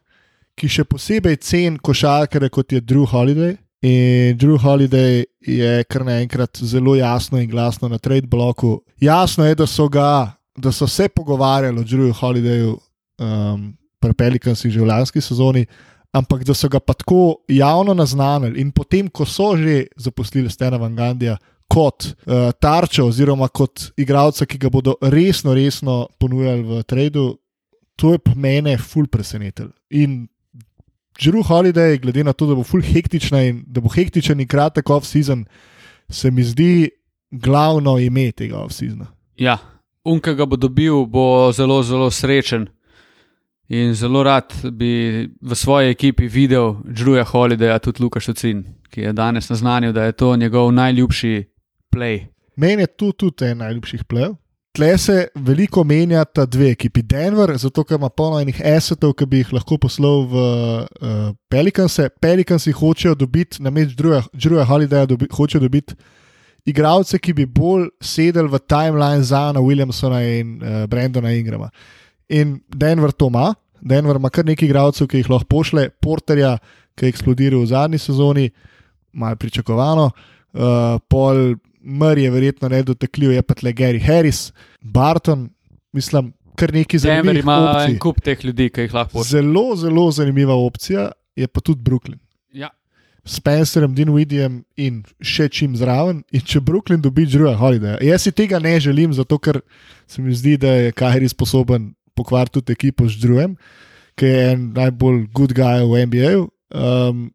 [0.57, 3.57] ki še posebej cen košarkare kot je Drew Holiday.
[3.81, 8.79] In Drew Holiday je kar naenkrat zelo jasno in glasno na trade bloku.
[9.01, 12.75] Jasno je, da so, ga, da so se pogovarjali o Drewu Holidayu,
[13.19, 13.71] um,
[14.01, 15.65] pri Pelikansih že v lanski sezoni,
[16.11, 20.77] ampak da so ga pa tako javno naznanili in potem, ko so že zaposlili Stena
[20.81, 21.37] Van Gandija
[21.71, 27.37] kot uh, tarčo oziroma kot igralca, ki ga bodo resno, resno ponujali v tradu,
[27.95, 29.71] to je pa mene ful presenetilo.
[29.95, 30.27] In
[31.21, 34.89] Drew Holiday, glede na to, da bo full hektična in da bo hektičen in kratek
[34.89, 35.45] off-season,
[36.09, 36.89] se mi zdi
[37.31, 39.07] glavno ime tega off-seasona.
[39.39, 39.59] Ja,
[40.03, 42.67] unka ga bo dobil, bo zelo, zelo srečen.
[43.71, 49.13] In zelo rad bi v svoji ekipi videl Džruja Holidaya, tudi Lukaš Ocin, ki je
[49.15, 51.35] danes naznanil, da je to njegov najljubši
[51.95, 52.25] play.
[52.55, 54.35] Meni je tu tudi en najljubših plev.
[54.75, 57.01] Tle se veliko menjata dve ekipi.
[57.01, 62.09] Denver, zato ker ima polno enih esetov, ki bi jih lahko poslal v uh, Pelikanse.
[62.21, 63.95] Pelikansi hočejo dobiti, na mestu
[64.33, 65.95] Druja Holidaya, dobi, hočejo dobiti
[66.65, 71.71] igralce, ki bi bolj sedeli v timeline Zana Williamsona in uh, Brendona Ingrama.
[72.29, 76.57] In Denver to ima, Denver ima kar nekaj igralcev, ki jih lahko pošle, Porterja,
[76.95, 78.49] ki je eksplodiral v zadnji sezoni,
[79.13, 84.51] malo pričakovano, uh, pol Mr je verjetno nedotekljiv, je pa tle Gary Harris,
[84.81, 85.49] Barton,
[85.93, 87.93] mislim, kar nekaj Denver zanimivih ima opcij.
[87.93, 89.29] en kup teh ljudi, ki jih lahko pošlje.
[89.29, 92.19] Zelo, zelo zanimiva opcija je pa tudi Brooklyn.
[92.53, 92.69] Ja.
[93.25, 96.23] S Spencerem, Dinwiddiem in še čim zraven.
[96.31, 99.61] In če Brooklyn dobi Drewa Holidaya, jaz si tega ne želim, zato ker
[100.07, 103.57] se mi zdi, da je Kajri sposoben pokvariti tudi ekipo z Drewem,
[104.15, 106.33] ki je en najbolj good guy v NBA.
[106.71, 107.29] Um,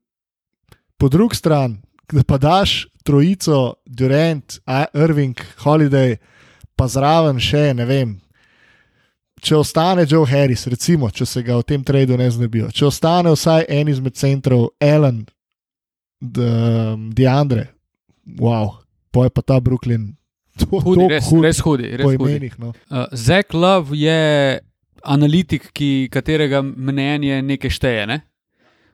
[0.96, 1.82] po drugi strani,
[2.12, 4.58] da pa daš trojico, Durant,
[4.94, 6.16] Irving, Holiday,
[6.76, 8.16] pa zraven še ne vem.
[9.42, 13.30] Če ostane Joe Harris, recimo, če se ga v tem tradu ne znebijo, če ostane
[13.34, 15.22] vsaj en izmed centrov, Ellen,
[16.20, 17.68] Deandre,
[18.40, 18.72] wow,
[19.14, 20.14] poje pa ta Brooklyn.
[20.56, 21.88] To, Hudi, to res, hud res hudi.
[22.00, 22.30] Res hudi.
[22.32, 22.54] imenih.
[22.56, 22.72] No.
[22.88, 24.56] Uh, Zek Love je
[25.06, 28.06] analitik, ki, katerega mnenje nekaj šteje.
[28.06, 28.20] Ne?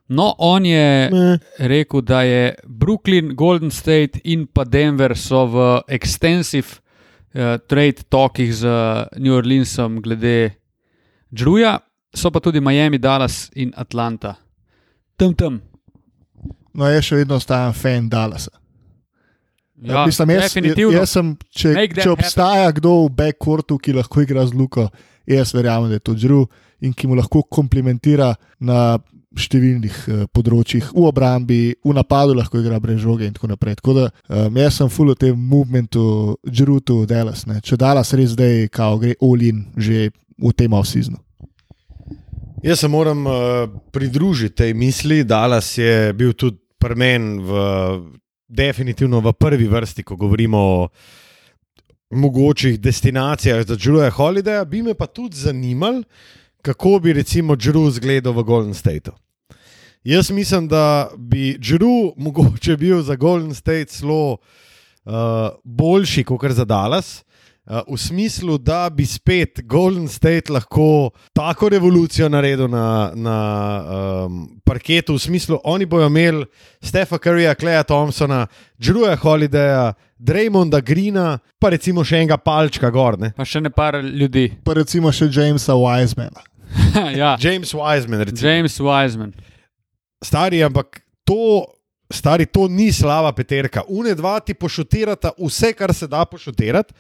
[0.08, 1.38] No, on je Ne.
[1.58, 5.56] rekel, da je Brooklyn, Golden State in pa Denver so v
[5.88, 6.80] extensive
[7.34, 8.66] uh, trade talkih z
[9.18, 10.50] New Orleansom glede
[11.30, 11.78] Druja,
[12.12, 14.34] so pa tudi Miami, Dallas in Atlanta.
[15.16, 15.60] Tam tam.
[16.74, 18.50] no, jaz še vedno ostajam fan Dallasa.
[19.82, 20.92] Ja, Mislim, jaz, definitivno.
[20.94, 24.84] jaz sem, če, če obstaja kdo v backcourtu, ki lahko igra z Luko,
[25.26, 26.46] jaz verjamem, da je to Drew
[26.82, 28.98] in ki mu lahko komplementira na
[29.38, 33.78] številnih uh, področjih, v obrambi, v napadu lahko igra brez žoge in tako naprej.
[33.80, 37.46] Tako da um, jaz sem full v tem movementu, Drew-tu Dallas.
[37.48, 37.62] Ne.
[37.64, 41.20] Če Dallas res zdaj kao, gre Olin že v tem off-seasonu.
[42.62, 43.34] Jaz se moram uh,
[43.90, 45.24] pridružiti tej misli.
[45.24, 47.62] Dallas je bil tudi pri meni v,
[48.46, 50.78] definitivno v prvi vrsti, ko govorimo o
[52.12, 54.64] mogočih destinacijah za Drewa Holidaya.
[54.64, 56.02] Bi me pa tudi zanimalo,
[56.62, 59.14] kako bi recimo Drew izgledal v Golden Stateu.
[60.04, 64.36] Jaz mislim, da bi Drew mogoče bil za Golden State celo
[65.04, 65.12] uh,
[65.64, 67.24] boljši kot za Dallas.
[67.62, 73.36] Uh, v smislu, da bi spet Golden State lahko tako revolucijo naredil na, na
[74.26, 76.42] um, parketu, v smislu, oni bodo imeli
[76.82, 78.46] Stefa Curryja, Kleja Thompsona,
[78.78, 83.20] Drewa Holidaya, Draymonda Greena, pa recimo še enega palčka gor.
[83.22, 83.30] Ne?
[83.36, 84.48] Pa še ne par ljudi.
[84.66, 86.42] Pa recimo še Jamesa Wisemana.
[87.22, 87.36] ja.
[87.38, 88.48] James Wiseman, recimo.
[88.48, 89.34] James Wiseman.
[90.22, 91.62] Stari, ampak to,
[92.10, 93.86] stari, to ni slaba peterka.
[93.86, 96.94] Une dva ti pošutirata vse, kar se da pošutirati,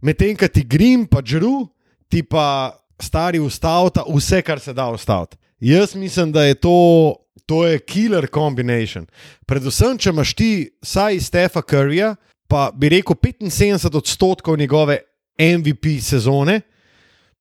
[0.00, 1.68] medtem ko ti Grim, pa Džru,
[2.08, 5.36] ti pa stari ustavita vse, kar se da ustaviti.
[5.60, 7.16] Jaz mislim, da je to,
[7.46, 9.06] to je killer combination.
[9.46, 10.50] Predvsem, če imaš ti,
[10.82, 12.14] saj Stefa Curryja,
[12.48, 14.98] pa bi rekel 75 odstotkov njegove
[15.38, 16.60] MVP sezone.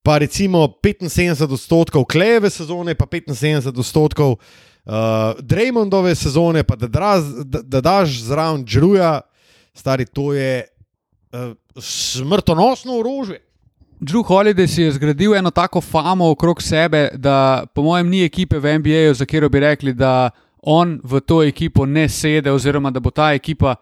[0.04, 4.36] Pa recimo 75 odstotkov kleve sezone, pa 75 odstotkov
[4.86, 4.92] uh,
[5.40, 9.22] Draymondove sezone, pa da, draz, da, da daš zraven Džruja,
[9.74, 10.68] stari, to je
[11.34, 13.42] uh, smrtonosno orožje.
[14.00, 18.60] Drew Holiday si je zgradil eno tako famo okrog sebe, da po mojem ni ekipe
[18.60, 20.30] v NBA-ju, za katero bi rekli, da
[20.62, 23.76] on v to ekipo ne sede, oziroma da bo ta ekipa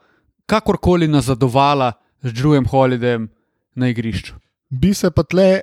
[0.45, 3.27] kakorkoli nazadovala z Drewem Holidayem
[3.75, 4.35] na igrišču.
[4.69, 5.61] Bi se pa tle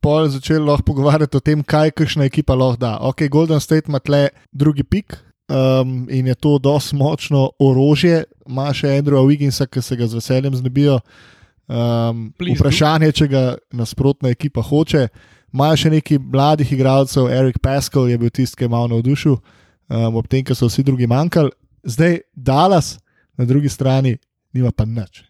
[0.00, 2.96] pol začeli lahko pogovarjati o tem, kaj kakšna ekipa lahko da.
[3.00, 5.18] Ok, Golden State ima tle drugi pik.
[5.52, 10.16] Um, in je to dosti močno orožje, ima še Andrewa Wigginsa, ki se ga z
[10.16, 11.00] veseljem znebijo.
[11.64, 13.42] Um, Please vprašanje, če ga
[13.72, 15.08] nasprotna ekipa hoče.
[15.52, 19.36] Imajo še nekaj mladih igralcev, Erik Pascal je bil tisti, ki je malo navdušil,
[19.88, 21.50] um, ob tem, ko so vsi drugi manjkali.
[21.84, 22.98] Zdaj Dallas
[23.36, 24.16] na drugi strani
[24.52, 25.22] nima pa nič.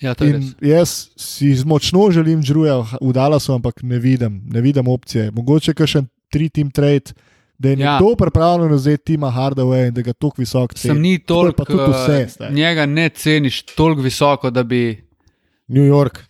[0.00, 4.86] Ja, to je jaz si močno želim Džruja v Dallasu, ampak ne vidim, ne vidim
[4.86, 5.30] opcije.
[5.30, 7.12] Mogoče še en tri-team trade,
[7.58, 7.92] da je Ja.
[7.92, 11.00] nekdo pripravljen vzeti Tima Hardaway in da ga tako visoko Sem ceni.
[11.02, 12.52] ni To je pa toliko, tudi vse, zdaj.
[12.52, 15.07] njega ne ceniš toliko visoko, da bi.
[15.68, 16.24] New York.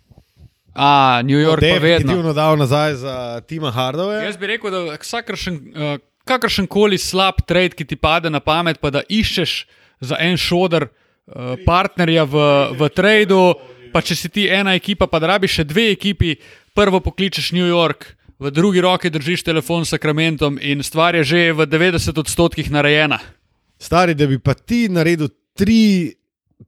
[0.74, 1.98] A, New York pa vedno.
[1.98, 4.24] Definitivno dal nazaj za Tima Hardaway.
[4.24, 5.96] Jaz bi rekel, da vsakršen, uh,
[6.28, 9.64] kakršen koli slab trade, ki ti pade na pamet, pa da iščeš
[10.00, 12.44] za en šodr uh, partnerja v,
[12.78, 13.42] v tradu,
[13.90, 16.36] pa če si ti ena ekipa, pa da rabiš še dve ekipi,
[16.78, 21.40] prvo pokličeš New York, v drugi roki držiš telefon s Sakramentom in stvar je že
[21.52, 23.18] v 90 odstotkih narejena.
[23.78, 26.14] Stari, da bi pa ti naredil tri,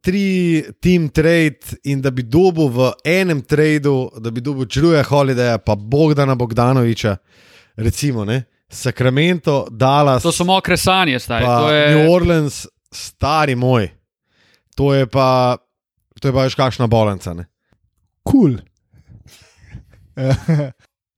[0.01, 5.59] tri team trade in da bi dobil v enem tradu, da bi dobil Džruja Holidaya,
[5.59, 7.17] pa Bogdana Bogdanoviča,
[7.77, 8.43] recimo, ne?
[8.71, 11.45] Sacramento, Dallas, To so mokre sanje, stari.
[11.45, 13.89] To New je, Orleans, stari moj.
[14.77, 15.57] To je pa
[16.21, 17.35] To je pa veš kakšna bolenca.
[17.35, 17.49] Ne?
[18.23, 18.59] Kul.
[18.61, 18.61] Cool.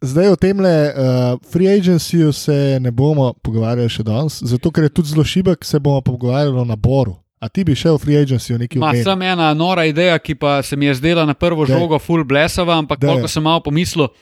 [0.02, 4.88] Zdaj o tem le uh, free agencyju se ne bomo pogovarjali še danes, zato ker
[4.88, 7.14] je tudi zelo šibek, se bomo pogovarjali o naboru.
[7.42, 10.36] A ti bi šel v free agency v neki Ma, sem ena nora ideja, ki
[10.38, 11.74] pa se mi je zdela na prvo Daj.
[11.74, 14.12] žogo full blesava, ampak ko sem malo pomislil,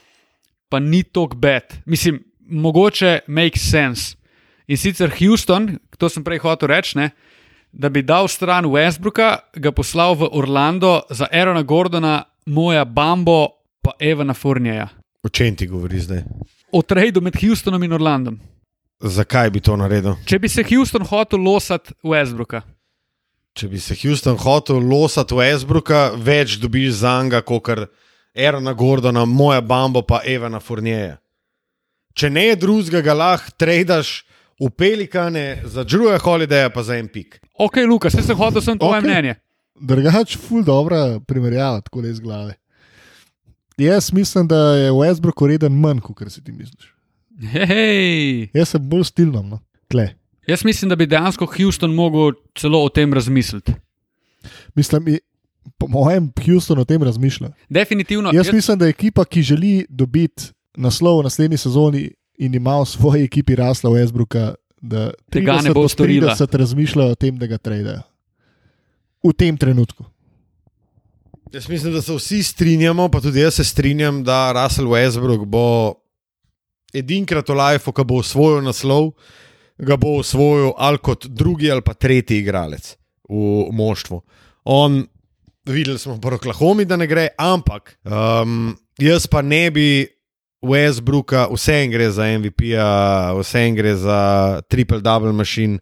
[0.72, 1.84] pa ni tok bed.
[1.84, 4.16] Mislim, mogoče make sense.
[4.64, 7.10] In sicer Houston, to sem prej hotel reči, ne,
[7.72, 13.92] da bi dal stran Westbrooka, ga poslal v Orlando za Aerona Gordona, moja Bambo pa
[14.00, 14.88] Evana Fournija.
[15.22, 16.24] O čem ti govori zdaj?
[16.72, 18.40] O tradu med Houstonom in Orlandom.
[19.04, 20.16] Zakaj bi to naredil?
[20.24, 22.62] Če bi se Houston hotel losati Westbrooka.
[23.58, 27.86] Če bi se Houston hotel losati Westbrooka, več dobiš za njega, kot kar
[28.34, 31.18] Erona Gordona, moja Bambo pa Evana Fournija.
[32.14, 34.20] Če ne drugega, ga lahko tradaš
[34.60, 37.40] v Pelikane za Drewa Holidaya, pa za en pik.
[37.58, 39.08] Ok, Lukas, jaz sem hotel sem tvoje okay.
[39.08, 39.36] mnenje.
[39.80, 42.54] Drugač, ful dobra primerjava, tako le iz glave.
[43.80, 46.92] Jaz mislim, da je Westbrook ureden manj, kot si ti misliš.
[47.40, 49.62] Hej, Jaz sem bolj stilno, no.
[49.88, 50.10] Tle.
[50.46, 53.72] Jaz mislim, da bi dejansko Houston mogel celo o tem razmisliti.
[54.74, 55.18] Mislim, i-
[55.78, 57.50] po mojem, Houston o tem razmišlja.
[57.68, 58.30] Definitivno.
[58.34, 60.42] Jaz mislim, da je ekipa, ki želi dobiti
[60.74, 65.74] naslov v naslednji sezoni in ima v svoji ekipi rasla Westbrooka, da Tega ne 30
[65.74, 66.34] bo storila.
[66.34, 68.00] 30 razmišlja o tem, da ga tradejo.
[69.22, 70.04] V tem trenutku.
[71.52, 75.94] Jaz mislim, da se vsi strinjamo, pa tudi jaz se strinjam, da Russell Westbrook bo
[76.94, 79.12] edinkrat v lifeu, ko bo osvojil naslov,
[79.80, 82.96] ga bo osvojil ali kot drugi ali pa tretji igralec
[83.28, 84.20] v moštvu.
[84.64, 85.00] On,
[85.64, 90.06] videli smo v Oklahomi, da ne gre, ampak um, jaz pa ne bi
[90.60, 94.20] Westbrooka, vse en gre za MVP-ja, vse en gre za
[94.68, 95.78] triple-double mašin.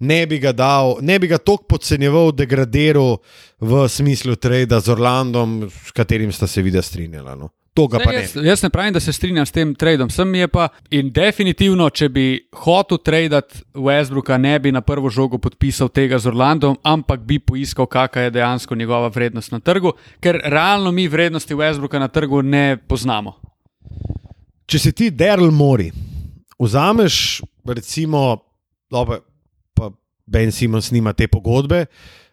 [0.00, 3.18] Ne bi ga dal, ne bi ga toliko podcenjeval, degradiral
[3.60, 7.34] v smislu trada z Orlandom, s katerim sta se videla strinjala.
[7.34, 7.50] No.
[7.74, 8.18] To ga pa ne.
[8.18, 10.10] jaz, jaz ne pravim, da se strinjam s tem tradom.
[10.10, 12.24] Sem je pa in definitivno, če bi
[12.64, 17.86] hotel tradati Westbrooka, ne bi na prvo žogo podpisal tega z Orlandom, ampak bi poiskal,
[17.86, 22.74] kakšna je dejansko njegova vrednost na trgu, ker realno mi vrednosti Westbrooka na trgu ne
[22.76, 23.36] poznamo.
[24.66, 25.90] Če si ti Daryl Mori,
[26.58, 27.42] vzameš
[27.74, 28.36] recimo,
[28.90, 29.22] dobro,
[29.74, 29.90] pa
[30.26, 31.86] Ben Simons nima te pogodbe,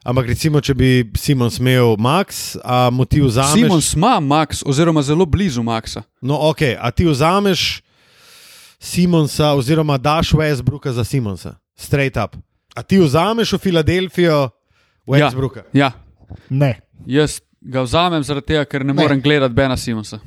[0.07, 0.89] ampak recimo, če bi
[1.19, 3.53] Simons imel Max, a mu ti vzameš.
[3.53, 6.03] Simons ima Max, oziroma zelo blizu Maxa.
[6.21, 7.81] No, ok, a ti vzameš
[8.79, 12.35] Simonsa, oziroma daš Westbrooka za Simonsa, straight up.
[12.75, 14.49] A ti vzameš v Filadelfijo
[15.07, 15.63] Westbrooka?
[15.73, 15.91] Ja,
[16.49, 16.79] Ne.
[17.05, 19.01] jaz ga vzamem zaradi tega, ker ne, Ne.
[19.03, 20.19] morem gledati Bena Simonsa.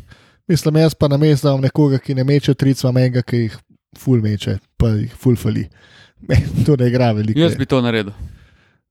[0.49, 3.57] Mislim, jaz pa na mestu imam nekoga, ki ne meče tricva menga, ki jih
[3.99, 5.68] ful meče, pa jih ful fali.
[6.28, 7.41] Ne, to ne igra veliko.
[7.41, 8.12] Jaz bi to naredil.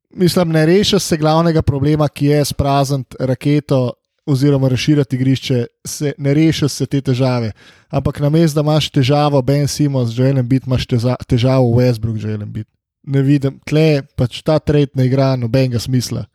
[0.10, 3.94] Mislim, ne rešiš se glavnega problema, ki je sprazniti raketo
[4.26, 7.52] oziroma razširiti igrišče, se, ne rešiš se te težave.
[7.90, 10.86] Ampak na mestu, da imaš težavo, Ben Simons, želim biti, imaš
[11.28, 12.70] težavo Westbrook, želim biti.
[13.04, 16.26] Ne vidim, tle pač ta trend ne igra nobenega smisla.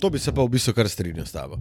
[0.00, 1.58] To bi se pa v bistvu kar strinjal s tabo.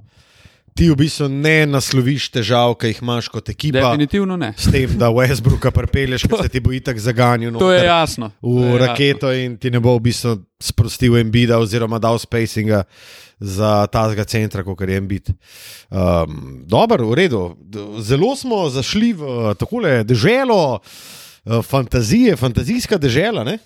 [0.77, 3.81] Ti v bistvu ne nasloviš težav, ki jih imaš kot ekipa.
[3.81, 4.51] Definitivno ne.
[4.53, 8.29] S tem, da Westbrooka pripelješ, ker se ti bo itak zaganjal To je jasno.
[8.41, 12.83] To v je raketo in ti ne bo v bistvu sprostil Embida oziroma dal spacinga
[13.39, 15.33] za tazga centra, kot je Embid.
[15.89, 17.43] Um, Dobro, v redu.
[18.01, 23.41] Zelo smo zašli v takole deželo eh, fantazije, fantazijska dežela.
[23.43, 23.57] Ne?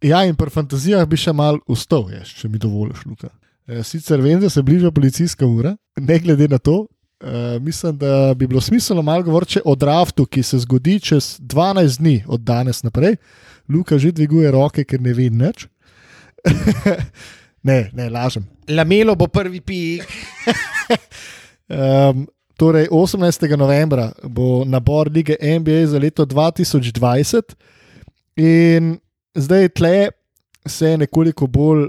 [0.00, 3.32] Ja, in pri fantazijah bi še mal ustal, če mi dovoliš, Luka.
[3.70, 6.86] E, Sicer vem, da se bliža policijska ura, ne glede na to,
[7.20, 11.98] e, mislim, da bi bilo smiselno malo govoriti o draftu, ki se zgodi čez 12
[11.98, 13.16] dni od danes naprej.
[13.68, 15.68] Luka že dviguje roke, ker ne ve nič.
[17.68, 18.46] ne, ne, lažem.
[18.68, 20.06] Lamelo bo prvi pik.
[21.70, 22.24] Um,
[22.58, 23.56] torej, 18.
[23.56, 27.54] novembra bo nabor lige NBA za leto 2020,
[28.36, 28.96] in
[29.34, 30.08] zdaj tle
[30.66, 31.86] se nekoliko bolj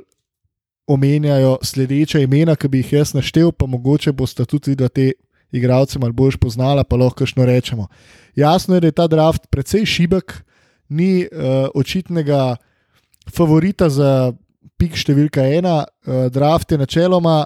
[0.92, 5.08] omenjajo sledeče imena, ki bi jih jaz naštel, pa mogoče boste tudi videli te
[5.52, 7.88] igralce malo bolj poznala, pa lahko kajšno rečemo.
[8.36, 10.34] Jasno je, da je ta draft precej šibek,
[10.90, 12.56] ni uh, očitnega
[13.32, 14.32] favorita za
[14.80, 15.84] pik številka ena.
[16.06, 17.46] Uh, draft je načeloma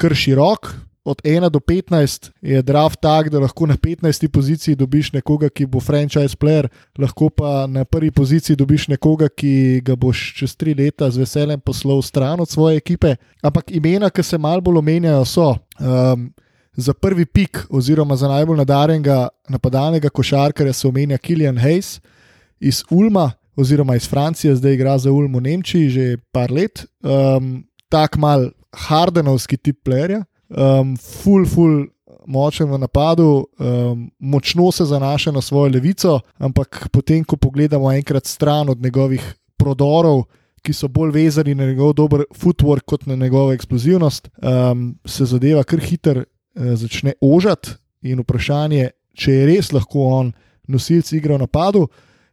[0.00, 0.72] kar širok.
[1.08, 4.28] Od 1 do 15 je draft tak, da lahko na 15.
[4.28, 9.80] poziciji dobiš nekoga, ki bo franchise player, lahko pa na prvi poziciji dobiš nekoga, ki
[9.84, 13.14] ga boš čez tri leta z veseljem poslal stran od svoje ekipe.
[13.42, 16.28] Ampak imena, ki se malo bolj omenjajo, so um,
[16.76, 22.00] za prvi pik, oziroma za najbolj nadarjenega napadalnega košarkarja, se omenja Kilian Hayes
[22.60, 26.84] iz Ulma, oziroma iz Francije, zdaj igra za Ulm v Nemčiji že par let.
[27.00, 31.86] Um, tak mal Hardenovski tip plerja, um, full, full.
[32.28, 38.26] Močen v napadu, um, močno se zanaša na svojo levico, ampak potem, ko pogledamo enkrat
[38.28, 39.22] stran od njegovih
[39.56, 40.26] prodorov,
[40.60, 45.64] ki so bolj vezani na njegov dober footwork kot na njegovo eksplozivnost, um, se zadeva
[45.64, 47.78] kar hiter uh, začne ožati.
[48.02, 50.32] In vprašanje, če je res lahko on
[50.68, 51.86] nosilc igre v napadu.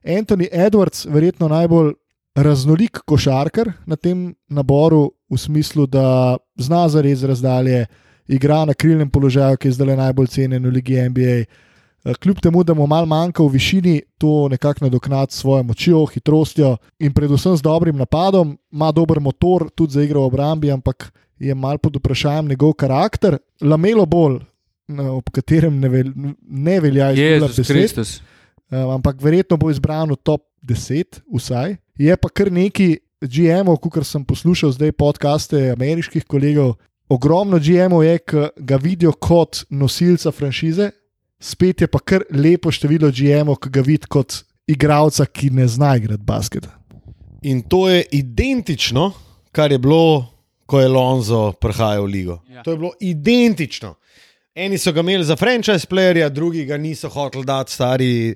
[0.03, 1.93] Anthony Edwards, verjetno najbolj
[2.35, 7.85] raznolik košarkar na tem naboru, v smislu, da zna za res razdalje,
[8.27, 11.37] igra na krilnem položaju, ki je zdaj najbolj cenjen v Ligi NBA.
[12.21, 16.75] Kljub temu, da mu malo manjka v višini, to nekako nadoknadi s svojo močjo, hitrostjo
[16.99, 21.09] in predvsem z dobrim napadom, ima dober motor tudi za igro v obrambi, ampak
[21.39, 23.37] je mal pod vprašanjem njegov karakter.
[23.61, 24.37] Lamelo bolj,
[25.09, 26.11] ob katerem ne, vel,
[26.41, 28.21] ne velja izgubljati besed.
[28.71, 31.75] Um, ampak verjetno bo izbran v top 10, vsaj.
[31.97, 36.75] Je pa kar neki GM-ov, kot sem poslušal zdaj podcaste ameriških kolegov.
[37.09, 40.89] Ogromno GM-ov je, ki ga vidijo kot nosilca franšize,
[41.39, 45.95] spet je pa kar lepo število GM-ov, ki ga vidijo kot igralca, ki ne zna
[45.99, 46.67] igrati basket.
[47.45, 49.11] In to je identično,
[49.51, 50.25] kar je bilo,
[50.65, 52.39] ko je Lonzo prihajal v ligo.
[52.49, 52.63] Ja.
[52.63, 53.93] To je bilo identično.
[54.55, 58.35] Eni so ga imeli za franchise playerja, drugi ga niso hoteli dati stari.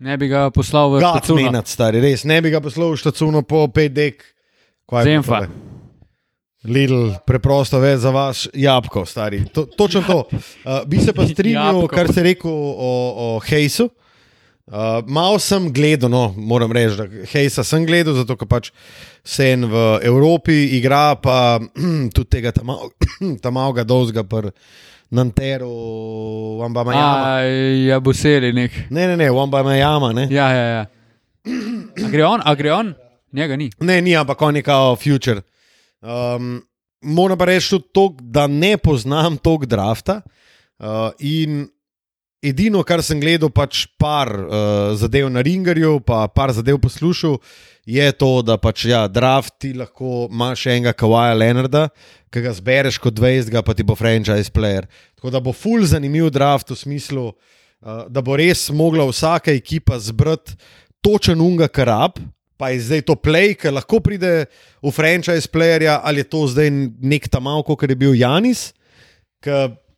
[0.00, 2.24] Ne bi ga poslal v Gatmenat, stari, res.
[2.24, 4.12] Ne bi ga poslal v štacuno po 5D.
[5.04, 5.46] Zemfa.
[6.64, 9.44] Lidl, preprosto ve za vas, jabko, stari.
[9.54, 10.24] To, točno to.
[10.68, 13.88] Uh, bi se pa strinjal, kar si rekel o, o Hejsu.
[14.66, 14.74] Uh,
[15.06, 18.68] Mal sem gledal, no, moram reči, da Hejsa sem gledal, zato ker pač
[19.24, 21.56] sem v Evropi, igra pa
[22.14, 22.74] tudi tega tam
[23.54, 24.26] malega dolga.
[25.10, 25.72] Nanteru,
[26.60, 27.40] Wamba Majama.
[27.88, 28.74] Ja, bo seli nek.
[28.90, 30.12] Ne, ne, ne, Wamba Majama.
[30.12, 30.28] Ne?
[30.30, 30.86] Ja, ja, ja.
[32.04, 32.92] A gre on, a gre on?
[33.32, 33.70] Njega ni.
[33.80, 35.40] Ne, ni, ampak on je kao future.
[36.02, 36.60] Um,
[37.02, 40.20] moram pa reči tudi to, da ne poznam tog drafta.
[40.78, 41.66] Uh, in
[42.42, 47.38] edino, kar sem gledal, pač par uh, zadev na Ringerju, pa par zadev poslušal,
[47.88, 51.88] je to, da pač ja, draft ti lahko imaš enega Kawaja Leonarda,
[52.30, 54.86] ki ga zbereš kot 20, pa ti bo franchise player.
[55.18, 59.98] Tako da bo full zanimiv draft v smislu, uh, da bo res mogla vsaka ekipa
[59.98, 60.58] zbrati
[61.02, 62.20] točen unga karab.
[62.58, 64.48] Pa je zdaj to play, ki lahko pride
[64.82, 68.72] v franchise playerja, ali je to zdaj nek tam malo, kot je bil Janis,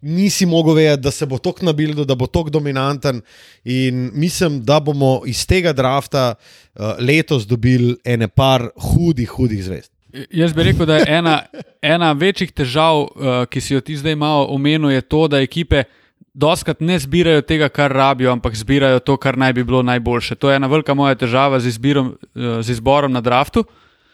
[0.01, 3.23] nisi mogel vedeti, da se bo tok nabil, da bo tok dominanten.
[3.65, 9.93] In mislim, da bomo iz tega drafta uh, letos dobili ene par hudih, hudih zvest.
[10.31, 11.37] Jaz bi rekel, da je ena,
[11.83, 15.85] ena večjih težav, uh, ki si jo ti zdaj malo omenil, to, da ekipe
[16.41, 20.39] doskrat ne zbirajo tega, kar rabijo, ampak zbirajo to, kar naj bi bilo najboljše.
[20.41, 23.65] To je ena velika moja težava z, izbirom, uh, z izborom na draftu.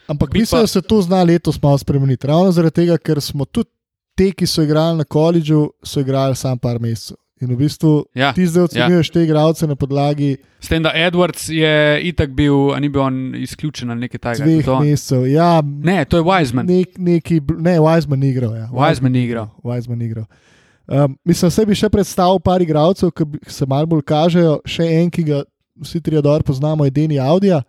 [0.06, 2.26] Ampak mislim, da se to zna letos malo spremeniti.
[2.26, 3.70] Ravno zaradi tega, ker smo tudi
[4.16, 7.16] te, ki so igrali na koledžu, so igrali samo par mesecev.
[7.40, 11.50] In v bistvu Ja, ti zdaj ocenjuješ te igralce na podlagi S tem, da Edwards
[11.52, 14.46] je itak bil, a ni bil on izključen ali nekaj takega.
[14.46, 15.26] dveh To mesecev.
[15.28, 16.64] Ja, Ne, to je Wiseman.
[16.64, 18.56] nek, neki, ne, Wiseman ni igral.
[18.56, 18.70] Ja.
[18.72, 19.50] Wiseman ni igral.
[19.60, 20.24] Wiseman ni igral.
[20.86, 24.60] Um, mislim, da bi še predstavil par igralcev, ki se malo bolj kažejo.
[24.66, 25.42] Še en, ki ga
[25.82, 27.62] vsi trije dobro poznamo, je Deni Audija.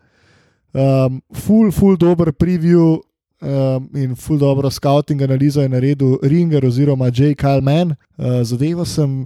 [0.73, 2.99] Um, full, full dober preview
[3.41, 7.33] um, in full dobro scouting analizo je naredil Ringer oziroma J.
[7.35, 7.95] Kalman.
[8.17, 9.23] Uh, zadevo sem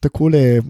[0.00, 0.62] takole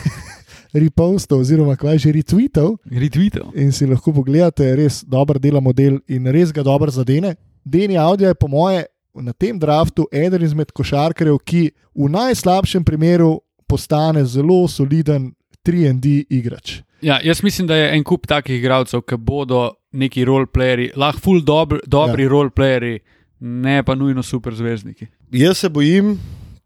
[0.76, 3.50] repostov oziroma kaj že retweetov Retweetal.
[3.54, 7.34] in si lahko pogledate, res dober dela model in res ga dobro zadene.
[7.64, 8.84] Deni Audija je po moje
[9.20, 15.32] na tem draftu eden izmed košarkarjev, ki v najslabšem primeru postane zelo soliden
[15.66, 16.80] 3D igrač.
[17.02, 21.44] Ja, jaz mislim, da je en kup takih igralcev, ki bodo neki roleplayeri, lahko full
[21.44, 22.28] dobr, dobri ja.
[22.28, 22.98] roleplayeri,
[23.40, 25.06] ne pa nujno super zvezdniki.
[25.32, 26.16] Jaz se bojim,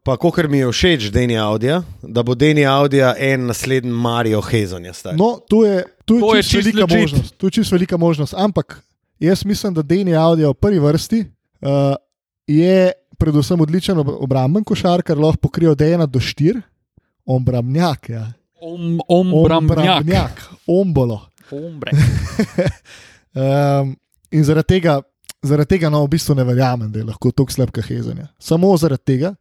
[0.03, 4.93] pa koker mi je všeč Deni Audija, da bo Deni Audija en naslednji Mario Hezonja.
[4.93, 5.17] stari.
[5.17, 7.01] No, to je, to je, To je čisto čisto velika legit.
[7.01, 7.35] možnost.
[7.37, 8.35] To je čisto velika možnost.
[8.37, 8.83] Ampak
[9.19, 11.21] jaz mislim, da Deni Audija v prvi vrsti
[11.61, 11.69] uh,
[12.47, 16.61] je predvsem odličen ob- obramben košarkar, lahko pokrije od 1 do 4,
[17.27, 18.09] obrambnjak.
[18.09, 18.33] Ja.
[18.61, 19.01] Om.
[19.09, 21.21] Ombramnjak, ombolo.
[21.51, 21.93] Ombre.
[23.31, 23.93] Um,
[24.31, 24.97] in zaradi tega,
[25.43, 28.25] zaradi tega no, v bistvu ne verjamem, da je lahko tako slab kahezanje.
[28.43, 29.35] Samo zaradi tega,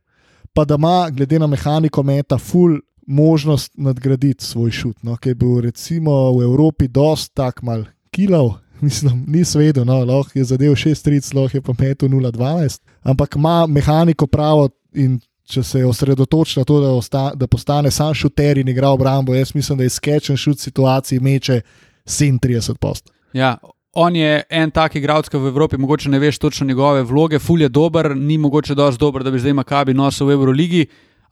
[0.54, 2.78] pa da ima, glede na mehaniko meta, full
[3.08, 4.97] možnost nadgraditi svoj šut.
[5.02, 8.60] No, ki je bil recimo v Evropi dost tak mal kilov.
[8.86, 13.68] Mislim, ni svedel, no, lahko je zadev 6-3, lahko je pa metu 0-12, ampak ima
[13.68, 15.20] mehaniko pravo in
[15.50, 19.56] če se osredotoči na to, da, osta, da postane sam šuter in igra obrambo, jaz
[19.56, 21.62] mislim, da je sketchen šut situaciji meče
[22.06, 23.10] 37 post.
[23.34, 23.58] Ja,
[23.93, 27.62] On je en tak igralec, ki v Evropi mogoče ne veš točno njegove vloge, ful
[27.62, 30.84] je dober, ni mogoče dosti dober, da bi zdaj Makabi nosil v Euroligi,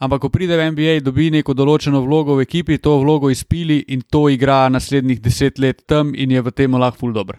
[0.02, 4.02] ampak ko pride v NBA, dobi neko določeno vlogo v ekipi, to vlogo izpili in
[4.02, 7.38] to igra naslednjih deset let tam in je v tem lahko ful dober.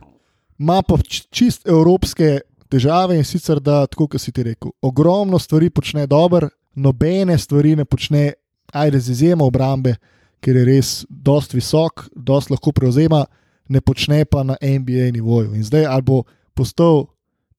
[0.58, 0.96] ima pa
[1.30, 2.40] čist evropske
[2.70, 7.76] težave in sicer, da, tako kot si ti rekel, ogromno stvari počne dobro, nobene stvari
[7.76, 8.32] ne počne,
[8.72, 9.96] ajde z izjemo obrambe,
[10.40, 13.24] ker je res dost visok, dost lahko prevzema,
[13.68, 15.54] ne počne pa na NBA nivoju.
[15.54, 16.22] In zdaj ali bo
[16.54, 17.06] postal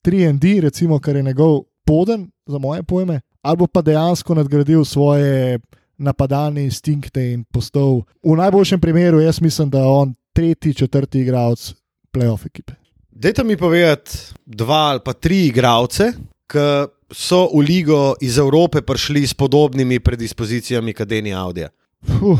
[0.04, 5.58] 3D, recimo, kar je njegov poden, za moje pojme, ali bo pa dejansko nadgradil svoje
[5.98, 11.74] napadalne instinkte in postal v najboljšem primeru, jaz mislim, da on tretji, četrti igralec
[12.12, 12.79] playoff ekipe.
[13.10, 14.10] Dajte mi povedati
[14.46, 16.12] dva ali pa tri igralce,
[16.46, 16.66] ki
[17.10, 21.68] so v ligo iz Evrope prišli s podobnimi predispozicijami kot Deni Audija.
[22.06, 22.38] Fuh,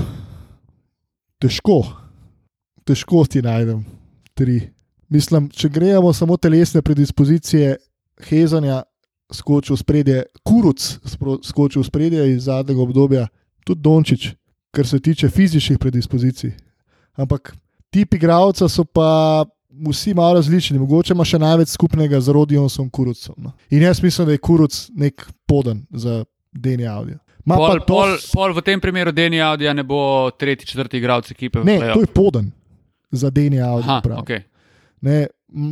[1.43, 1.83] težko,
[2.87, 3.83] težko ti najdem
[4.35, 4.71] tri.
[5.11, 7.77] Mislim, če gremo samo telesne predispozicije,
[8.31, 8.85] hezanja,
[9.35, 10.79] skočil spredje, kuruc
[11.45, 13.27] skočil spredje iz zadnjega obdobja,
[13.67, 14.29] tudi Dončić,
[14.71, 16.55] kar se tiče fizičnih predispozicij.
[17.19, 17.57] Ampak
[17.91, 19.45] tip igralca so pa
[19.89, 23.35] vsi malo različni, mogoče ima še največ skupnega z Rodionsom Kurucom.
[23.39, 23.53] No.
[23.71, 27.19] In jaz mislim, da je Kuruc nek poden za Deni Audio.
[27.45, 31.31] Ma Pol, to- pol, pol v tem primeru Deni Audija ne bo tretji, četrti igralec
[31.31, 31.65] ekipe.
[31.65, 32.51] Ne, to je poden
[33.11, 33.91] za Deni Audio.
[33.91, 34.19] Aha, prav.
[34.19, 34.43] okay.
[35.01, 35.27] Ne,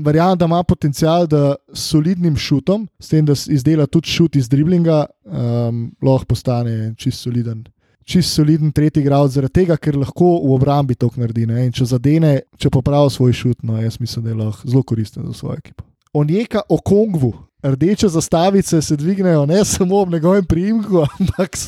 [0.05, 4.49] Verjamem, da ima potencial, da s solidnim šutom, s tem, da izdela tudi šut iz
[4.49, 7.63] driblinga, um, lahko postane čist soliden.
[8.09, 11.45] Čist soliden tretji igralec, zaradi tega, ker lahko v obrambi to naredi.
[11.49, 11.67] Ne?
[11.69, 15.27] In če zadene, če popravi svoj šut, no, jaz mislim, da je lahko zelo koristen
[15.29, 15.85] za svojo ekipo.
[16.17, 17.35] Onjeka o Kongvu.
[17.63, 21.59] Rdeče zastavice se dvignejo ne samo ob njegovem priimku, ampak,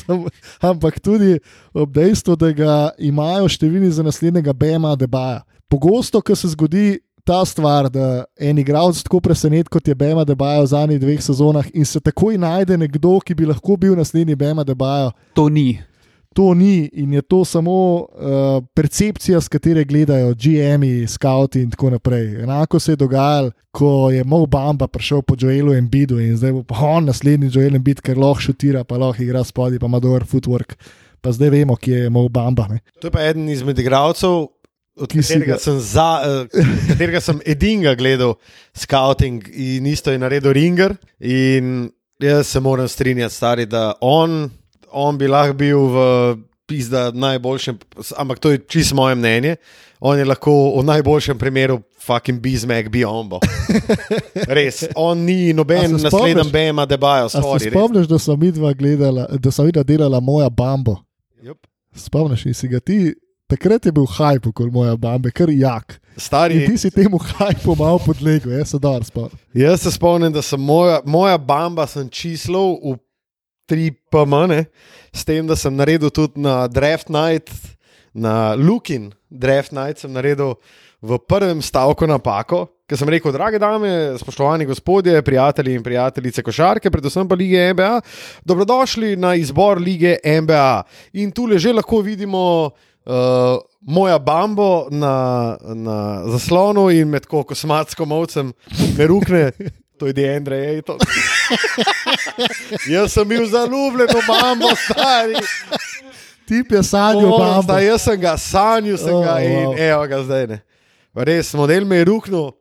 [0.61, 1.39] ampak tudi
[1.73, 5.43] ob dejstvu, da ga imajo številni za naslednjega Bema Debaja.
[5.69, 10.63] Pogosto, ko se zgodi ta stvar, da en igralec tako preseneti, kot je Bema Debaja
[10.63, 14.63] v zadnjih dveh sezonah, in se takoj najde nekdo, ki bi lahko bil naslednji Bema
[14.63, 15.75] Debaja, To ni.
[16.33, 21.89] To ni in je to samo uh, percepcija, s katere gledajo GM-ji, skauti in tako
[21.89, 22.43] naprej.
[22.43, 26.63] Enako se je dogajalo, ko je Mo Bamba prišel po Joelu Embidu in zdaj bo
[26.63, 30.23] pa on naslednji Joel Embid, ker lahko šutira, pa lahko igra spodaj, pa ima dober
[30.23, 30.75] footwork.
[31.21, 32.67] Pa zdaj vemo, kje je Mo Bamba.
[32.67, 32.79] Ne?
[33.01, 34.47] To je pa eden izmed igralcev,
[35.01, 38.33] od si katerega ga- sem, za, uh, katerega sem edinga gledal
[38.73, 40.95] scouting in isto je naredil Ringer.
[41.19, 44.49] In jaz se moram strinjati, stari, da on,
[44.91, 45.97] on bi lahko bil v
[46.67, 47.77] pizda najboljšem,
[48.17, 49.55] ampak to je čisto moje mnenje.
[49.99, 53.39] On je lahko v najboljšem primeru fucking bizmek biombo.
[54.57, 56.09] Res, on ni noben nasleden
[56.41, 56.51] spomniš?
[56.51, 57.63] Bema debajo, A se sorry.
[57.65, 57.73] res.
[57.73, 60.95] spomniš, da sem vidva gledala, da sem videla delala moja Bambo?
[61.43, 61.59] Jup.
[61.95, 63.13] Spomniš in si ga ti.
[63.51, 65.99] Takrat je bil hajp okoli moja bambe, kar jak.
[66.17, 69.37] Stari, In ti si temu hajpu malo podlegel, jaz se dobro spomnim.
[69.53, 72.95] Jaz se spomnim, da sem moja, moja bamba sem čislil v
[73.71, 74.67] 3 PM,
[75.15, 77.47] s tem, da sem naredil tudi na Draft Night,
[78.11, 80.57] na Lukin Draft Night, sem naredil
[81.01, 86.91] v prvem stavku napako, ker sem rekel, drage dame, spoštovani gospodje, prijatelji in prijateljice košarke,
[86.91, 87.93] predvsem pa lige NBA,
[88.45, 90.83] dobrodošli na izbor lige NBA.
[91.23, 92.71] In tu že lahko vidimo.
[93.01, 98.53] Uh, moja bambo na, na zaslonu in med ko kosmatsko ovcem
[98.97, 99.51] me rukne,
[99.97, 100.99] to je Deandre Ayton.
[102.93, 105.35] jaz sem bil zaljubljen v bambo, stari.
[106.47, 107.61] Tip je sanjal O, bambo.
[107.67, 109.77] zdaj, jaz sem ga sanjal, sem Oh, ga in wow.
[109.79, 110.59] evo ga zdaj ne.
[111.15, 112.51] Res, model me je ruknil.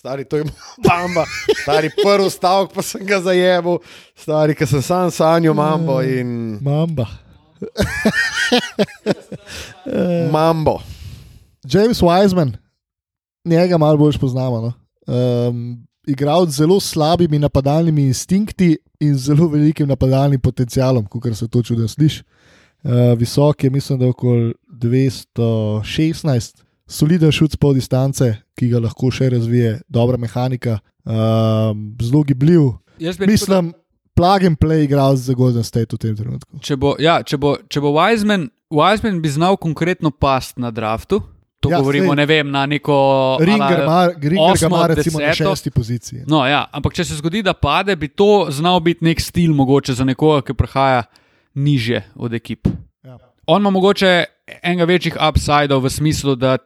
[0.00, 0.44] Stari, to je
[0.80, 1.26] bamba,
[1.62, 3.82] stari prvi stavek, pa sem ga zajeval,
[4.16, 7.04] stari, ker sem sam sanjal mambo in Mamba.
[10.32, 10.80] mambo.
[11.64, 12.56] James Wiseman,
[13.44, 14.60] njega malo bolj poznamo.
[14.60, 14.72] No?
[15.48, 21.62] Um, igral z zelo slabimi napadalnimi instinkti in zelo velikim napadalnim potencialom, kot se to
[21.62, 22.22] čudno sliši.
[22.82, 29.10] Uh, visok je, mislim, da je okoli 216, soliden šut po distance, ki ga lahko
[29.12, 32.70] še razvije, dobra mehanika, um, zelo gibljiv.
[33.28, 33.72] Mislim,
[34.16, 36.60] plug and play igral za Golden State v tem trenutku.
[36.60, 41.22] Če bo, ja, če bo, če bo Wiseman, Wiseman bi znal konkretno past na draftu.
[41.60, 42.16] To Ja, govorimo, sej.
[42.16, 42.94] ne vem, na neko.
[43.38, 45.50] Ringer, mar, Ringer ga osmo, ima recimo na deseto.
[45.50, 46.20] šesti poziciji.
[46.26, 49.92] No, ja, ampak če se zgodi, da pade, bi to znal biti nek stil, mogoče
[49.92, 51.02] za nekoga, ki prihaja
[51.54, 52.64] niže od ekip.
[53.04, 53.18] Ja.
[53.46, 54.24] On ima mogoče
[54.62, 56.56] enega večjih upsidov v smislu, da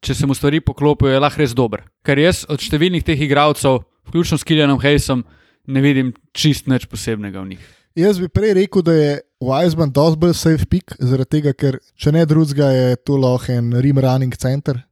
[0.00, 1.84] če se mu stvari poklopijo, je lahko res dober.
[2.00, 5.24] Ker jaz od številnih teh igralcev, vključno s Kiljanom Hejsom,
[5.66, 7.64] ne vidim čist nič posebnega v njih.
[7.94, 12.12] Jaz bi prej rekel, da je Wiseman dosti bolj safe pick, zaradi tega, ker če
[12.14, 14.82] ne drugega, je to lahko en rim running center.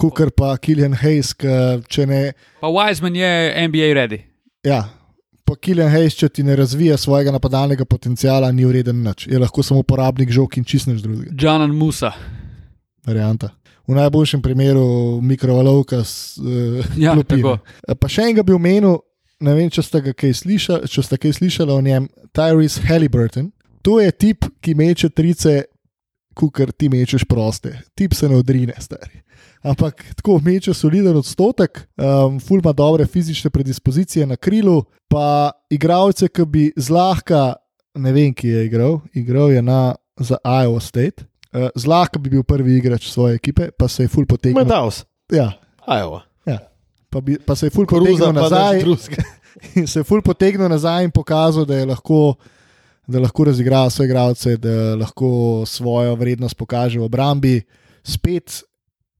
[0.00, 2.20] Kukar pa Killian Hayes, če ne.
[2.58, 3.30] Pa Wiseman je
[3.68, 4.18] NBA ready.
[4.66, 4.82] Ja,
[5.46, 9.28] pa Killian Hayes, če ti ne razvija svojega napadalnega potenciala, ni ureden nič.
[9.30, 11.30] Je lahko samo uporabnik žog in čist nič drugega.
[11.38, 12.10] Janan Musa.
[13.06, 13.54] Varianta.
[13.86, 17.58] V najboljšem primeru mikrovalovka s uh, Ja, ne.
[18.00, 19.04] Pa še enega bi omenil,
[19.44, 23.52] ne vem, če ste ga kaj slišali, če ste kaj slišali o njem, Tyrese Halliburton.
[23.84, 25.64] To je tip, ki meče trice,
[26.34, 27.76] kukar ti mečeš proste.
[27.94, 29.20] Tip se ne odrine, stari.
[29.64, 36.28] Ampak tako meče soliden odstotek, um, ful ima dobre fizične predispozicije na krilu, pa igralce,
[36.28, 37.54] ki bi zlahka,
[38.00, 41.24] ne vem, ki je igral, igral je na, za Iowa State.
[41.52, 44.64] Uh, zlahka bi bil prvi igrač svoje ekipe, pa se je ful potegnil.
[44.64, 45.04] Medaus.
[45.32, 45.52] Ja,
[45.86, 46.24] Ajova.
[46.46, 46.58] ja.
[47.10, 48.82] Pa, bi, pa se je ful Koruza potegnil nazaj.
[49.78, 52.34] In se je ful potegnil nazaj in pokazal, da je lahko,
[53.06, 57.62] da lahko razigra svoje igralce, da lahko svojo vrednost pokaže v obrambi.
[58.04, 58.62] Spet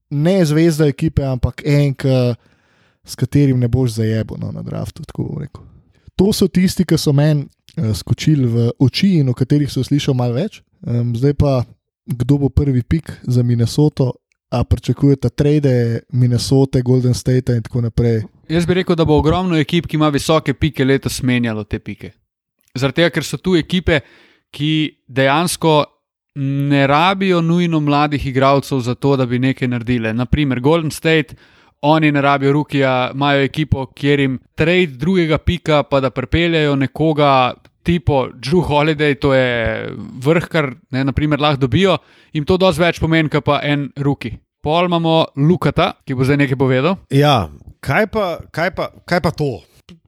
[0.09, 2.35] ne zvezda ekipe, ampak en, ki-
[3.05, 5.03] s katerim ne boš zajebo no, na draftu.
[6.15, 10.15] To so tisti, ki so meni uh, skočili v oči in o katerih sem slišal
[10.15, 10.61] malo več.
[10.81, 11.65] Um, zdaj pa,
[12.05, 14.13] kdo bo prvi pik za Minnesoto,
[14.49, 18.23] a pričakujete trade Minnesota, Golden State in tako naprej.
[18.49, 22.11] Jaz bi rekel, da bo ogromno ekip, ki ima visoke pike, letos menjalo te pike.
[22.75, 24.01] Zaradi tega, ker so tu ekipe,
[24.55, 24.71] ki
[25.07, 25.75] dejansko
[26.35, 30.13] ne rabijo nujno mladih igralcev za to, da bi nekaj naredile.
[30.13, 31.35] Naprimer, Golden State,
[31.81, 37.53] oni ne rabijo rukija, imajo ekipo, kjer jim trade drugega pika, pa da prepeljejo nekoga.
[37.85, 39.91] Tipo Drew Holiday, to je
[40.25, 41.99] vrh, kar ne, naprimer, lahko dobijo,
[42.33, 44.31] jim to dosti več pomeni, kot pa en ruki.
[44.65, 46.95] Pol imamo Lukata, ki bo zdaj nekaj povedal.
[47.13, 47.51] Ja,
[47.85, 49.51] kaj pa, kaj, pa, kaj pa to?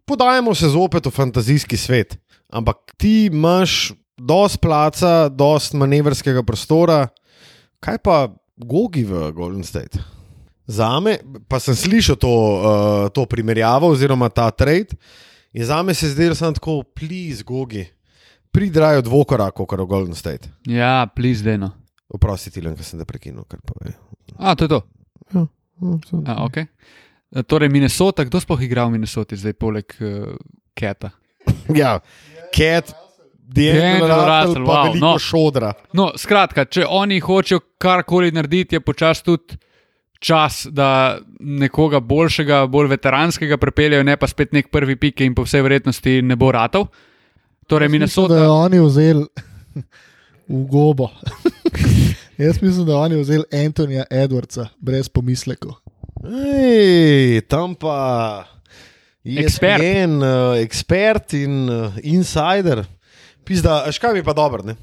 [0.10, 2.18] Podajamo se zopet v fantazijski svet,
[2.50, 7.08] ampak ti imaš dosti placa, dosti manevrskega prostora.
[7.80, 10.00] Kaj pa Gogi v Golden State?
[10.68, 11.18] Za me,
[11.48, 14.98] pa sem slišal to, uh, to primerjavo oziroma ta trade.
[15.54, 17.86] In za me se je zdelo, sem tako, pliz, Gogi,
[18.52, 20.50] pridrajo dvokorak, kot v Golden State.
[20.66, 21.72] Ja, pliz, deno.
[22.10, 23.44] Oprosti, Tilen, ker sem te prekinil.
[24.38, 24.82] A, to je to.
[25.34, 25.46] Ja,
[25.80, 26.68] no, sem- A, okay.
[27.48, 30.36] Torej, Minnesota, kdo sploh igra v Minnesoti zdaj, poleg uh,
[30.74, 31.12] Keta?
[31.80, 32.00] Ja,
[32.54, 32.94] Cat,
[33.48, 35.14] D'Angelo Russell, pa wow, veliko no.
[35.20, 35.72] šodra.
[35.96, 39.58] No, skratka, če oni hočejo karkoli narediti, je počasi tudi
[40.20, 45.46] čas, da nekoga boljšega, bolj veteranskega prepeljejo, ne pa spet nek prvi pik in po
[45.48, 46.90] vsej verjetnosti ne bo ratov.
[47.68, 48.42] Torej, Mislim, da Minnesota.
[48.42, 49.26] je oni vzeli
[50.58, 51.10] v gobo.
[52.44, 55.80] Jaz mislim, da oni vzeli Antonija Edwardsa brez pomislekov.
[56.26, 58.46] Ej, tam pa
[59.26, 59.84] Ekspert.
[59.84, 62.86] en uh, ekspert in uh, insider.
[63.44, 64.76] Pizda, škaj mi pa dobro, ne?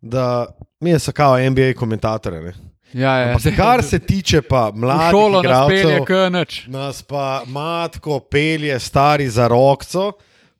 [0.00, 0.46] da
[0.80, 2.40] mi je sakao NBA komentatorje.
[2.42, 2.52] ne.
[2.92, 6.00] Ja, ja, Ampak zdaj- Kar se tiče pa mladih šolo nas pelje
[6.30, 6.66] nič.
[6.68, 10.12] nas pa matko pelje stari za rokco,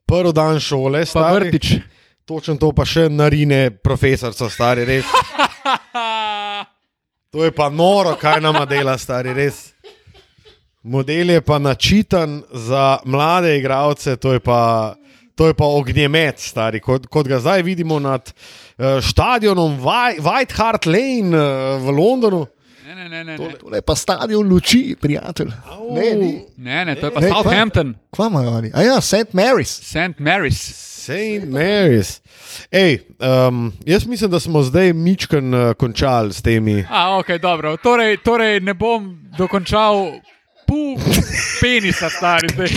[0.06, 1.44] prvi dan šole, Pa stari.
[1.44, 1.72] vrtič.
[2.24, 5.04] Točno to pa še narine profesorca, stari res.
[7.30, 9.73] To je pa noro, kaj nama dela, stari res.
[10.84, 14.94] Model je pa načitan za mlade igralce, to je pa,
[15.34, 20.86] to je pa ognjemet, stari, kot, kot ga zdaj vidimo nad uh, stadionom White, Hart
[20.86, 22.46] Lane uh, v Londonu.
[22.86, 23.52] Ne, ne, ne, ne, ne.
[23.60, 25.48] To je pa stadion luči, prijatelj.
[25.90, 26.44] Ne, ni.
[26.56, 27.28] ne, ne, to je pa Ne?
[27.28, 28.70] Southampton, Kva imajo oni?
[28.74, 29.32] A ja, St.
[29.32, 29.80] Mary's.
[29.80, 30.20] St.
[30.20, 30.60] Mary's.
[31.04, 31.48] St.
[31.48, 32.20] Mary's.
[32.70, 32.98] Ej,
[33.48, 36.84] um, jaz mislim, da smo zdaj mičken uh, končali s temi.
[36.90, 37.76] A, ok, dobro.
[37.76, 40.20] Torej, torej ne bom dokončal
[40.66, 40.96] pol
[41.60, 42.72] penisa, stari, zdaj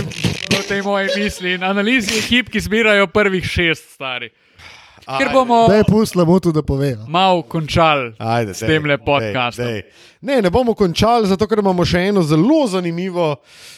[0.58, 4.32] v tej moji misli in analizi ekip, ki zbirajo prvih šest, stari.
[5.08, 6.96] Ker bomo pustila mu to, da pove.
[6.96, 7.06] no.
[7.08, 9.66] malo končali Ajde, s tem le podcastom.
[9.66, 9.84] dej, dej.
[10.22, 13.30] Ne, ne bomo končali, zato ker imamo še eno zelo zanimivo,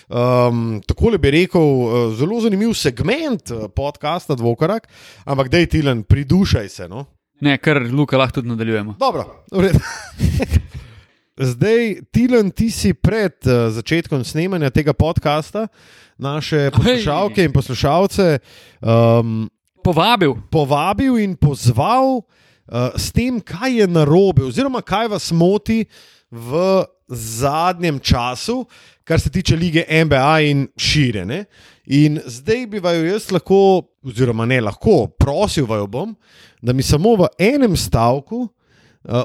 [0.09, 4.89] um, tako le bi rekel, uh, zelo zanimiv segment uh, podcasta Dvokorak,
[5.25, 6.89] ampak dej Tilen, pridušaj se.
[6.89, 7.05] No?
[7.45, 8.97] Ne, kar Luka lahko tudi nadaljujemo.
[8.99, 9.79] Dobro, v redu.
[11.39, 15.69] Zdaj, Tilen, ti si pred uh, začetkom snemanja tega podcasta
[16.19, 18.39] naše poslušalke in poslušalce
[18.83, 19.47] um,
[19.79, 20.35] Povabil.
[20.51, 25.87] povabil in pozval uh, s tem, kaj je narobe, oziroma kaj vas moti
[26.27, 28.67] v zadnjem času,
[29.07, 31.45] kar se tiče lige NBA in širene.
[31.87, 36.15] In zdaj bi vaju jaz lahko, oziroma ne lahko, prosil vaju bom,
[36.59, 38.49] da mi samo v enem stavku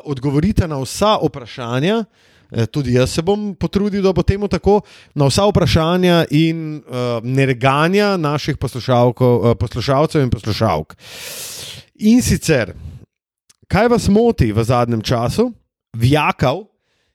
[0.05, 2.05] odgovorite na vsa vprašanja.
[2.51, 4.81] Eh, Tudi jaz se bom potrudil, da bo temu tako,
[5.15, 10.97] na vsa vprašanja in uh, nerganja naših uh, poslušalcev in poslušalk.
[11.95, 12.75] In sicer,
[13.69, 15.53] kaj vas moti v zadnjem času?
[15.93, 16.65] Vjakal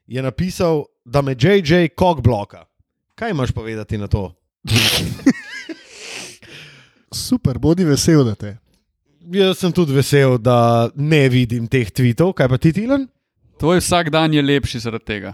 [0.07, 2.65] je napisal, da me JJ kog bloka.
[3.15, 4.33] Kaj imaš povedati na to?
[7.11, 8.57] Super, bodi vesel, da te.
[9.29, 12.31] Jaz sem tudi vesel, da ne vidim teh tvitev.
[12.33, 13.05] Kaj pa ti, Tilan?
[13.61, 15.33] Tvoj vsak dan je lepši zaradi tega.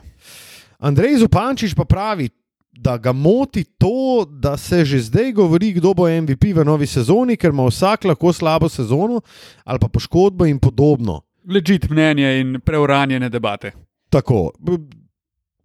[0.84, 2.28] Andrej Zupančič pa pravi,
[2.76, 7.38] da ga moti to, da se že zdaj govori, kdo bo MVP v novi sezoni,
[7.38, 9.22] ker ima vsak lahko slabo sezono
[9.64, 11.22] ali pa poškodbo in podobno.
[11.48, 13.72] Ležit mnenje in preuranjene debate.
[14.10, 14.52] Tako,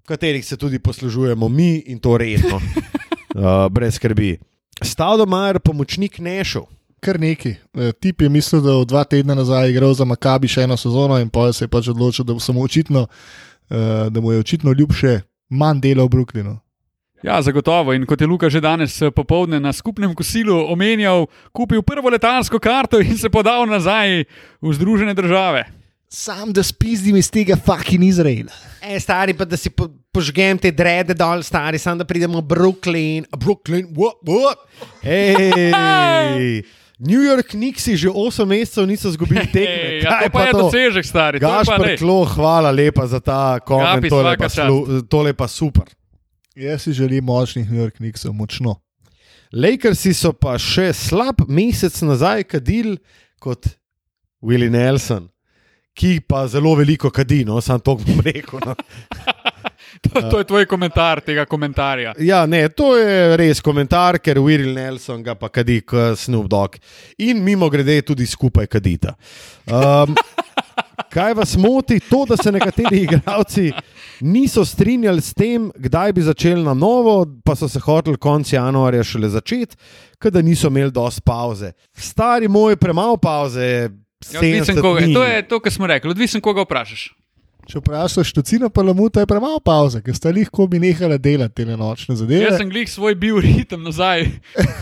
[0.07, 4.39] katerih se tudi poslužujemo mi in to redno, uh, brez skrbi.
[4.82, 6.69] Stavdomajer, pomočnik Nešov.
[7.01, 7.55] Kar neki.
[7.74, 11.16] E, Tip je mislil, da bo dva tedna nazaj igral za Makabi še eno sezono,
[11.20, 13.06] in pa se je pač odločil, da, samo očitno,
[13.70, 16.59] eh, da mu je očitno ljubše manj dela v Brooklynu.
[17.22, 17.93] Ja, zagotovo.
[17.93, 22.59] In kot je Luka že danes eh, popovdne na skupnem kosilu omenjal, kupil prvo letalsko
[22.59, 24.24] karto in se podal nazaj
[24.60, 25.64] v Združene države.
[26.10, 28.51] Sam da spizdim iz tega fucking Izraela.
[28.82, 32.48] E, stari, pa da si po, požgem te drede dol, stari, samo da pridemo v
[32.51, 33.28] Brooklyn.
[33.31, 34.59] Brooklyn, what, what?
[35.06, 36.64] Ej,
[37.01, 39.89] New York Knicksi že 8 mesecev niso izgubili tekme.
[39.97, 41.40] Ej, ja, to pa je dosežek, stari.
[41.40, 41.97] to je pa Gašpar.
[41.97, 45.89] Klo, hvala lepa za ta koment, Gapi, tole svaka pa, slu, tole pa super.
[46.55, 48.77] Jaz si želim močnih New York Knicksov, močno.
[49.52, 52.98] Lakersi so pa še slab mesec nazaj kadili
[53.40, 53.66] kot
[54.44, 55.27] Willie Nelson,
[55.97, 58.60] ki pa zelo veliko kadi, no, sam to bom rekel.
[58.60, 58.77] No.
[60.10, 62.14] To, to je tvoj komentar tega komentarja.
[62.18, 66.78] Ja, ne, to je res komentar, ker Willie Nelson ga pa kadi kot Snoop Dogg.
[67.22, 69.14] In mimo grede tudi skupaj kadita.
[69.70, 70.16] Um,
[71.14, 73.70] kaj vas moti, to, da se nekateri igralci
[74.20, 79.04] niso strinjali s tem, kdaj bi začeli na novo, pa so se hoteli konec januarja
[79.04, 79.76] šele začeti,
[80.20, 81.72] ker niso imeli dosti pauze.
[81.96, 83.90] Stari moj, premalo pauze.
[84.32, 86.10] Ja, odvisen, 70 koga, to je to, kar smo rekli.
[86.10, 87.08] Odvisen, koga vprašaš.
[87.70, 91.76] Če vprašaš Tocina pa Lamuta, je premalo pauze, ker sta lahko bi nehala delati te
[91.78, 92.48] nočne zadeve.
[92.48, 94.24] Jaz sem glih svoj bil ritem nazaj,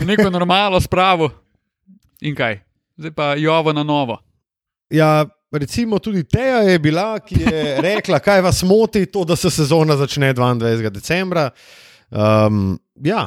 [0.08, 1.28] neko normalno spravo.
[2.24, 2.62] In kaj?
[2.96, 4.16] Zdaj pa Jovo na novo.
[4.88, 9.52] Ja, recimo tudi Teja je bila, ki je rekla, kaj vas moti, to, da se
[9.52, 10.88] sezona začne 22.
[10.88, 11.50] decembra.
[12.08, 13.26] Um, ja,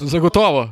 [0.00, 0.70] Zagotovo.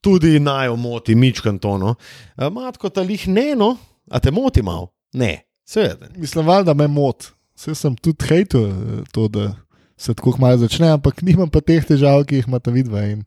[0.00, 1.96] tudi naj jo moti, mičkan tono.
[2.38, 3.74] Matko, ta lih ne, no,
[4.10, 4.92] a te moti mal?
[5.18, 6.14] Ne, seveda.
[6.16, 7.34] Mislim, val, da me moti.
[7.54, 9.52] Vse sem tudi hejtel eh, to, da
[9.96, 13.04] se tako malo začne, ampak nimam pa teh težav, ki jih imata vidva.
[13.06, 13.22] In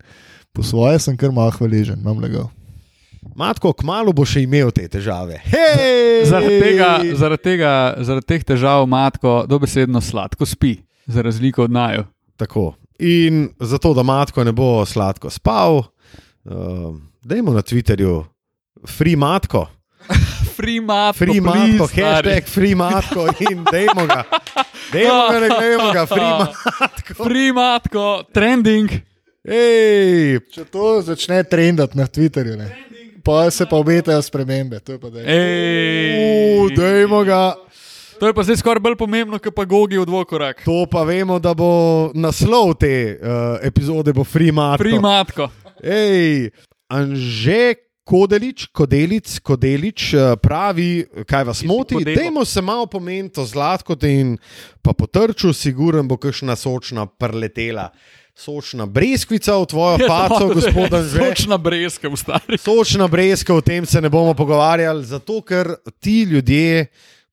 [0.52, 2.50] po svoje sem kar malo hvaležen, imam legal.
[3.38, 5.40] Matko, kmalo bo še imel te težave.
[6.30, 7.72] Zaradi tega, zaradi, tega,
[8.04, 10.78] zaradi teh težav matko dobesedno sladko spi,
[11.08, 12.06] za razliko od naju.
[12.38, 12.72] Tako.
[13.04, 16.92] In zato, da matko ne bo sladko spal, uh,
[17.26, 18.22] dajmo na Twitterju,
[18.88, 19.68] free matko.
[20.58, 22.04] Free matko, Free please, matko, stari.
[22.04, 24.24] hashtag free matko in dajmo ga.
[24.90, 27.18] Dajmo ga, ne dajmo ga, free matko.
[27.22, 28.90] Free matko, trending.
[29.48, 32.68] Ej, Če to začne trendati na Twitterju, ne.
[33.24, 34.80] pa se pa obetajo spremembe.
[34.80, 35.24] To je pa dej.
[36.58, 37.56] u, dajmo ga.
[38.18, 40.66] To je pa zdaj skoraj bolj pomembno, kot pa gogi v dvokorak.
[40.66, 41.70] To pa vemo, da bo
[42.12, 44.82] naslov te uh, epizode bo free matko.
[44.82, 45.52] Free matko.
[45.80, 46.50] Ej,
[46.90, 52.00] Anže Kodelič, Kodelic, Kodelič eh, pravi, kaj vas moti.
[52.06, 54.38] Dajmo se malo pomeniti o zlatko in
[54.82, 57.90] pa potrču, siguren bo kakšna sočna prletela.
[58.38, 61.20] Sočna breskvica v tvojo paco, gospod Anže.
[61.20, 62.58] Sočna breska, v stari.
[62.62, 66.86] Sočna breska, o tem se ne bomo pogovarjali, zato ker ti ljudje,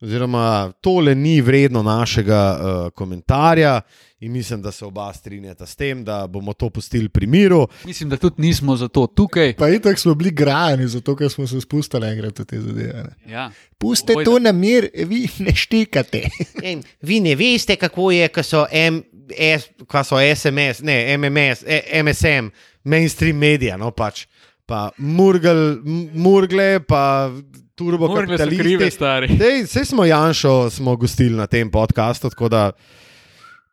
[0.02, 3.80] oziroma tole ni vredno našega uh, komentarja.
[4.24, 7.68] In mislim, da se oba strinjata s tem, da bomo to pustili pri miru.
[7.84, 9.52] Mislim, da tudi nismo zato tukaj.
[9.56, 13.04] Pa itak smo bili grajeni, zato ker smo se spustili enkrat v te zadeve.
[13.04, 13.32] Ne.
[13.32, 13.50] Ja.
[13.78, 14.30] Puste Bojda.
[14.30, 16.22] to na mir, vi ne štekate.
[16.64, 19.02] Ej, vi ne veste, kako je, ko so, M,
[19.36, 22.48] S, ko so SMS, ne MMS, e, MSM,
[22.84, 24.24] mainstream medija, no pač.
[24.66, 25.82] Pa Murgel,
[26.14, 27.28] Murgle, pa
[27.76, 28.08] Turbo
[28.48, 29.36] krive, stari.
[29.36, 32.70] Dej, vse smo Janšo smo gostili na tem podkastu, tako da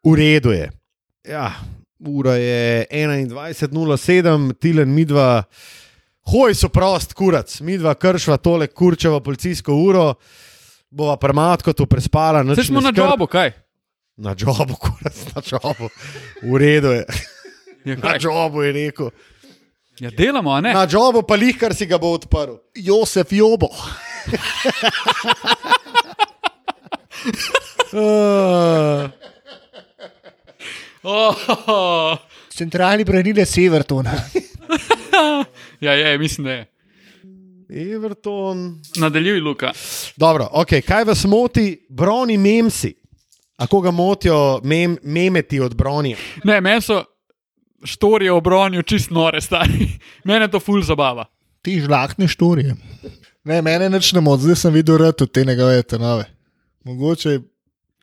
[0.03, 0.69] v redu je.
[1.29, 1.51] Ja,
[1.99, 5.43] ura je 21.07, Tilen midva.
[6.31, 10.13] Hoj, so prost, kurac, midva kršva tole kurčevo policijsko uro,
[10.89, 12.43] bova prematko tu prespala.
[12.53, 13.51] Zdaj smo na jobu, kaj?
[14.17, 15.89] Na jobu, kurac, na jobu.
[16.43, 17.05] V redu je.
[17.85, 18.19] Ja, Na kaj?
[18.21, 19.09] jobu je rekel.
[19.99, 20.73] ja delamo, a ne?
[20.73, 22.57] Na jobu pa lih, kar si ga bo odprl.
[22.75, 23.69] Josef Jobo.
[27.93, 29.09] Uh,
[31.03, 32.17] Oh,
[32.53, 34.11] Centralni branilec Severtona.
[35.85, 36.67] ja, je, mislim, da je.
[37.71, 38.81] Everton.
[38.95, 39.71] Nadaljuj, Luka.
[40.15, 42.93] Dobro, okay, kaj vas moti, broni memsi?
[43.57, 46.17] A koga motijo mem, memeti od bronja?
[46.43, 47.03] Ne, meni so
[47.83, 49.89] štorije o bronju čist nore, stari.
[50.23, 51.25] Mene to ful zabava.
[51.61, 52.75] Ti žlahne štorije.
[53.43, 56.25] Ne, mene nič ne moti, zdaj sem videl rad od te njegove tenove.
[56.83, 57.39] Mogoče,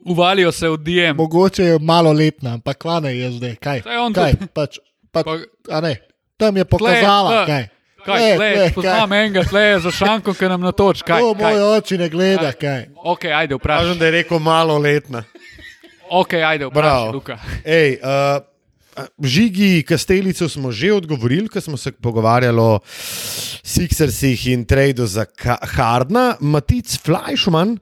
[0.09, 1.17] Uvalijo se v DM.
[1.17, 3.55] mogoče je malo letna, ampak kvane je zdaj.
[3.57, 3.83] Kaj?
[3.83, 4.33] Saj on kaj?
[4.33, 4.47] tudi.
[4.49, 4.79] Pač,
[5.13, 5.97] pač, Pa- a ne,
[6.37, 7.47] tam je pokazala, tle.
[7.47, 7.65] kaj.
[7.99, 11.03] Kaj, Tle, tle, tle, poznam enega, tle je za šanko, ki nam na toč.
[11.03, 11.43] Kaj, To kaj?
[11.43, 12.87] moj oči ne gleda, kaj.
[12.97, 13.85] Ok, ajde, vprašaj.
[13.85, 15.25] Kažem, da je rekel malo letna.
[16.09, 17.37] Ok, ajde, vprašaj, Luka.
[17.63, 18.41] Ej, uh,
[19.21, 22.79] Žigi Kastelico smo že odgovorili, ko smo se pogovarjali o
[23.63, 25.27] Sixersih in tradu za
[25.69, 26.37] Hardna.
[26.41, 27.77] Matic Fleischmann,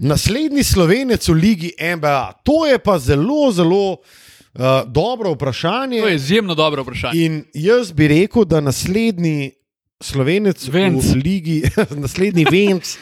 [0.00, 2.32] naslednji slovenec v ligi NBA.
[2.44, 6.00] To je pa zelo, zelo uh, dobro vprašanje.
[6.00, 7.24] To je izjemno dobro vprašanje.
[7.24, 9.52] In jaz bi rekel, da naslednji
[10.00, 11.04] slovenec Venc.
[11.04, 11.62] v ligi,
[12.04, 12.96] naslednji venc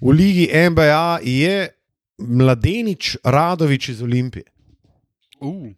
[0.00, 1.68] v ligi NBA je
[2.18, 4.44] mladenič Radovič iz Olimpije.
[5.40, 5.68] Uh.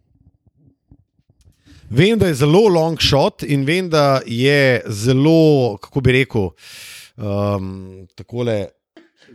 [1.90, 6.51] Vem, da je zelo long shot in vem, da je zelo, kako bi rekel,
[7.18, 8.68] um, takole.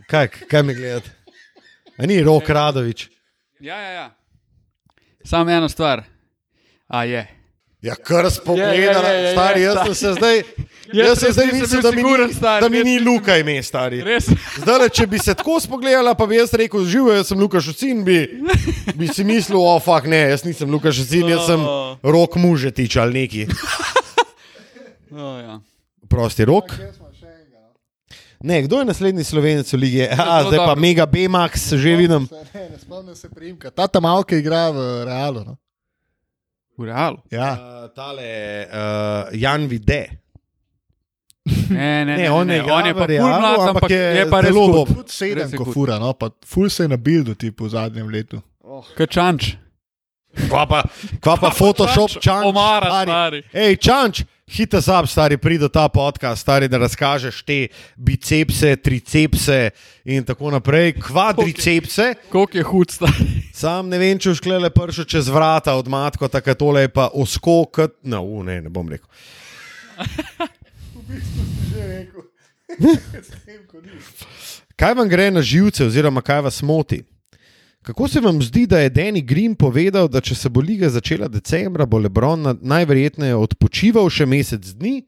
[0.07, 1.14] Kaj, kaj me gledate?
[1.97, 3.09] A ni rok Radovič.
[3.59, 4.07] Ja, ja, ja.
[5.23, 6.03] Samo ena stvar.
[6.87, 7.27] A je.
[7.81, 10.43] Ja, kar Je, spogledaj, je, je, je, stari, jaz sem se zdaj.
[10.93, 14.03] Jaz Jaz sem zdaj mislil, da mi, siguren, stari, da mi ni Luka ime, stari.
[14.05, 14.27] Res?
[14.61, 18.03] Zdaj, če bi se tako spogledala, pa bi jaz rekel, živo, jaz sem Lukaš Ucin,
[18.05, 18.19] bi,
[18.99, 21.97] bi si mislil, o, oh, fuck, ne, jaz nisem Lukaš Ucin, jaz sem Oh.
[22.05, 23.47] rok mužetič ali neki.
[25.15, 25.61] Oh, ja.
[26.11, 26.73] Prosti rok.
[28.45, 30.05] Ne, kdo je naslednji slovenec v lige?
[30.13, 30.73] A, zdaj pa.
[30.77, 32.29] Mega B-Max, že vidim.
[32.53, 33.71] Ne, ne spomnim se primka.
[33.73, 35.41] Ta tam malke igra v Realu.
[35.41, 35.57] No?
[36.77, 37.17] V realu.
[37.31, 37.55] Ja.
[37.57, 38.27] Uh, tale
[38.69, 40.21] uh, Jan Vide.
[41.69, 43.91] Ne, ne, ne, Ne, on ne igra on je pa Realu, ful mlad, ampak ampak
[43.91, 44.95] je je pa res zelo dober.
[44.95, 48.41] Tudi sedem, ko fura, no, pa ful se je na bildu tipu v zadnjem letu.
[48.97, 49.55] Kačanč.
[50.35, 50.83] Kva pa,
[51.23, 52.45] kva pa Photoshop, čanč.
[52.45, 53.39] Omara, stari.
[53.55, 59.69] Ej, čanč, hita zap, stari, pridi do ta podcast, stari, da razkažeš te bicepse, tricepse
[60.05, 62.13] in tako naprej, kvadricepse.
[62.29, 63.41] Koliko je hud stari.
[63.53, 67.09] Sam ne vem, če už klele pršo čez vrata od matko, tako tole je pa
[67.13, 69.09] osko, kot, no, u, ne, ne bom rekel.
[74.75, 77.03] Kaj vam gre na živce, oziroma kaj vas moti?
[77.85, 81.27] Kako se vam zdi, da je Danny Green povedal, da če se bo liga začela
[81.29, 85.03] decembra, bo Lebron na- najverjetneje odpočival še mesec dni?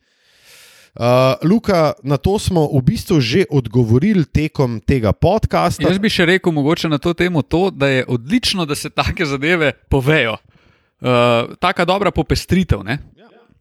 [0.97, 5.85] Uh, Luka, na to smo v bistvu že odgovorili tekom tega podcasta.
[5.85, 9.25] Jaz bi še rekel mogoče na to temo to, da je odlično, da se take
[9.25, 10.37] zadeve povejo.
[11.01, 12.81] Uh, taka dobra popestritev.
[12.81, 12.97] Ne?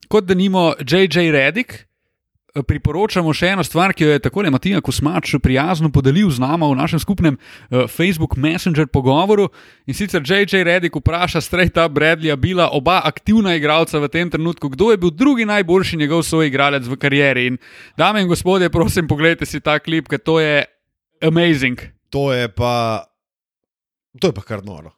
[0.08, 1.28] Kot da nimo J.J.
[1.32, 1.84] Redick, eh,
[2.62, 6.78] priporočamo še eno stvar, ki jo je takole Matija Kosmač prijazno podelil z nama v
[6.78, 9.50] našem skupnem uh, Facebook Messenger pogovoru.
[9.86, 10.64] In sicer J.J.
[10.64, 11.42] Redick vpraša
[11.84, 16.22] up Bradleya Bila, oba aktivna igralca v tem trenutku, kdo je bil drugi najboljši njegov
[16.24, 17.46] soigralec v karieri.
[17.46, 17.58] In
[17.96, 20.64] dame in gospodje, prosim, pogledajte si ta klip, ker to je
[21.20, 21.76] amazing.
[22.10, 23.04] To je pa,
[24.20, 24.95] to je pa kar noro.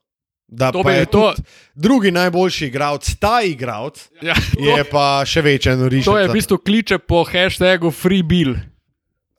[0.48, 1.34] Da To pa je to-
[1.74, 4.34] drugi najboljši igralec, ta igralec, Ja,
[4.76, 6.04] je pa še večja norišča.
[6.04, 8.56] To je v bistvu kliče po hashtagu FreeBill.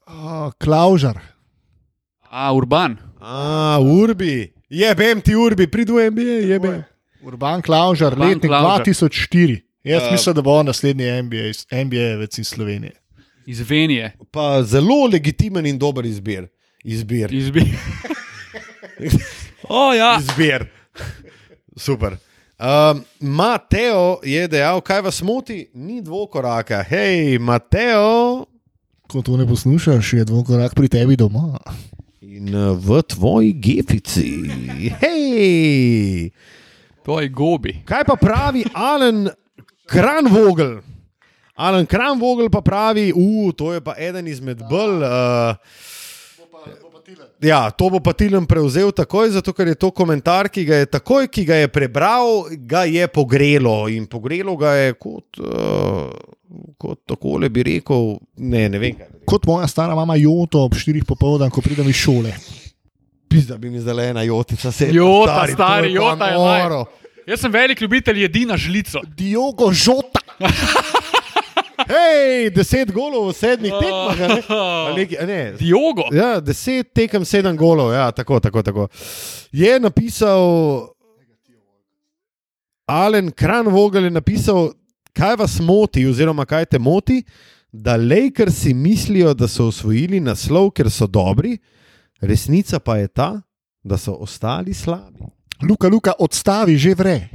[0.06, 1.20] Oh, Klaužar.
[2.24, 2.98] A, urban.
[3.20, 6.84] A, Urbi, jebem ti Urbi, pridu MBA, jebem.
[7.22, 8.86] Urban Klaužar, Urban letnik Klavžar.
[8.86, 9.62] 2004.
[9.84, 10.08] Jaz Ja.
[10.08, 12.92] uh, mislim, da bo on naslednji NBA, iz- NBA-jec iz Slovenije.
[13.46, 14.14] Iz Venije.
[14.32, 16.48] Pa zelo legitimen in dober izbir.
[16.84, 17.34] Izbir.
[17.34, 17.66] Izbi.
[19.70, 20.18] o, ja.
[20.20, 20.66] Izbir.
[21.86, 22.18] Super.
[22.60, 26.84] Um, Mateo je dejal, kaj vas moti, ni dvokoraka.
[26.84, 28.46] Hej, Mateo.
[29.08, 31.56] Ko to ne poslušaš, je dvokorak pri tebi doma.
[32.20, 34.44] In uh, v tvoji gefici.
[35.00, 36.32] Hej.
[37.08, 37.80] To je gobi.
[37.88, 39.32] Kaj pa pravi Alan
[39.88, 40.84] Kranvogel?
[41.56, 45.00] Alan Kranvogel pa pravi, uh, to je pa eden izmed bolj.
[45.00, 45.56] Uh,
[47.42, 50.90] Ja, to bo pa Tilen prevzel takoj, zato ker je to komentar, ki ga je
[50.92, 53.88] takoj, ki ga je prebral, ga je pogrelo.
[53.90, 56.12] In pogrelo ga je kot, uh,
[56.78, 59.04] kot takole bi rekel, ne, ne vem.
[59.30, 62.34] Kot moja stara mama Joto ob 4 popoldan, ko pridem iz šole.
[63.30, 64.90] Pizda bi mi zdaj ena jotica se.
[64.92, 66.86] Jota, stari, to je Jota je noro.
[67.30, 69.02] Jaz sem velik ljubitelj jedi na žlico.
[69.18, 70.20] Diogo Žota.
[71.88, 74.18] Hej, deset golov v sedmih tekmah.
[74.20, 74.42] ne?
[75.22, 76.10] A ne, Diogo.
[76.12, 78.88] Ja, deset tekem, sedem golov, ja, tako, tako, tako.
[79.52, 80.42] Je napisal,
[82.90, 84.74] Alen Kranvogel je napisal,
[85.14, 87.24] kaj vas moti, oziroma kaj te moti,
[87.72, 91.58] da Lakersi mislijo, da so osvojili naslov, ker so dobri,
[92.22, 93.42] resnica pa je ta,
[93.84, 95.24] da so ostali slabi.
[95.70, 97.18] Luka, Luka, odstavi, že vre.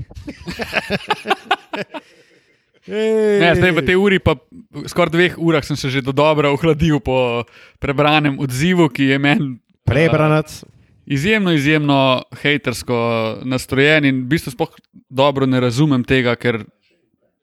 [2.86, 4.36] Ne, zdaj v tej uri, pa
[4.84, 7.44] skoraj dveh urah, sem se že do dobro ohladil po
[7.80, 10.64] prebranem odzivu, ki je meni Prebranac.
[11.06, 12.96] izjemno, izjemno hejtersko
[13.44, 14.68] nastrojen in v bistvu sploh
[15.08, 16.64] dobro ne razumem tega, ker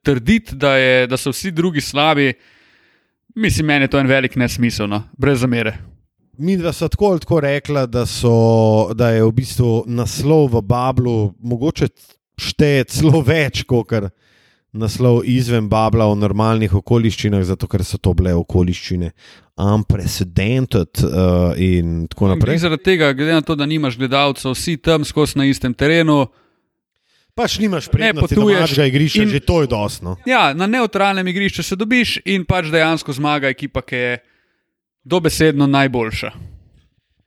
[0.06, 2.34] trditi, da, je, da so vsi drugi slabi,
[3.36, 5.78] mislim, meni je to en velik nesmisel, no, brez zamere.
[6.38, 10.62] Mi dva sta tako ali tako rekla, da, so, da je v bistvu naslov v
[10.62, 11.90] Bablu mogoče
[12.38, 14.10] šteje celo več kot kar
[14.72, 19.11] naslov izven Babla v normalnih okoliščinah, zato ker so to bile okoliščine
[19.61, 22.61] unprecedented uh, in tako naprej.
[22.64, 26.23] zaradi tega, glede na to, da nimaš gledalcev, vsi tam skozi na istem terenu.
[27.35, 29.34] Pač nimaš prednosti potuješ domačega igrišča, in- in...
[29.35, 30.15] že to je dosno.
[30.27, 34.18] Ja, na neutralnem igrišču se dobiš in pač dejansko zmaga ekipa, ki je
[35.03, 36.31] dobesedno najboljša.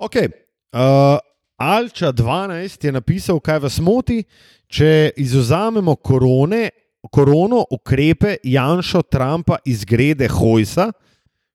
[0.04, 0.28] Okay.
[0.74, 1.20] Uh,
[1.56, 4.24] Alča 12 je napisal, kaj vas moti,
[4.68, 6.68] če izuzamemo korone,
[7.10, 10.90] korono, ukrepe Janša, Trumpa, izgrede Hojsa,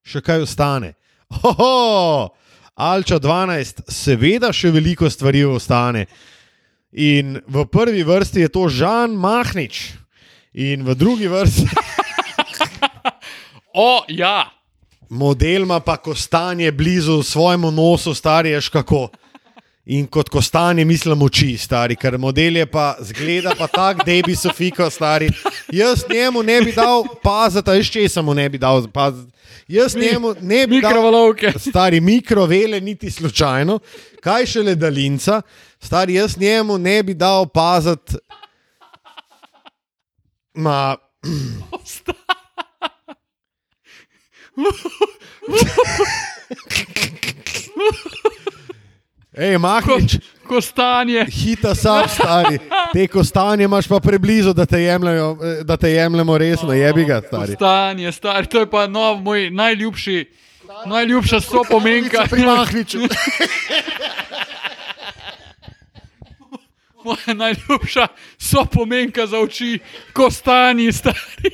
[0.05, 0.93] še kaj ostane.
[1.29, 2.29] Oho,
[2.75, 6.05] Alča 12, seveda še veliko stvari ostane.
[6.91, 9.81] In v prvi vrsti je to Žan Mahnič,
[10.53, 11.67] in v drugi vrsti
[13.73, 14.49] O, ja!
[15.09, 19.07] model ima pa kostanje blizu svojemu nosu, starejš kako.
[19.89, 24.35] In kot kostanje mislim oči, stari, ker model je pa zgleda pa tak, da bi
[24.35, 25.29] Sofiko, stari.
[25.73, 29.31] Jaz njemu ne bi dal paziti, veš če sem mu ne bi dal paziti.
[29.67, 31.51] Jaz Mi- njemu ne bi dal Mikrovalovke.
[31.59, 33.79] stari mikrovele, niti slučajno,
[34.21, 35.41] kaj šele daljinca,
[35.81, 38.13] stari jaz njemu ne bi dal paziti.
[40.53, 40.97] Ma,
[49.39, 51.25] hej, Mahnič, Kostanje.
[51.25, 52.59] hita sam, stari.
[52.93, 57.21] Te kostanje imaš pa preblizu, da te, jemljajo, eh, da te jemljemo resno, jebi ga,
[57.27, 57.55] stari.
[57.55, 60.25] Kostanje, stari, to je pa nov, moj najljubši,
[60.85, 62.25] najljubša sopomenka.
[62.29, 62.99] Pri Mahniču.
[67.03, 68.07] Moja najljubša
[68.37, 69.79] sopomenka za oči,
[70.13, 71.51] kostanji, stari.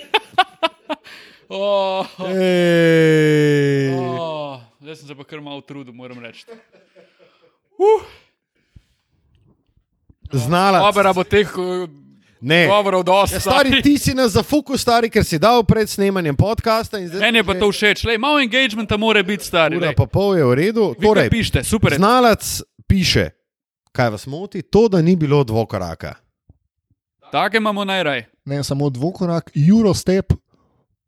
[1.50, 3.94] oh, Ej.
[3.94, 6.46] oh, zdaj sem se pa kar malo trudil, moram reči.
[7.86, 8.02] Uh,
[10.34, 10.90] Znala.
[10.90, 11.90] Obera bo teh uh,
[12.42, 12.68] Ne.
[12.68, 13.36] govorov dosti.
[13.36, 17.00] Ja, stari, ti si nas zafukal, stari, ker si dal pred snemanjem podcasta.
[17.00, 19.78] in zdaj Meni je pa to všeč, Lej, malo engagementa mora biti stari.
[19.78, 20.94] Ura pa pol je v redu.
[20.94, 21.92] Vi Torej, pišete, super.
[21.92, 21.98] je.
[21.98, 23.30] znalac piše,
[23.92, 26.14] kaj vas moti, to, da ni bilo dvokoraka.
[27.32, 28.26] Take imamo najraj.
[28.46, 30.34] Ne, samo dvokorak, Eurostep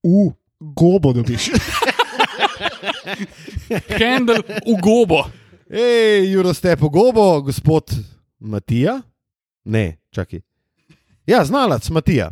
[0.01, 1.53] v gobo dobiš.
[3.99, 5.29] Kendall v gobo.
[5.69, 7.91] Ej, Juro ste pogobo, gospod
[8.39, 9.01] Matija?
[9.65, 10.39] Ne, čakaj.
[11.27, 12.31] Ja, znalac Matija.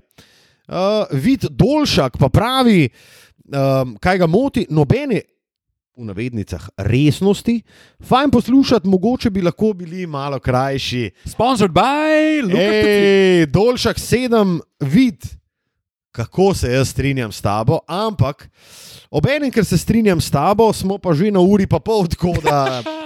[0.68, 2.90] Uh, vid Dolšak pa pravi,
[3.52, 5.22] um, kaj ga moti, nobene.
[5.96, 7.62] V navednicah resnosti,
[8.04, 11.12] fajn poslušati, mogoče bi lahko bili malo krajši.
[11.26, 12.60] Sponsored by Luka.
[12.60, 15.24] Ej, Dolšak sedem, vid,
[16.12, 18.50] kako se jaz strinjam s tabo, ampak
[19.12, 22.84] obenem, ker se strinjam s tabo, smo pa že na uri pa pol, tako da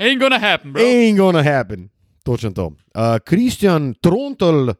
[0.00, 0.82] Ain't gonna happen, bro.
[0.82, 1.88] ain't gonna happen.
[2.24, 2.66] Točno to.
[2.66, 4.72] Uh, Kristjan Trontel,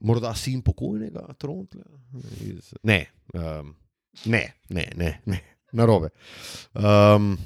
[0.00, 1.82] morda sin pokojnega Trontla?
[2.40, 3.74] Iz- Ne, um,
[4.24, 5.40] ne, ne, ne, ne.
[5.72, 6.08] narobe.
[6.74, 7.36] Um,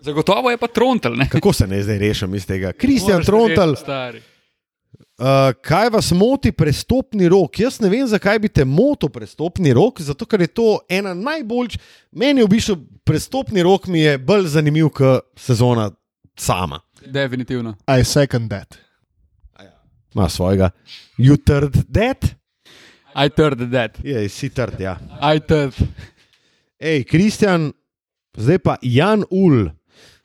[0.00, 1.28] Zagotovo je pa trontel, ne?
[1.28, 2.72] kako se ne zdaj rešim iz tega?
[2.72, 4.22] Kristjan verjeti, stari.
[5.18, 5.26] Uh,
[5.62, 7.58] kaj vas moti prestopni rok?
[7.60, 11.76] Jaz ne vem, zakaj bi te motil prestopni rok, zato ker je to ena najbolj.
[12.10, 15.90] Meni je v bistvu prestopni rok mi je bolj zanimiv kot sezona
[16.40, 16.80] sama.
[17.06, 17.76] Definitivno.
[18.00, 18.78] I second that.
[20.14, 20.70] Ma svojega.
[21.18, 22.34] You third that?
[23.14, 23.98] I turned that.
[24.02, 24.98] Je, si trd, ja.
[25.34, 25.74] I turned.
[26.80, 27.72] Ej, Kristjan,
[28.38, 29.68] zdaj pa Jan Ul,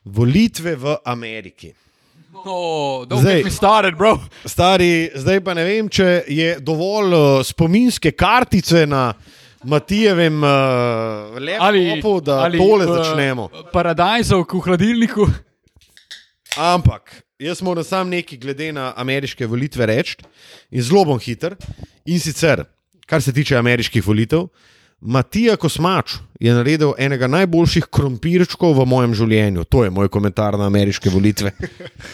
[0.05, 1.73] volitve v Ameriki.
[2.45, 4.19] Oh, don't Zdaj- get me started, bro.
[4.45, 9.13] Stari, zdaj pa ne vem, če je dovolj uh, spominske kartice na
[9.65, 13.49] Matijevem uh, laptopu, da ali tole v začnemo.
[13.73, 15.25] Paradajzov v hladilniku.
[16.55, 20.15] Ampak jaz moram sam nekaj glede na ameriške volitve reči
[20.71, 21.55] in zelo bom hiter.
[22.05, 22.63] In sicer,
[23.07, 24.47] kar se tiče ameriških volitev,
[25.01, 29.65] Matija Kosmač je naredil enega najboljših krompirčkov v mojem življenju.
[29.69, 31.51] To je moj komentar na ameriške volitve.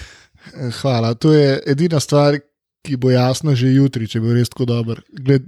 [0.81, 1.13] Hvala.
[1.13, 2.39] To je edina stvar,
[2.81, 5.03] ki bo jasna že jutri, če bo res tako dober.
[5.13, 5.45] Gled,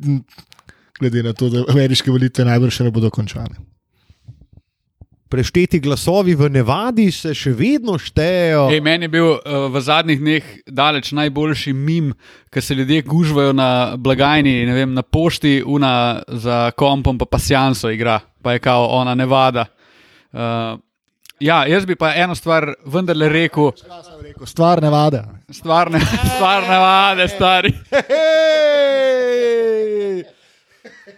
[0.99, 3.57] glede na to, da ameriške volitve najbrž še ne bodo končane.
[5.33, 8.67] Prešteti glasovi v Nevadi se še vedno štejejo.
[8.69, 9.39] Ej, meni je bil uh,
[9.73, 12.11] v zadnjih dneh daleč najboljši mim,
[12.53, 15.93] ker se ljudje gužvajo na blagajni, ne vem, na pošti, una
[16.29, 19.65] za kompom, pa pasjanso igra, pa je kao ona nevada.
[20.29, 20.77] Uh,
[21.41, 23.71] ja, jaz bi pa eno stvar vendarle rekel,
[24.21, 25.25] Rekel, stvar ne vada.
[25.49, 25.99] stvarne,
[26.29, 27.73] stvarne vade, stari.
[29.33, 30.23] Hej!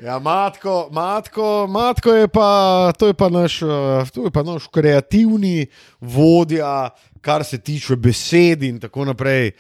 [0.04, 4.68] Ja, matko, matko, matko je pa, to je pa naš, eh, to je pa naš
[4.68, 5.68] kreativni
[6.02, 6.90] vodja,
[7.22, 9.52] kar se tiče besed in tako naprej.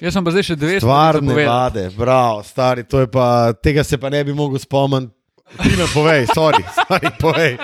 [0.00, 1.52] Jaz sem pa zdaj še dve Stvarne povedal.
[1.52, 5.12] vade, bravo, stari, to je pa, tega se pa ne bi mogel spomniti.
[5.54, 7.56] Ti me povej, sorry, sorry, povej.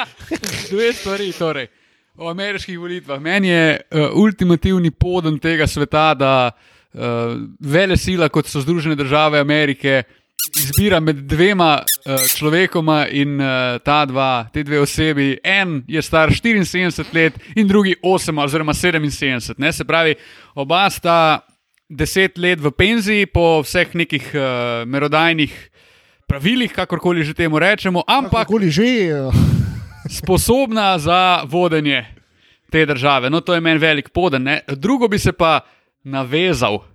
[0.70, 1.68] Dve stvari, torej.
[2.20, 3.20] O ameriških volitvah.
[3.20, 7.00] Meni je uh, ultimativni poden tega sveta, da uh,
[7.58, 10.02] vele sila, kot so Združene države Amerike,
[10.58, 15.38] izbira med dvema uh, človekoma in uh, ta dva, te dve osebi.
[15.44, 19.54] En je star 74 let in drugi 8 oziroma 77.
[19.58, 19.72] Ne?
[19.72, 20.14] Se pravi,
[20.54, 21.40] oba sta
[21.88, 24.42] 10 let v penziji po vseh nekih uh,
[24.86, 25.70] merodajnih
[26.30, 29.30] pravilih, kakorkoli že temu rečemo, ampak že, eh,
[30.22, 32.06] sposobna za vodenje
[32.70, 33.30] te države.
[33.30, 34.42] No, to je meni velik poden.
[34.42, 34.62] Ne?
[34.78, 35.66] Drugo bi se pa
[36.06, 36.86] navezal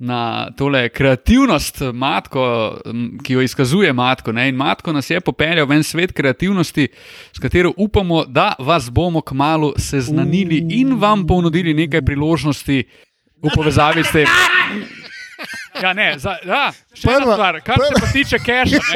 [0.00, 0.20] na
[0.56, 2.42] tole kreativnost matko,
[3.20, 4.32] ki jo izkazuje matko.
[4.32, 4.48] Ne?
[4.48, 6.86] In matko nas je popeljal v en svet kreativnosti,
[7.32, 12.78] s katero upamo, da vas bomo kmalo seznanili in vam ponudili nekaj priložnosti
[13.36, 14.26] v povezavi s tem.
[15.80, 18.80] Ja, ne, za, ja, še ena Prva- stvar, kar se pa tiče keša.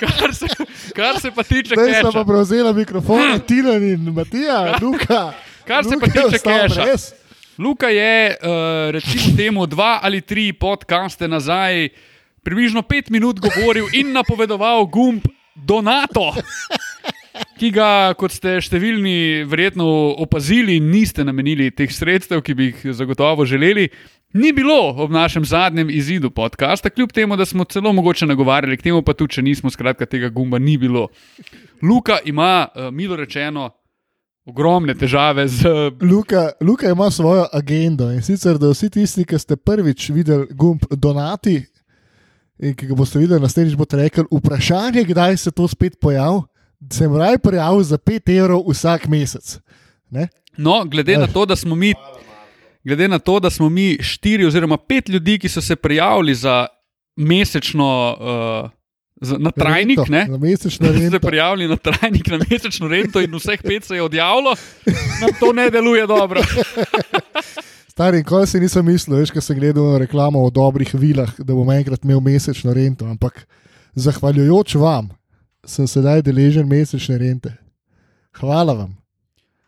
[0.00, 0.46] Kar se,
[0.94, 2.24] kar se pa tiče zdaj sta pa keša.
[2.24, 5.32] prevzela mikrofon, Tilan in Matija, Luka.
[5.66, 6.82] Kar se pa Luka je tiče keša.
[6.82, 7.04] brez.
[7.58, 11.88] Luka je, uh, recimo, temu dva ali tri podcaste nazaj,
[12.42, 16.32] približno pet minut govoril in napovedoval gumb Donato,
[17.60, 19.84] ki ga, kot ste številni verjetno
[20.24, 23.90] opazili, niste namenili teh sredstev, ki bi jih zagotovo želeli.
[24.32, 28.88] Ni bilo ob našem zadnjem izidu podcasta, kljub temu, da smo celo mogoče nagovarjali k
[28.88, 31.10] temu, pa tudi če nismo, skratka, tega gumba ni bilo.
[31.84, 33.68] Luka ima, uh, milo rečeno,
[34.46, 35.68] ogromne težave z
[36.00, 40.82] Luka, Luka ima svojo agendo in sicer, da vsi tisti, ki ste prvič videli gumb
[40.90, 41.60] Donati
[42.62, 46.42] in ki ga boste videli naslednjič, boste rekli: vprašanje, kdaj se to spet pojavi.
[46.90, 49.60] Sem raj prijavil za 5 evrov vsak mesec.
[50.10, 50.28] Ne?
[50.56, 51.94] No, glede na to, da smo mi,
[52.84, 56.66] glede na to, da smo mi štiri oziroma pet ljudi, ki so se prijavili za
[57.16, 58.70] mesečno, uh,
[59.38, 61.20] na trajnik, Rento, ne, Na mesečno se rento.
[61.20, 64.54] prijavili na trajnik, na mesečno rento in vseh pet se je odjavilo,
[65.20, 66.40] nam to ne deluje dobro.
[67.88, 71.52] Stari, nikoli si nisem mislil, veš, ko sem gledal na reklamo o dobrih vilah, da
[71.52, 73.44] bom enkrat imel mesečno rento, ampak
[73.94, 75.10] zahvaljujoč vam
[75.62, 77.52] sem sedaj deležen mesečne rente.
[78.32, 78.96] Hvala vam.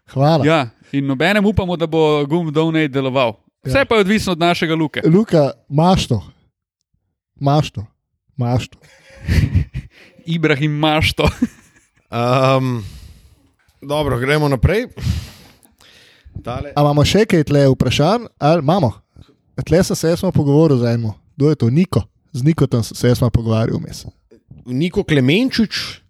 [0.07, 0.43] Hvala.
[0.45, 0.61] Ja,
[0.91, 3.37] in nobenem upamo, da bo gum Donate deloval.
[3.63, 3.85] Vse Ja.
[3.85, 5.01] pa je odvisno od našega luke.
[5.07, 6.19] Luka, imaš to,
[7.37, 7.87] imaš to,
[8.37, 8.79] imaš to.
[10.37, 11.29] Ibrahim Mašto.
[12.11, 12.85] Um,
[13.83, 14.87] dobro, gremo naprej.
[16.45, 16.73] Tale.
[16.77, 18.29] A imamo še kaj tle vprašanj?
[18.39, 18.93] Ali imamo?
[19.65, 21.13] Tle sem se jaz pogovoril z enim.
[21.37, 21.71] Kdo je to?
[21.71, 22.03] Niko.
[22.35, 24.05] Z Nikotom sem se jaz pogovarjal vmes.
[24.67, 26.01] Niko Klemenčič,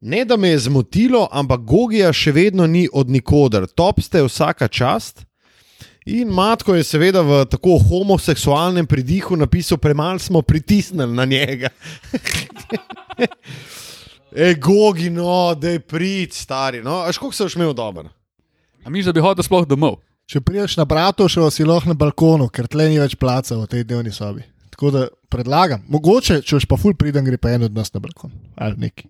[0.00, 3.66] ne da me je zmotilo, ampak Gogija še vedno ni od nikoder.
[3.66, 5.27] Top ste vsaka čast.
[6.08, 11.68] In Matko je seveda v tako homoseksualnem pridihu napisal: Premalo smo pritisnili na njega.
[14.32, 16.80] Ej, Gogi, no, da je prid, stari.
[16.82, 18.08] No, až koliko se boš imel dober?
[18.84, 20.00] A mi že bi hodil sploh domov?
[20.28, 23.84] Če prideš na Bratošovo, si lahko na balkonu, ker tle ni več placa v tej
[23.84, 24.44] dnevni sobi.
[24.72, 28.00] Tako da predlagam, mogoče, če boš pa ful priden, gre pa en od nas na
[28.00, 29.08] balkon ali neki.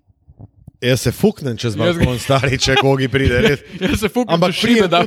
[0.80, 3.40] Jaz se fuknem čez balkon, stari, če Gogi pride.
[3.42, 3.62] Res.
[3.82, 5.00] Jaz se fukam, Ampak šibe da.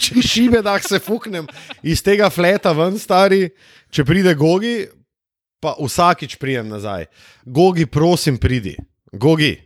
[0.00, 1.48] Če šibe, da se fuknem
[1.84, 3.50] iz tega fleta ven, stari,
[3.92, 4.86] če pride Gogi,
[5.60, 7.04] pa vsakič prijem nazaj.
[7.44, 8.78] Gogi, prosim, pridi.
[9.12, 9.58] Gogi,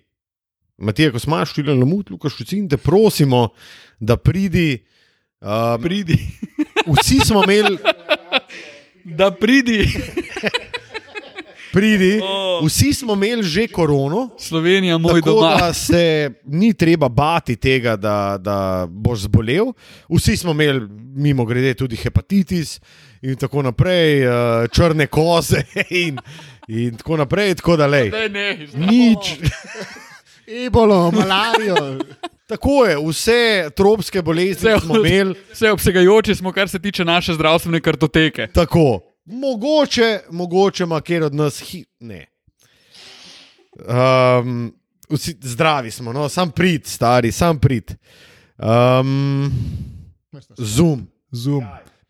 [0.82, 3.52] Matija, ko smo šli na mut, Lukaš, Šucin, te prosimo,
[4.00, 4.82] da pridi.
[5.44, 6.16] Um, Pridi.
[6.88, 7.76] vsi smo imeli,
[9.18, 9.84] Da pridi.
[11.74, 12.20] Pridi,
[12.62, 14.28] vsi smo imeli že korono.
[14.38, 15.56] Slovenija, moj Tako doma.
[15.56, 19.72] da se ni treba bati tega, da, da boš zbolel.
[20.08, 20.86] Vsi smo imeli,
[21.16, 22.80] mimo grede, tudi hepatitis
[23.22, 24.30] in tako naprej, eh,
[24.68, 25.62] črne koze
[26.04, 26.18] in,
[26.68, 27.54] in tako naprej.
[27.54, 28.10] Tako da, lej,
[28.74, 29.34] nič.
[30.66, 31.98] Ebolo, malarijo.
[32.46, 35.34] Tako je, vse tropske bolezni Vse- smo imeli.
[35.52, 38.46] Vse obsegajoči smo, kar se tiče naše zdravstvene kartoteke.
[38.46, 39.13] Tako.
[39.24, 41.84] Mogoče, mogoče ima kjer od nas hi...
[42.00, 42.26] Ne.
[43.78, 44.74] Um,
[45.10, 46.28] Vsi zdravi smo, no?
[46.28, 47.94] sam prid, stari, sam prid.
[48.58, 49.52] Um,
[50.58, 51.64] Zoom, Zoom,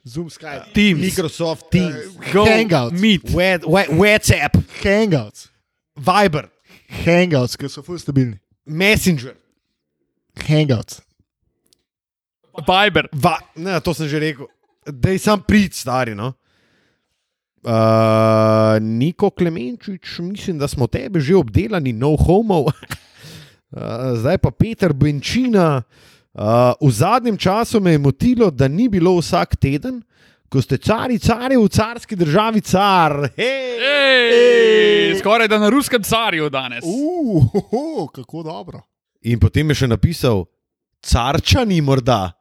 [0.04, 1.96] Zoom Skype, Teams, Microsoft Teams,
[2.32, 3.00] Go, Hangouts.
[3.00, 3.22] Meet.
[3.24, 5.48] Wha- Wha- WhatsApp, Hangouts,
[5.96, 6.48] Viber,
[7.04, 8.38] Hangouts, ki so ful stabilni.
[8.66, 9.34] Messenger.
[10.36, 11.00] Hangouts.
[12.66, 13.08] Viber.
[13.12, 14.46] Va, ne, to sem že rekel.
[14.86, 16.14] Da je sam prid, stari.
[16.14, 16.32] No?
[17.64, 22.60] Uh, Niko Klemenčič, mislim, da smo tebe že obdelali, no homo.
[22.68, 22.72] uh,
[24.20, 25.82] zdaj pa Peter Benčina.
[26.34, 30.02] Uh, v zadnjem času me je motilo, da ni bilo vsak teden,
[30.48, 33.30] ko ste cari, cari v carski državi, car.
[33.32, 33.64] Hey!
[33.80, 36.84] Ej, skoraj da na ruskem carju danes.
[36.84, 38.82] Uh, ho, ho, kako dobro.
[39.24, 40.44] In potem je še napisal,
[41.00, 42.34] carčani morda.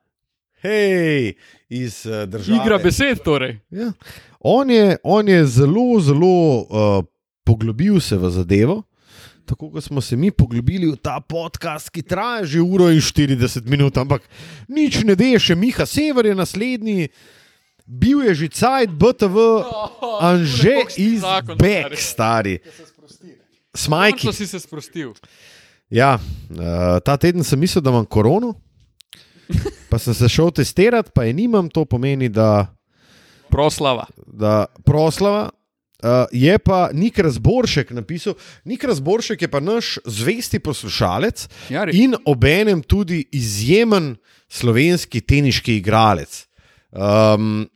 [0.63, 1.35] Hej,
[1.73, 2.59] iz uh, države.
[2.61, 3.57] Igra besed, torej.
[3.69, 3.91] Ja.
[4.39, 7.05] On, je, on je zelo, zelo uh,
[7.43, 8.83] poglobil se v zadevo.
[9.45, 13.67] Tako kot smo se mi poglobili v ta podcast, ki traja že uro in 40
[13.67, 14.23] minut, ampak
[14.71, 17.09] nič ne de, še Miha Sever je naslednji,
[17.83, 19.37] bil je že cajt, BTV,
[20.31, 21.21] Anže koliko si iz
[21.59, 22.59] Beck, stari.
[23.75, 24.29] Smajki.
[24.29, 25.11] Končno si se sprostil.
[25.91, 28.55] Ja, uh, ta teden sem mislil, da imam korono,
[29.93, 32.65] pa sem se šel testirati, pa je nimam, to pomeni, da
[33.49, 34.07] Proslava.
[34.25, 35.49] da proslava.
[36.03, 38.33] Uh, je pa Nik Razboršek napisal,
[38.65, 41.95] Nik Razboršek je pa naš zvesti poslušalec Ja, res.
[41.95, 44.15] in obenem tudi izjemen
[44.49, 46.47] slovenski teniški igralec.
[46.91, 47.69] Um,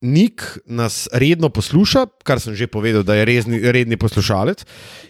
[0.00, 4.64] Nik nas redno posluša, kar sem že povedal, da je rezni, redni poslušalec,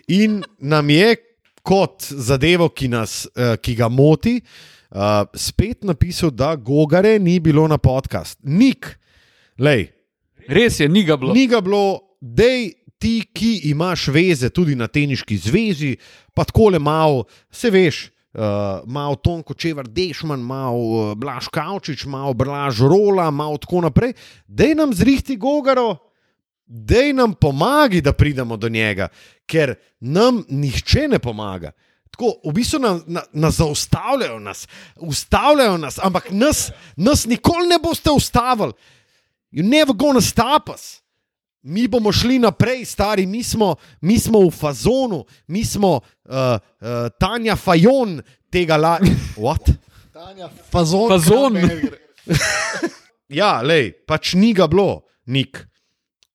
[0.08, 1.14] in nam je
[1.62, 4.79] kot zadevo, ki, nas, uh, ki ga moti, uh,
[5.34, 8.38] spet napisal, da Gogare ni bilo na podcast.
[8.42, 8.98] Nik,
[9.58, 9.88] lej,
[10.50, 11.34] Res je, ni ga bilo.
[11.34, 15.94] Ni ga bilo, dej ti, ki imaš veze tudi na teniški zvezi,
[16.34, 18.08] pa tako le malo, se veš.
[18.30, 24.14] Uh, malo Tonko Čevar, Dešman, malo uh, Blaž Kavčič, malo Blaž Rola, malo tako naprej.
[24.46, 25.96] Dej nam zrihti Gogaro,
[26.66, 29.08] dej nam pomagi, da pridemo do njega,
[29.50, 31.74] ker nam nihče ne pomaga.
[32.20, 37.78] Tako, v bistvu nas, na, nas zaustavljajo, nas, ustavljajo nas, ampak nas, nas nikoli ne
[37.82, 38.72] boste ustavili.
[39.52, 41.00] You never gonna stop us.
[41.62, 47.08] Mi bomo šli naprej, stari, mi smo, mi smo v fazonu, mi smo uh, uh,
[47.18, 48.20] Tanja Fajon
[48.52, 48.98] tega la.
[49.36, 49.72] What?
[50.12, 51.08] Tanja, fazon.
[51.08, 51.56] Fazon.
[53.30, 55.62] Ja, lej, pač ni ga bilo, nik.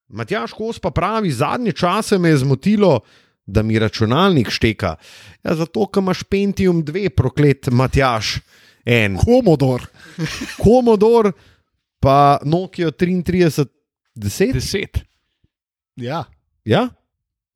[0.07, 3.02] Matjaš Kos pa pravi, zadnje čase me je zmotilo,
[3.45, 4.95] da mi računalnik šteka.
[5.43, 8.39] Ja, zato, ker imaš Pentium 2, proklet Matjaš,
[8.85, 9.17] en.
[9.17, 9.85] Komodor.
[10.63, 11.31] Commodore,
[11.99, 13.65] pa Nokia 33,
[14.15, 14.53] 10.
[14.53, 15.03] Deset.
[15.95, 16.26] Ja,
[16.65, 16.89] Ja,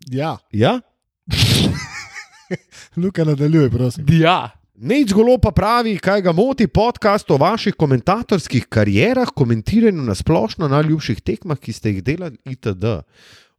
[0.07, 0.37] ja.
[0.51, 0.81] ja.
[2.97, 4.05] Luka nadaljuje, prosim.
[4.09, 4.51] Ja.
[4.75, 10.69] Neč golo pa pravi, kaj ga moti podcast o vaših komentatorskih karierah, komentiranju na splošno
[10.69, 13.01] najljubših tekmah, ki ste jih delali, itd.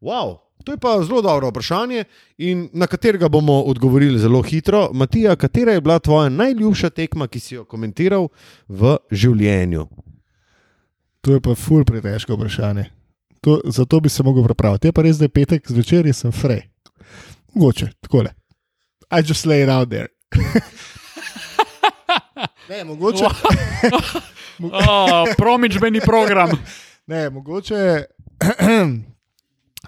[0.01, 2.05] Wow, to je pa zelo dobro vprašanje
[2.39, 4.89] in na katerega bomo odgovorili zelo hitro.
[4.93, 8.29] Matija, katera je bila tvoja najljubša tekma, ki si jo komentiral
[8.69, 9.87] v življenju?
[11.21, 12.85] To je pa ful pretežko vprašanje.
[13.41, 14.89] To, zato bi se mogel pripraviti.
[14.89, 16.63] Je pa res, da je petek zvečer in sem frej.
[17.55, 18.35] Mogoče, tako le.
[19.11, 20.09] I just lay it out there.
[22.69, 23.29] ne, mogoče.
[24.63, 26.51] Oh, Promičbeni program.
[27.07, 27.75] Ne, mogoče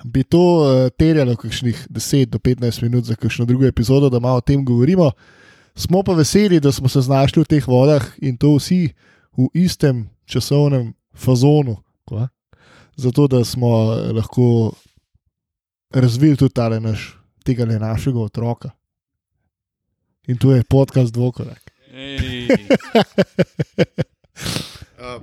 [0.05, 4.37] bi to uh, terjalo kakšnih 10 do 15 minut za kakšno drugo epizodo, da malo
[4.37, 5.11] o tem govorimo.
[5.75, 8.89] Smo pa veseli, da smo se znašli v teh vodah in to vsi
[9.37, 11.77] v istem časovnem fazonu.
[12.05, 12.29] Kva?
[12.97, 14.73] Zato, da smo eh, lahko
[15.91, 18.71] razvili tudi tale naš, tega le našega otroka.
[20.27, 21.73] In to je podcast dvokorak.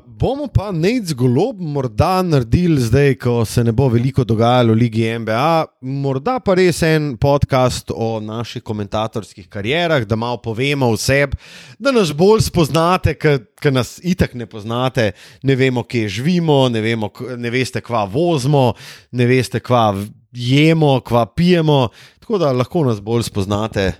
[0.06, 5.06] Bomo pa nec golob morda naredili zdaj, ko se ne bo veliko dogajalo v Ligi
[5.19, 5.65] NBA,
[6.03, 11.39] morda pa res en podcast o naših komentatorskih karierah, da malo povemo o sebi,
[11.80, 15.14] da nas bolj spoznate, ker nas itak ne poznate,
[15.47, 18.73] ne vemo, kje živimo, ne, vemo, ne veste, kva vozimo,
[19.15, 19.93] ne veste, kva
[20.35, 21.85] jemo, kva pijemo,
[22.19, 23.93] tako da lahko nas bolj spoznate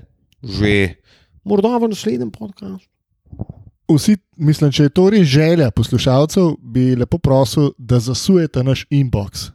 [0.43, 0.95] že
[1.43, 2.88] morda v naslednjem podkastu.
[3.90, 9.49] Vsi, mislim, če je to res želja poslušalcev, bi lepo prosil, da zasujete naš inbox.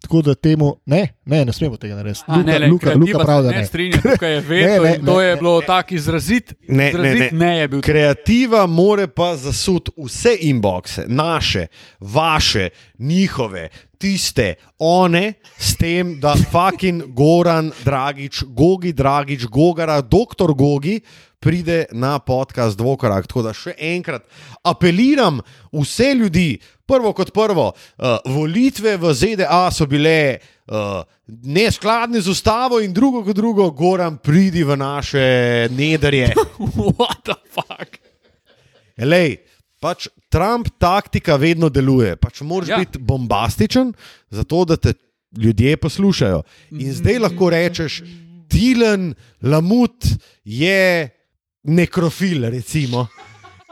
[0.00, 2.24] Tako da temu, ne, ne, ne smemo tega narediti.
[2.28, 3.56] Luka, ne, le, Luka, Luka pravi, da ne.
[3.56, 3.66] ne.
[3.66, 5.66] Strinjam, tukaj je veto Ne, ne, in to ne, je ne, bilo ne.
[5.66, 6.54] tako izrazit.
[6.68, 7.46] Ne, ne, izrazit ne.
[7.46, 7.80] ne je bil.
[7.80, 11.66] Kreativa more pa zasuditi vse inboxe, naše,
[12.00, 21.00] vaše, njihove, tiste, one, s tem, da fucking Goran Dragič, Gogi Dragič, Gogara, doktor Gogi.
[21.38, 23.28] Pride na podcast Dvokorak.
[23.30, 24.24] Tako da še enkrat
[24.66, 25.38] apeliram
[25.70, 31.04] vse ljudi, prvo kot prvo, uh, volitve v ZDA so bile uh,
[31.46, 35.26] neskladne z ustavo, in drugo kot drugo, Goran, pridi v naše
[35.70, 36.32] nedrje.
[36.98, 38.00] What the fuck?
[38.98, 39.38] Lej,
[39.80, 42.16] pač Trump taktika vedno deluje.
[42.16, 42.78] Pač moraš ja.
[42.82, 43.92] Biti bombastičen,
[44.30, 44.94] zato da te
[45.36, 46.42] ljudje poslušajo.
[46.70, 48.02] In zdaj lahko rečeš,
[48.48, 50.06] Tilen, Lamut
[50.44, 51.08] je
[51.68, 53.06] nekrofil, recimo.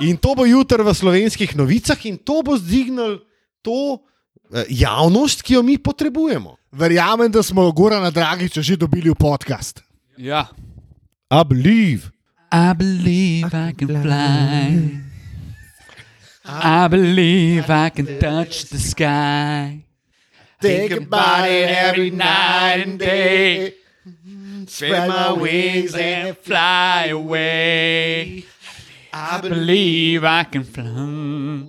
[0.05, 3.25] In to bo jutri v slovenskih novicah, in to bo zdignil
[3.65, 3.97] to
[4.53, 6.57] eh, javnost, ki jo mi potrebujemo.
[6.77, 9.81] Verjamem, da smo Gorana Dragiča že dobili v podcast.
[10.21, 10.47] Ja.
[11.33, 12.13] I believe.
[12.53, 15.06] I believe I can fly.
[16.49, 19.85] I believe I can touch the sky.
[20.61, 23.75] Think about it every night and day.
[24.67, 28.45] Spread my wings and fly away.
[29.13, 31.65] I believe I can fly.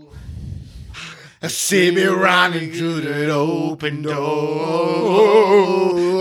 [1.42, 4.18] I see me running through that open door.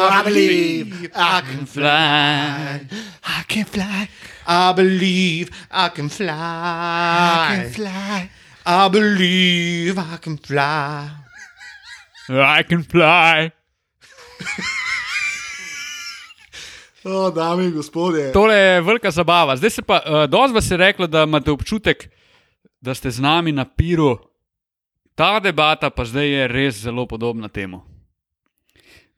[0.00, 2.86] I believe I can Fly.
[3.24, 4.08] I can fly.
[4.46, 6.28] I believe I can fly.
[6.30, 8.30] I can fly.
[8.66, 11.06] I believe I can fly.
[12.28, 13.50] I can fly.
[17.04, 18.32] O, dame in gospodje.
[18.32, 19.56] Tole je velika zabava.
[19.56, 22.08] Zdaj se pa, uh, dosti vas je reklo, da imate občutek,
[22.80, 24.18] da ste z nami na piru.
[25.14, 27.82] Ta debata pa zdaj je res zelo podobna temu.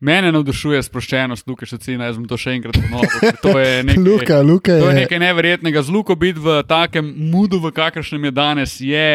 [0.00, 3.32] Mene navdušuje sproščenost Luka Šacina, jaz bom to še enkrat ponovil.
[3.42, 5.00] To je nekaj, Luka, Luka to je je.
[5.00, 5.82] nekaj neverjetnega.
[5.82, 9.08] Z Luko biti v takem mudu, v kakršnem je danes, je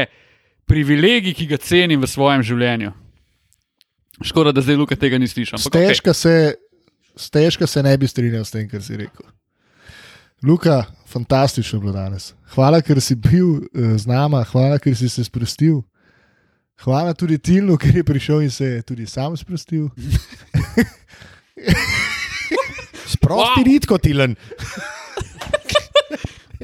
[0.69, 2.91] privilegij, ki ga cenim v svojem življenju.
[4.23, 5.57] Škoda, da zdaj Luka tega ni slišal.
[5.59, 5.85] ampak okej.
[5.89, 6.35] Stežka se,
[7.17, 9.25] stežka se ne bi strinjal s tem, kar si rekel.
[10.43, 12.33] Luka, fantastično je bilo danes.
[12.53, 15.81] Hvala, ker si bil eh, z nama, hvala, ker si se sprostil.
[16.83, 19.87] Hvala tudi Tilnu, ker je prišel in se je tudi sam sprostil.
[23.07, 23.65] Sprosti Wow.
[23.65, 24.35] ritko, Tilen.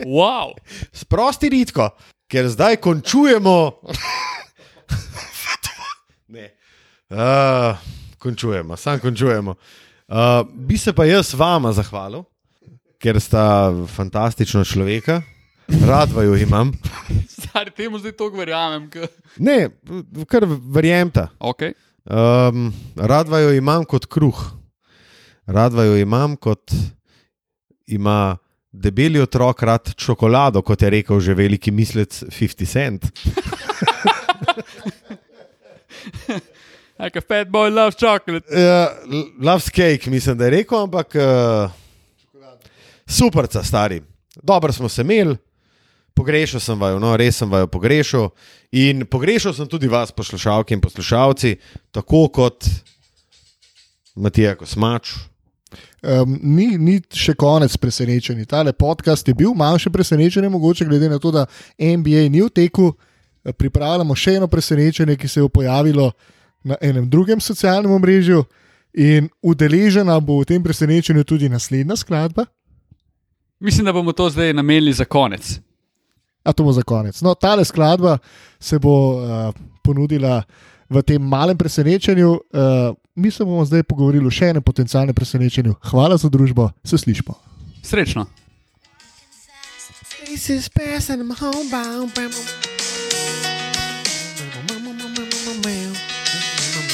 [0.05, 0.53] Wow.
[0.91, 1.89] Sprosti ritko,
[2.29, 3.73] ker zdaj končujemo.
[6.35, 6.53] ne.
[7.09, 7.77] Uh,
[8.17, 9.55] končujemo, sam končujemo.
[10.07, 10.15] Uh,
[10.53, 12.23] bi se pa jaz vama zahvalil,
[13.01, 15.21] ker sta fantastična človeka,
[15.87, 16.71] rad vaju imam.
[17.29, 18.89] Stari temu zdaj to verjamem.
[18.89, 19.09] K...
[19.37, 19.69] Ne,
[20.29, 21.27] kar verjemta.
[21.39, 21.73] Okay.
[22.05, 24.45] Um, rad vaju imam kot kruh,
[25.45, 26.71] rad vaju imam kot
[27.85, 28.37] ima
[28.71, 33.05] debeli otrok rad čokolado, kot je rekel že veliki mislec 50 Cent.
[36.99, 38.45] Like a fat boy loves chocolate.
[38.51, 38.87] Uh,
[39.39, 41.71] loves cake, mislim, da je rekel, ampak uh,
[43.07, 44.01] super, stari.
[44.43, 45.37] Dobro smo se imeli,
[46.13, 48.29] pogrešal sem vaju, no, res sem vaju pogrešal.
[48.71, 51.55] In pogrešal sem tudi vas, poslušalke in poslušalci,
[51.91, 52.67] tako kot
[54.15, 55.15] Matija Kosmač.
[56.01, 58.45] Um, ni, ni še konec presenečenja.
[58.45, 61.45] Tale podcast je bil manjše presenečenje, mogoče glede na to, da
[61.79, 62.93] NBA ni v teku.
[63.57, 66.11] Pripravljamo še eno presenečenje, ki se je pojavilo
[66.63, 68.43] na enem drugem socialnem omrežju,
[68.93, 72.45] in udeležena bo v tem presenečenju tudi naslednja skladba.
[73.59, 75.59] Mislim, da bomo to zdaj namenili za konec.
[76.43, 77.21] A to bo za konec.
[77.21, 78.17] No, tale skladba
[78.59, 80.43] se bo uh, ponudila
[80.89, 82.29] v tem malem presenečenju.
[82.31, 85.75] Uh, mi se bomo zdaj pogovorili o še enem potencialnem presenečenju.
[85.91, 87.35] Hvala za družbo, se slišmo.
[87.83, 88.25] Srečno.
[90.29, 92.11] Faces passing, I'm homebound.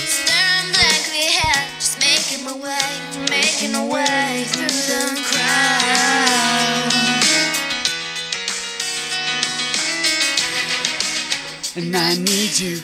[0.06, 2.90] Staring blankly ahead, just making my way,
[3.30, 6.94] making my way through the crowd.
[11.76, 12.80] And I need you.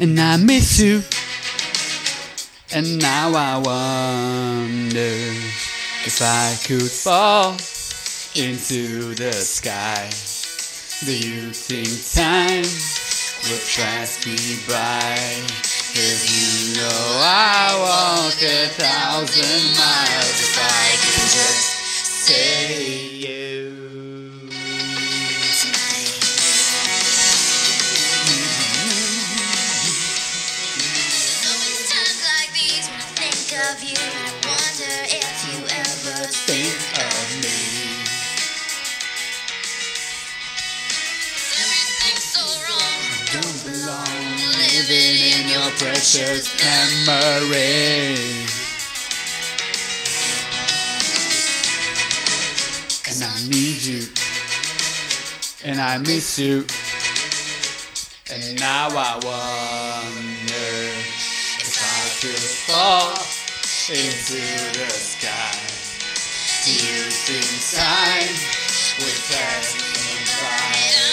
[0.00, 1.02] And I miss you.
[2.74, 7.52] And now I wonder if I could fall
[8.34, 10.10] into the sky.
[11.06, 12.66] Do you think time
[13.46, 15.14] will pass me by?
[15.94, 23.33] Cause you know I walk a thousand miles if I could just say you.
[45.84, 48.16] Precious memory.
[53.06, 54.08] And I need you,
[55.62, 56.64] and I miss you.
[58.32, 60.72] And now I wonder
[61.60, 63.10] if I could fall
[63.92, 64.40] into
[64.78, 65.52] the sky.
[66.64, 67.44] Do you think
[67.76, 68.32] time
[69.00, 71.03] would pass me by?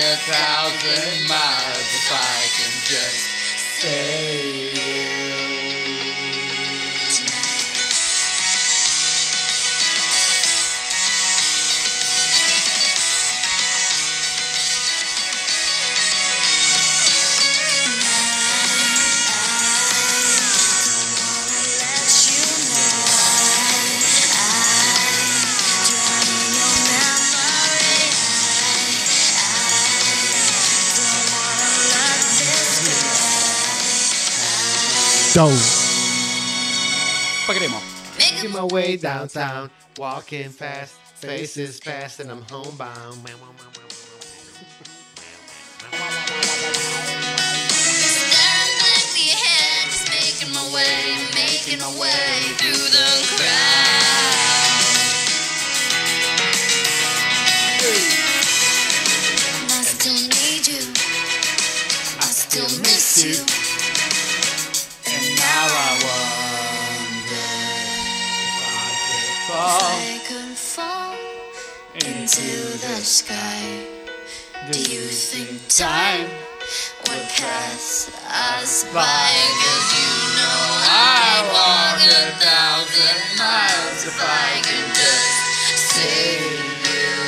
[0.00, 3.28] A thousand miles if I can just
[3.78, 4.39] stay
[35.40, 35.48] Čau.
[37.48, 37.80] Pa gremo.
[38.20, 43.24] Making my way downtown, walking fast, faces fast, and I'm homebound.
[43.24, 43.48] Staring
[48.84, 54.44] blankly ahead, just making my way, making my way through the crowd.
[59.56, 60.84] And I still need you.
[62.20, 63.69] I still miss you.
[65.60, 67.52] Now I wonder
[69.20, 71.20] if I could fall
[71.92, 73.60] could into the sky.
[74.72, 76.30] Do you think time
[77.04, 78.08] would pass
[78.56, 79.28] us by?
[79.60, 86.40] Cause you know I walk a thousand miles if I can just see
[86.88, 87.20] you.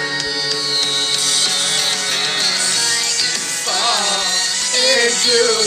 [2.80, 4.24] I can fall
[4.72, 5.61] into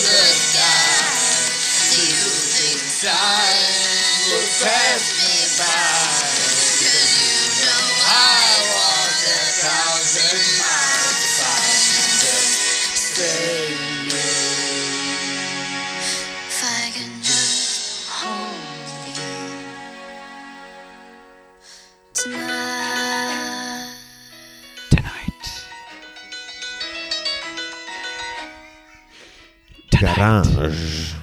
[29.99, 31.15] Garage.